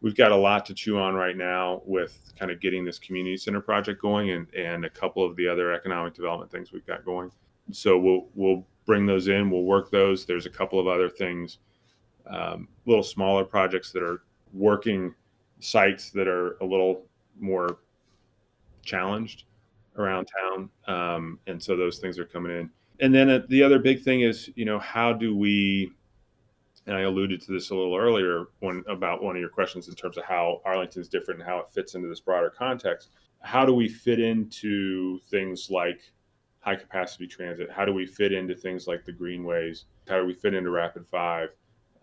we've 0.00 0.16
got 0.16 0.32
a 0.32 0.36
lot 0.36 0.66
to 0.66 0.74
chew 0.74 0.98
on 0.98 1.14
right 1.14 1.36
now 1.36 1.82
with 1.84 2.32
kind 2.38 2.50
of 2.50 2.60
getting 2.60 2.84
this 2.84 2.98
community 2.98 3.36
center 3.36 3.60
project 3.60 4.00
going 4.00 4.30
and, 4.30 4.52
and 4.54 4.84
a 4.84 4.90
couple 4.90 5.24
of 5.24 5.36
the 5.36 5.46
other 5.46 5.72
economic 5.72 6.14
development 6.14 6.50
things 6.50 6.72
we've 6.72 6.86
got 6.86 7.04
going. 7.04 7.30
So 7.70 7.98
we'll 7.98 8.28
we'll 8.34 8.66
bring 8.86 9.06
those 9.06 9.28
in. 9.28 9.50
We'll 9.50 9.62
work 9.62 9.90
those. 9.90 10.24
There's 10.26 10.46
a 10.46 10.50
couple 10.50 10.80
of 10.80 10.86
other 10.86 11.08
things, 11.08 11.58
um, 12.26 12.68
little 12.86 13.04
smaller 13.04 13.44
projects 13.44 13.92
that 13.92 14.02
are 14.02 14.22
working 14.52 15.14
sites 15.60 16.10
that 16.10 16.26
are 16.26 16.56
a 16.60 16.64
little 16.64 17.06
more 17.38 17.78
challenged 18.84 19.44
around 19.96 20.26
town, 20.40 20.70
um, 20.86 21.38
and 21.46 21.62
so 21.62 21.76
those 21.76 21.98
things 21.98 22.18
are 22.18 22.24
coming 22.24 22.52
in. 22.52 22.70
And 23.00 23.14
then 23.14 23.30
uh, 23.30 23.40
the 23.48 23.62
other 23.62 23.78
big 23.78 24.02
thing 24.02 24.20
is, 24.20 24.50
you 24.54 24.64
know, 24.64 24.78
how 24.78 25.12
do 25.12 25.36
we 25.36 25.92
and 26.86 26.96
I 26.96 27.02
alluded 27.02 27.40
to 27.42 27.52
this 27.52 27.70
a 27.70 27.74
little 27.74 27.96
earlier 27.96 28.46
when 28.60 28.82
about 28.88 29.22
one 29.22 29.36
of 29.36 29.40
your 29.40 29.48
questions 29.48 29.88
in 29.88 29.94
terms 29.94 30.16
of 30.16 30.24
how 30.24 30.60
Arlington 30.64 31.00
is 31.00 31.08
different 31.08 31.40
and 31.40 31.48
how 31.48 31.58
it 31.58 31.68
fits 31.68 31.94
into 31.94 32.08
this 32.08 32.20
broader 32.20 32.50
context. 32.50 33.10
How 33.40 33.64
do 33.64 33.72
we 33.72 33.88
fit 33.88 34.18
into 34.18 35.20
things 35.30 35.68
like 35.70 36.00
high 36.60 36.76
capacity 36.76 37.26
transit? 37.26 37.70
How 37.70 37.84
do 37.84 37.92
we 37.92 38.06
fit 38.06 38.32
into 38.32 38.54
things 38.54 38.86
like 38.86 39.04
the 39.04 39.12
greenways? 39.12 39.84
How 40.08 40.18
do 40.18 40.26
we 40.26 40.34
fit 40.34 40.54
into 40.54 40.70
Rapid 40.70 41.06
Five? 41.06 41.50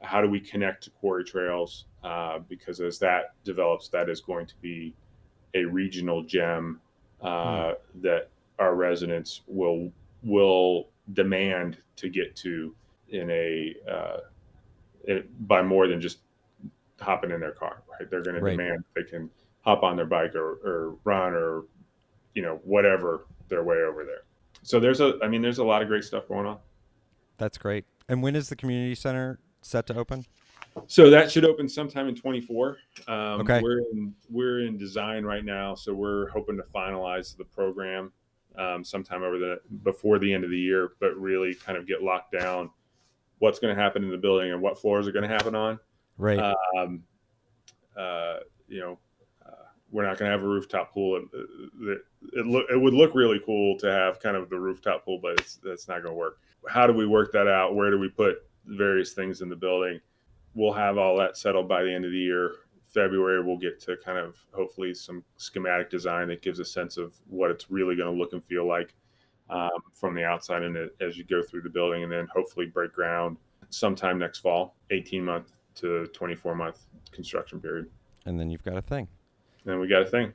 How 0.01 0.21
do 0.21 0.29
we 0.29 0.39
connect 0.39 0.83
to 0.85 0.91
quarry 0.91 1.25
trails? 1.25 1.85
Uh, 2.03 2.39
because 2.47 2.79
as 2.79 2.99
that 2.99 3.35
develops, 3.43 3.89
that 3.89 4.09
is 4.09 4.21
going 4.21 4.45
to 4.47 4.55
be 4.61 4.95
a 5.55 5.65
regional 5.65 6.23
gem 6.23 6.79
uh, 7.21 7.29
mm. 7.29 7.75
that 8.01 8.29
our 8.57 8.75
residents 8.75 9.41
will 9.47 9.91
will 10.23 10.89
demand 11.13 11.77
to 11.95 12.09
get 12.09 12.35
to 12.35 12.75
in 13.09 13.29
a 13.31 13.75
uh, 13.89 14.17
it, 15.03 15.47
by 15.47 15.61
more 15.61 15.87
than 15.87 16.01
just 16.01 16.19
hopping 16.99 17.31
in 17.31 17.39
their 17.39 17.51
car, 17.51 17.81
right? 17.89 18.09
They're 18.09 18.21
going 18.21 18.41
right. 18.41 18.51
to 18.51 18.57
demand 18.57 18.83
they 18.95 19.03
can 19.03 19.29
hop 19.61 19.83
on 19.83 19.95
their 19.95 20.05
bike 20.05 20.35
or, 20.35 20.59
or 20.63 20.95
run 21.03 21.33
or, 21.33 21.63
you 22.35 22.41
know, 22.41 22.59
whatever 22.63 23.25
their 23.47 23.63
way 23.63 23.77
over 23.77 24.03
there. 24.03 24.23
So 24.63 24.79
there's 24.79 24.99
a, 24.99 25.13
I 25.23 25.27
mean, 25.27 25.41
there's 25.41 25.57
a 25.57 25.63
lot 25.63 25.81
of 25.81 25.87
great 25.87 26.03
stuff 26.03 26.27
going 26.27 26.45
on. 26.45 26.57
That's 27.37 27.57
great. 27.57 27.85
And 28.07 28.21
when 28.21 28.35
is 28.35 28.49
the 28.49 28.55
community 28.55 28.95
center 28.95 29.39
set 29.61 29.87
to 29.87 29.95
open? 29.95 30.25
So 30.87 31.09
that 31.09 31.31
should 31.31 31.45
open 31.45 31.67
sometime 31.67 32.07
in 32.07 32.15
24. 32.15 32.77
Um, 33.07 33.15
okay. 33.41 33.61
We're 33.61 33.79
in 33.91 34.13
we're 34.29 34.61
in 34.61 34.77
design 34.77 35.23
right 35.23 35.43
now, 35.43 35.75
so 35.75 35.93
we're 35.93 36.29
hoping 36.29 36.57
to 36.57 36.63
finalize 36.63 37.35
the 37.37 37.45
program 37.45 38.11
um, 38.57 38.83
sometime 38.83 39.23
over 39.23 39.37
the 39.37 39.61
before 39.83 40.19
the 40.19 40.33
end 40.33 40.43
of 40.43 40.49
the 40.49 40.59
year, 40.59 40.93
but 40.99 41.15
really 41.15 41.53
kind 41.53 41.77
of 41.77 41.87
get 41.87 42.01
locked 42.01 42.31
down 42.31 42.69
what's 43.39 43.59
going 43.59 43.75
to 43.75 43.81
happen 43.81 44.03
in 44.03 44.11
the 44.11 44.17
building 44.17 44.51
and 44.51 44.61
what 44.61 44.79
floors 44.79 45.07
are 45.07 45.11
going 45.11 45.27
to 45.27 45.33
happen 45.33 45.55
on. 45.55 45.79
Right. 46.17 46.39
Um, 46.77 47.03
uh, 47.97 48.37
you 48.67 48.81
know, 48.81 48.99
uh, 49.45 49.65
we're 49.91 50.05
not 50.05 50.17
going 50.17 50.29
to 50.29 50.37
have 50.37 50.43
a 50.43 50.47
rooftop 50.47 50.93
pool. 50.93 51.17
It, 51.17 51.23
it, 51.81 52.01
it, 52.33 52.45
look, 52.45 52.65
it 52.69 52.77
would 52.77 52.93
look 52.93 53.15
really 53.15 53.41
cool 53.45 53.77
to 53.79 53.89
have 53.89 54.19
kind 54.19 54.35
of 54.35 54.49
the 54.49 54.59
rooftop 54.59 55.05
pool, 55.05 55.19
but 55.21 55.39
it's, 55.39 55.55
that's 55.63 55.87
not 55.87 56.03
going 56.03 56.13
to 56.13 56.19
work. 56.19 56.39
How 56.67 56.85
do 56.85 56.93
we 56.93 57.07
work 57.07 57.31
that 57.31 57.47
out? 57.47 57.75
Where 57.75 57.89
do 57.89 57.97
we 57.97 58.09
put 58.09 58.45
various 58.65 59.13
things 59.13 59.41
in 59.41 59.49
the 59.49 59.55
building? 59.55 59.99
We'll 60.53 60.73
have 60.73 60.97
all 60.97 61.17
that 61.17 61.37
settled 61.37 61.67
by 61.67 61.83
the 61.83 61.93
end 61.93 62.05
of 62.05 62.11
the 62.11 62.17
year. 62.17 62.53
February, 62.83 63.43
we'll 63.43 63.57
get 63.57 63.79
to 63.81 63.97
kind 64.03 64.17
of 64.17 64.35
hopefully 64.51 64.93
some 64.93 65.23
schematic 65.37 65.89
design 65.91 66.27
that 66.29 66.41
gives 66.41 66.59
a 66.59 66.65
sense 66.65 66.97
of 66.97 67.13
what 67.27 67.51
it's 67.51 67.69
really 67.69 67.95
going 67.95 68.11
to 68.11 68.19
look 68.19 68.33
and 68.33 68.43
feel 68.43 68.67
like 68.67 68.95
um, 69.49 69.69
from 69.93 70.15
the 70.15 70.23
outside 70.23 70.63
and 70.63 70.77
as 70.99 71.17
you 71.17 71.23
go 71.23 71.41
through 71.41 71.61
the 71.61 71.69
building, 71.69 72.03
and 72.03 72.11
then 72.11 72.27
hopefully 72.33 72.65
break 72.65 72.93
ground 72.93 73.37
sometime 73.69 74.17
next 74.17 74.39
fall, 74.39 74.75
18 74.91 75.23
month 75.23 75.53
to 75.75 76.07
24 76.07 76.55
month 76.55 76.85
construction 77.11 77.59
period. 77.59 77.87
And 78.25 78.39
then 78.39 78.49
you've 78.49 78.63
got 78.63 78.77
a 78.77 78.81
thing. 78.81 79.07
Then 79.65 79.79
we 79.79 79.87
got 79.87 80.01
a 80.01 80.05
thing. 80.05 80.33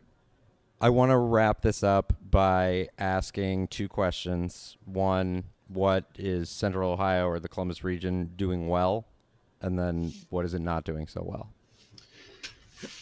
I 0.80 0.90
want 0.90 1.10
to 1.10 1.16
wrap 1.16 1.62
this 1.62 1.82
up 1.82 2.12
by 2.30 2.88
asking 2.98 3.68
two 3.68 3.88
questions. 3.88 4.76
One, 4.84 5.44
what 5.68 6.04
is 6.16 6.50
Central 6.50 6.92
Ohio 6.92 7.26
or 7.26 7.38
the 7.38 7.48
Columbus 7.48 7.84
region 7.84 8.32
doing 8.36 8.68
well? 8.68 9.06
And 9.64 9.78
then 9.78 10.12
what 10.28 10.44
is 10.44 10.54
it 10.54 10.60
not 10.60 10.84
doing 10.84 11.06
so 11.06 11.22
well? 11.24 11.48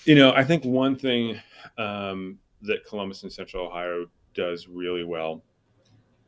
You 0.05 0.15
know, 0.15 0.33
I 0.33 0.45
think 0.45 0.65
one 0.65 0.95
thing 0.97 1.41
um, 1.77 2.39
that 2.63 2.87
Columbus 2.87 3.25
and 3.25 3.33
Central 3.33 3.67
Ohio 3.67 4.07
does 4.35 4.69
really 4.69 5.05
well 5.05 5.43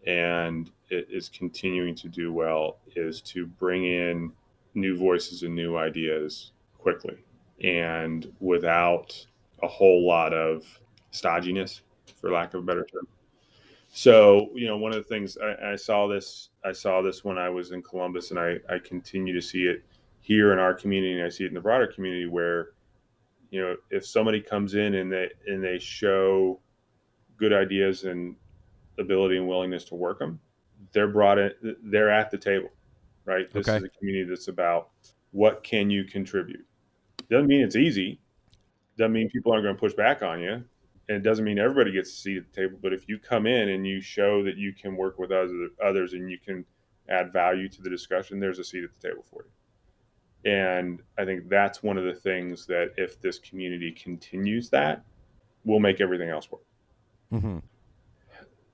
and 0.07 0.71
it 0.91 1.07
is 1.11 1.29
continuing 1.29 1.95
to 1.95 2.09
do 2.09 2.33
well 2.33 2.79
is 2.95 3.21
to 3.23 3.47
bring 3.47 3.87
in 3.87 4.33
new 4.75 4.97
voices 4.97 5.43
and 5.43 5.55
new 5.55 5.77
ideas 5.77 6.53
quickly 6.79 7.17
and 7.63 8.31
without 8.41 9.27
a 9.63 9.69
whole 9.69 10.07
lot 10.07 10.35
of 10.35 10.67
stodginess 11.13 11.81
for 12.21 12.31
lack 12.31 12.53
of 12.53 12.63
a 12.63 12.67
better 12.67 12.85
term 12.85 13.07
so 13.93 14.51
you 14.55 14.67
know 14.67 14.77
one 14.77 14.93
of 14.93 14.99
the 14.99 15.09
things 15.09 15.39
I, 15.39 15.73
I, 15.73 15.77
saw 15.77 16.07
this 16.07 16.51
i 16.65 16.73
saw 16.73 17.01
this 17.01 17.25
when 17.25 17.39
i 17.39 17.49
was 17.49 17.71
in 17.71 17.81
columbus 17.83 18.31
and 18.31 18.39
I, 18.39 18.59
I 18.69 18.79
continue 18.79 19.33
to 19.33 19.41
see 19.41 19.63
it 19.63 19.85
here 20.25 20.55
in 20.55 20.59
our 20.59 20.73
community 20.73 21.13
and 21.13 21.23
i 21.23 21.29
see 21.29 21.45
it 21.45 21.49
in 21.49 21.55
the 21.55 21.61
broader 21.61 21.87
community 21.87 22.27
where 22.27 22.71
you 23.51 23.61
know 23.61 23.77
if 23.91 24.07
somebody 24.07 24.41
comes 24.41 24.75
in 24.75 24.95
and 24.95 25.13
they 25.13 25.29
and 25.47 25.63
they 25.63 25.79
show 25.79 26.59
good 27.37 27.53
ideas 27.53 28.05
and 28.05 28.35
ability 28.99 29.37
and 29.37 29.47
willingness 29.47 29.85
to 29.85 29.95
work 29.95 30.19
them, 30.19 30.41
they're 30.93 31.09
brought 31.09 31.39
in. 31.39 31.53
They're 31.83 32.11
at 32.11 32.31
the 32.31 32.39
table, 32.39 32.71
right? 33.25 33.51
This 33.53 33.69
okay. 33.69 33.79
is 33.79 33.85
a 33.85 33.99
community 33.99 34.29
that's 34.29 34.49
about 34.49 34.91
what 35.33 35.65
can 35.65 35.91
you 35.91 36.05
contribute. 36.05 36.65
Doesn't 37.31 37.47
mean 37.47 37.63
it's 37.63 37.77
easy. 37.77 38.21
Doesn't 38.97 39.13
mean 39.13 39.29
people 39.31 39.53
aren't 39.53 39.65
going 39.65 39.75
to 39.75 39.81
push 39.81 39.95
back 39.95 40.23
on 40.23 40.41
you, 40.41 40.53
and 40.53 40.65
it 41.09 41.23
doesn't 41.23 41.45
mean 41.45 41.59
everybody 41.59 41.91
gets 41.91 42.11
a 42.11 42.17
seat 42.17 42.37
at 42.37 42.53
the 42.53 42.61
table, 42.61 42.79
but 42.81 42.93
if 42.93 43.09
you 43.09 43.19
come 43.19 43.47
in 43.47 43.71
and 43.71 43.87
you 43.87 44.01
show 44.01 44.45
that 44.45 44.57
you 44.57 44.73
can 44.73 44.97
work 44.97 45.19
with 45.19 45.33
other, 45.33 45.69
others 45.85 46.13
and 46.13 46.31
you 46.31 46.39
can 46.39 46.65
add 47.09 47.33
value 47.33 47.69
to 47.69 47.83
the 47.83 47.91
discussion, 47.91 48.39
there's 48.39 48.61
a 48.61 48.65
seat 48.65 48.85
at 48.85 48.91
the 49.01 49.09
table 49.09 49.25
for 49.29 49.45
you. 49.45 49.51
And 50.45 51.01
I 51.19 51.25
think 51.25 51.49
that's 51.49 51.83
one 51.83 51.97
of 51.97 52.05
the 52.05 52.15
things 52.15 52.67
that 52.67 52.93
if 52.97 53.21
this 53.21 53.39
community 53.39 53.91
continues 53.93 54.69
that, 54.71 55.03
we'll 55.65 55.81
make 55.81 56.01
everything 56.01 56.29
else 56.29 56.51
work. 56.51 56.65
Mm-hmm. 57.33 57.59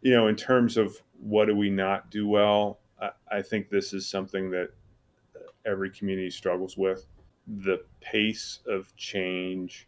You 0.03 0.11
know, 0.13 0.27
in 0.27 0.37
terms 0.37 0.77
of 0.77 1.01
what 1.21 1.47
do 1.47 1.55
we 1.55 1.71
not 1.71 2.11
do 2.11 2.27
well, 2.27 2.81
I, 3.01 3.11
I 3.31 3.43
think 3.43 3.69
this 3.69 3.93
is 3.93 4.09
something 4.09 4.51
that 4.51 4.71
every 5.65 5.91
community 5.91 6.31
struggles 6.31 6.77
with. 6.77 7.07
The 7.47 7.83
pace 8.01 8.61
of 8.67 8.95
change 8.97 9.87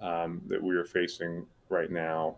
um, 0.00 0.40
that 0.46 0.62
we 0.62 0.76
are 0.76 0.84
facing 0.84 1.46
right 1.68 1.90
now 1.90 2.36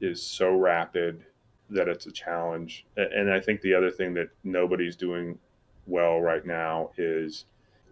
is 0.00 0.22
so 0.22 0.54
rapid 0.54 1.24
that 1.68 1.88
it's 1.88 2.06
a 2.06 2.12
challenge. 2.12 2.86
And 2.96 3.30
I 3.30 3.40
think 3.40 3.60
the 3.60 3.74
other 3.74 3.90
thing 3.90 4.14
that 4.14 4.28
nobody's 4.44 4.96
doing 4.96 5.38
well 5.86 6.20
right 6.20 6.44
now 6.44 6.90
is 6.96 7.46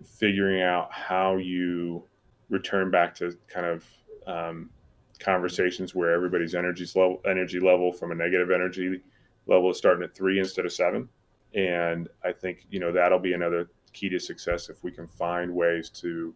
figuring 0.05 0.62
out 0.62 0.92
how 0.92 1.36
you 1.36 2.05
return 2.49 2.90
back 2.90 3.14
to 3.16 3.36
kind 3.49 3.66
of 3.66 3.84
um, 4.26 4.70
conversations 5.18 5.94
where 5.94 6.12
everybody's 6.12 6.55
energy 6.55 6.86
level 6.94 7.20
energy 7.26 7.61
level 7.61 7.92
from 7.92 8.12
a 8.12 8.14
negative 8.14 8.51
energy 8.51 9.01
level 9.46 9.70
is 9.70 9.78
starting 9.78 10.03
at 10.05 10.14
three 10.14 10.38
instead 10.38 10.64
of 10.64 10.72
seven. 10.72 11.09
And 11.55 12.09
I 12.24 12.32
think 12.32 12.66
you 12.70 12.80
know 12.80 12.92
that'll 12.92 13.18
be 13.18 13.32
another 13.32 13.70
key 13.92 14.09
to 14.11 14.18
success 14.18 14.68
if 14.68 14.82
we 14.84 14.90
can 14.90 15.07
find 15.07 15.55
ways 15.55 15.88
to 15.90 16.34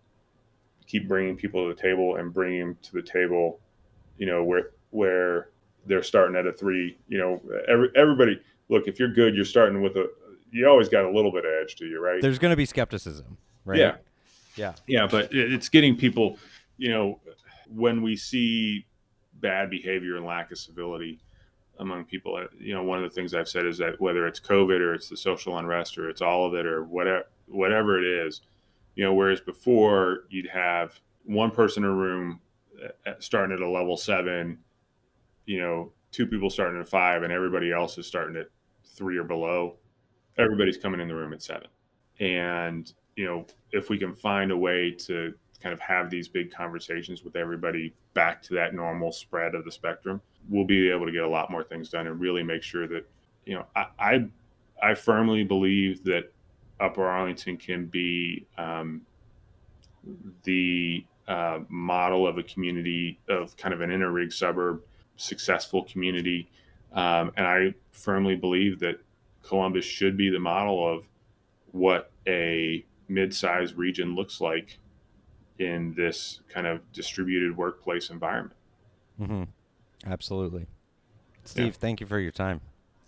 keep 0.86 1.08
bringing 1.08 1.36
people 1.36 1.66
to 1.68 1.74
the 1.74 1.80
table 1.80 2.16
and 2.16 2.32
bringing 2.32 2.60
them 2.60 2.78
to 2.82 2.92
the 2.92 3.02
table, 3.02 3.60
you 4.18 4.26
know, 4.26 4.42
where 4.42 4.70
where 4.90 5.50
they're 5.86 6.02
starting 6.02 6.36
at 6.36 6.46
a 6.46 6.52
three. 6.52 6.96
You 7.08 7.18
know, 7.18 7.42
every, 7.68 7.88
everybody 7.96 8.40
look 8.68 8.88
if 8.88 8.98
you're 8.98 9.12
good, 9.12 9.34
you're 9.34 9.44
starting 9.44 9.82
with 9.82 9.96
a. 9.96 10.08
You 10.50 10.68
always 10.68 10.90
got 10.90 11.04
a 11.04 11.10
little 11.10 11.32
bit 11.32 11.46
of 11.46 11.50
edge 11.62 11.76
to 11.76 11.86
you, 11.86 11.98
right? 11.98 12.20
There's 12.20 12.38
going 12.38 12.50
to 12.50 12.56
be 12.56 12.66
skepticism, 12.66 13.38
right? 13.64 13.78
Yeah, 13.78 13.96
yeah, 14.56 14.74
yeah. 14.86 15.06
But 15.06 15.28
it's 15.32 15.68
getting 15.68 15.96
people. 15.96 16.38
You 16.78 16.90
know, 16.90 17.20
when 17.68 18.02
we 18.02 18.16
see 18.16 18.86
bad 19.34 19.70
behavior 19.70 20.16
and 20.16 20.26
lack 20.26 20.50
of 20.50 20.58
civility 20.58 21.20
among 21.78 22.04
people, 22.04 22.36
uh, 22.36 22.46
you 22.58 22.74
know, 22.74 22.82
one 22.82 23.02
of 23.02 23.08
the 23.08 23.14
things 23.14 23.34
I've 23.34 23.48
said 23.48 23.66
is 23.66 23.78
that 23.78 24.00
whether 24.00 24.26
it's 24.26 24.40
COVID 24.40 24.80
or 24.80 24.94
it's 24.94 25.08
the 25.08 25.16
social 25.16 25.58
unrest 25.58 25.98
or 25.98 26.08
it's 26.08 26.22
all 26.22 26.46
of 26.46 26.54
it 26.54 26.66
or 26.66 26.84
whatever, 26.84 27.24
whatever 27.46 27.98
it 27.98 28.26
is, 28.26 28.42
you 28.94 29.04
know, 29.04 29.14
whereas 29.14 29.40
before 29.40 30.24
you'd 30.28 30.48
have 30.48 30.98
one 31.24 31.50
person 31.50 31.84
in 31.84 31.90
a 31.90 31.94
room 31.94 32.40
uh, 33.06 33.12
starting 33.18 33.54
at 33.54 33.62
a 33.62 33.68
level 33.68 33.96
seven, 33.96 34.58
you 35.46 35.60
know, 35.60 35.92
two 36.10 36.26
people 36.26 36.50
starting 36.50 36.80
at 36.80 36.88
five, 36.88 37.22
and 37.22 37.32
everybody 37.32 37.72
else 37.72 37.96
is 37.98 38.06
starting 38.06 38.36
at 38.36 38.48
three 38.84 39.16
or 39.16 39.24
below. 39.24 39.76
Everybody's 40.38 40.76
coming 40.76 41.00
in 41.00 41.08
the 41.08 41.14
room 41.14 41.32
at 41.32 41.42
seven. 41.42 41.68
And, 42.20 42.92
you 43.16 43.24
know, 43.24 43.46
if 43.72 43.88
we 43.88 43.98
can 43.98 44.14
find 44.14 44.50
a 44.50 44.56
way 44.56 44.90
to 44.90 45.34
kind 45.62 45.72
of 45.72 45.80
have 45.80 46.10
these 46.10 46.28
big 46.28 46.52
conversations 46.52 47.22
with 47.22 47.36
everybody 47.36 47.94
back 48.14 48.42
to 48.42 48.54
that 48.54 48.74
normal 48.74 49.12
spread 49.12 49.54
of 49.54 49.64
the 49.64 49.70
spectrum, 49.70 50.20
we'll 50.48 50.64
be 50.64 50.90
able 50.90 51.06
to 51.06 51.12
get 51.12 51.22
a 51.22 51.28
lot 51.28 51.50
more 51.50 51.62
things 51.62 51.88
done 51.90 52.06
and 52.06 52.20
really 52.20 52.42
make 52.42 52.62
sure 52.62 52.88
that, 52.88 53.08
you 53.46 53.54
know, 53.54 53.66
I, 53.76 53.86
I, 53.98 54.28
I 54.82 54.94
firmly 54.94 55.44
believe 55.44 56.02
that 56.04 56.32
Upper 56.80 57.06
Arlington 57.06 57.56
can 57.56 57.86
be 57.86 58.44
um, 58.58 59.02
the 60.42 61.04
uh, 61.28 61.60
model 61.68 62.26
of 62.26 62.38
a 62.38 62.42
community 62.42 63.20
of 63.28 63.56
kind 63.56 63.72
of 63.72 63.80
an 63.80 63.92
inner 63.92 64.10
ring 64.10 64.30
suburb, 64.30 64.82
successful 65.16 65.84
community. 65.84 66.48
Um, 66.92 67.30
and 67.36 67.46
I 67.46 67.74
firmly 67.92 68.34
believe 68.34 68.80
that 68.80 68.96
Columbus 69.42 69.84
should 69.84 70.16
be 70.16 70.28
the 70.28 70.40
model 70.40 70.86
of 70.86 71.06
what 71.70 72.10
a 72.26 72.84
mid-sized 73.12 73.76
region 73.76 74.14
looks 74.14 74.40
like 74.40 74.78
in 75.58 75.94
this 75.94 76.40
kind 76.48 76.66
of 76.66 76.80
distributed 76.92 77.56
workplace 77.56 78.10
environment. 78.10 78.56
Mm-hmm. 79.20 79.44
Absolutely. 80.06 80.66
Steve, 81.44 81.66
yeah. 81.66 81.72
thank 81.72 82.00
you 82.00 82.06
for 82.06 82.18
your 82.18 82.32
time. 82.32 82.60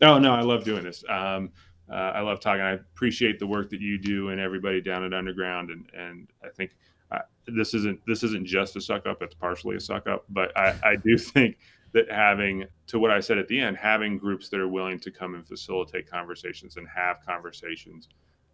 Oh, 0.02 0.18
no, 0.18 0.34
I 0.34 0.42
love 0.42 0.64
doing 0.64 0.84
this. 0.84 1.05
Um, 1.09 1.50
uh, 1.90 1.94
I 1.94 2.20
love 2.20 2.40
talking. 2.40 2.62
I 2.62 2.72
appreciate 2.72 3.38
the 3.38 3.46
work 3.46 3.70
that 3.70 3.80
you 3.80 3.98
do 3.98 4.30
and 4.30 4.40
everybody 4.40 4.80
down 4.80 5.05
at 5.05 5.12
Underground. 5.12 5.70
And, 5.70 5.86
and 5.96 6.28
I 6.42 6.48
think 6.48 6.76
uh, 7.11 7.18
this 7.46 7.74
isn't 7.74 8.00
this 8.07 8.22
isn't 8.22 8.46
just 8.46 8.74
a 8.76 8.80
suck 8.80 9.07
up; 9.07 9.22
it's 9.22 9.34
partially 9.34 9.76
a 9.76 9.80
suck 9.80 10.07
up. 10.07 10.24
But 10.30 10.57
I, 10.57 10.74
I 10.82 10.96
do 10.96 11.18
think 11.18 11.59
that 11.92 12.11
having 12.11 12.64
to 12.88 12.98
what 12.98 13.11
I 13.11 13.20
said 13.20 13.38
at 13.38 13.48
the 13.48 13.61
end, 13.61 13.76
having 13.76 14.18
groups 14.18 14.48
that 14.48 14.61
are 14.61 14.68
willing 14.68 14.98
to 15.00 15.11
come 15.11 15.34
and 15.34 15.46
facilitate 15.46 16.11
conversations 16.11 16.76
and 16.76 16.88
have 16.88 17.24
conversations 17.24 18.09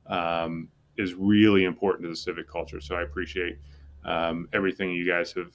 um, 0.07 0.68
is 1.01 1.14
really 1.14 1.64
important 1.64 2.05
to 2.05 2.11
the 2.11 2.16
civic 2.16 2.48
culture. 2.48 2.80
So 2.80 2.94
I 2.94 3.03
appreciate 3.03 3.59
um, 4.05 4.48
everything 4.53 4.90
you 4.90 5.07
guys 5.07 5.32
have, 5.32 5.53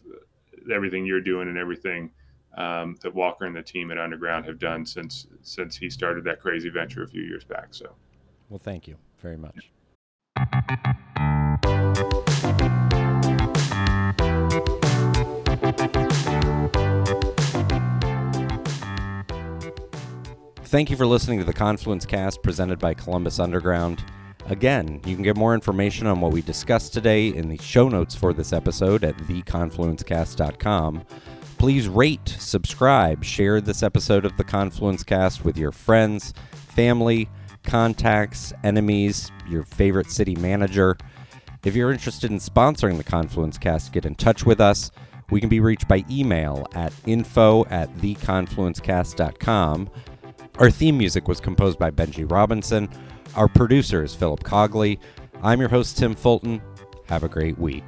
everything 0.73 1.05
you're 1.05 1.21
doing, 1.21 1.47
and 1.47 1.57
everything 1.57 2.11
um, 2.57 2.97
that 3.01 3.13
Walker 3.13 3.45
and 3.45 3.55
the 3.55 3.61
team 3.61 3.91
at 3.91 3.97
Underground 3.97 4.45
have 4.45 4.59
done 4.59 4.85
since 4.85 5.27
since 5.41 5.77
he 5.77 5.89
started 5.89 6.23
that 6.25 6.39
crazy 6.41 6.69
venture 6.69 7.03
a 7.03 7.07
few 7.07 7.21
years 7.21 7.43
back. 7.43 7.67
So, 7.71 7.95
well, 8.49 8.59
thank 8.59 8.87
you 8.87 8.97
very 9.19 9.37
much. 9.37 9.71
Thank 20.75 20.89
you 20.89 20.97
for 20.97 21.05
listening 21.05 21.39
to 21.39 21.45
the 21.45 21.53
Confluence 21.53 22.05
Cast 22.05 22.43
presented 22.43 22.79
by 22.79 22.93
Columbus 22.93 23.39
Underground. 23.39 24.03
Again, 24.47 25.01
you 25.05 25.15
can 25.15 25.23
get 25.23 25.35
more 25.35 25.55
information 25.55 26.05
on 26.05 26.21
what 26.21 26.31
we 26.31 26.41
discussed 26.41 26.93
today 26.93 27.29
in 27.29 27.49
the 27.49 27.57
show 27.57 27.89
notes 27.89 28.13
for 28.13 28.31
this 28.31 28.53
episode 28.53 29.03
at 29.03 29.17
theconfluencecast.com. 29.17 31.03
Please 31.57 31.87
rate, 31.87 32.35
subscribe, 32.37 33.23
share 33.23 33.59
this 33.59 33.81
episode 33.81 34.23
of 34.23 34.37
the 34.37 34.43
Confluence 34.43 35.03
Cast 35.03 35.43
with 35.43 35.57
your 35.57 35.71
friends, 35.71 36.33
family, 36.51 37.27
contacts, 37.63 38.53
enemies, 38.63 39.31
your 39.49 39.63
favorite 39.63 40.11
city 40.11 40.35
manager. 40.35 40.95
If 41.63 41.75
you're 41.75 41.91
interested 41.91 42.29
in 42.29 42.37
sponsoring 42.37 42.97
the 42.97 43.03
Confluence 43.03 43.57
Cast, 43.57 43.93
get 43.93 44.05
in 44.05 44.13
touch 44.13 44.45
with 44.45 44.61
us. 44.61 44.91
We 45.31 45.39
can 45.39 45.49
be 45.49 45.59
reached 45.59 45.87
by 45.87 46.05
email 46.07 46.67
at 46.75 46.93
info 47.07 47.65
at 47.65 47.91
theconfluencecast.com. 47.97 49.89
Our 50.59 50.69
theme 50.69 50.97
music 50.99 51.27
was 51.27 51.39
composed 51.39 51.79
by 51.79 51.89
Benji 51.89 52.29
Robinson. 52.31 52.89
Our 53.35 53.49
producer 53.49 54.01
is 54.01 54.15
Philip 54.15 54.43
Cogley. 54.43 54.97
I'm 55.43 55.59
your 55.59 55.67
host, 55.69 55.97
Tim 55.97 56.15
Fulton. 56.15 56.61
Have 57.07 57.23
a 57.23 57.29
great 57.29 57.57
week. 57.57 57.83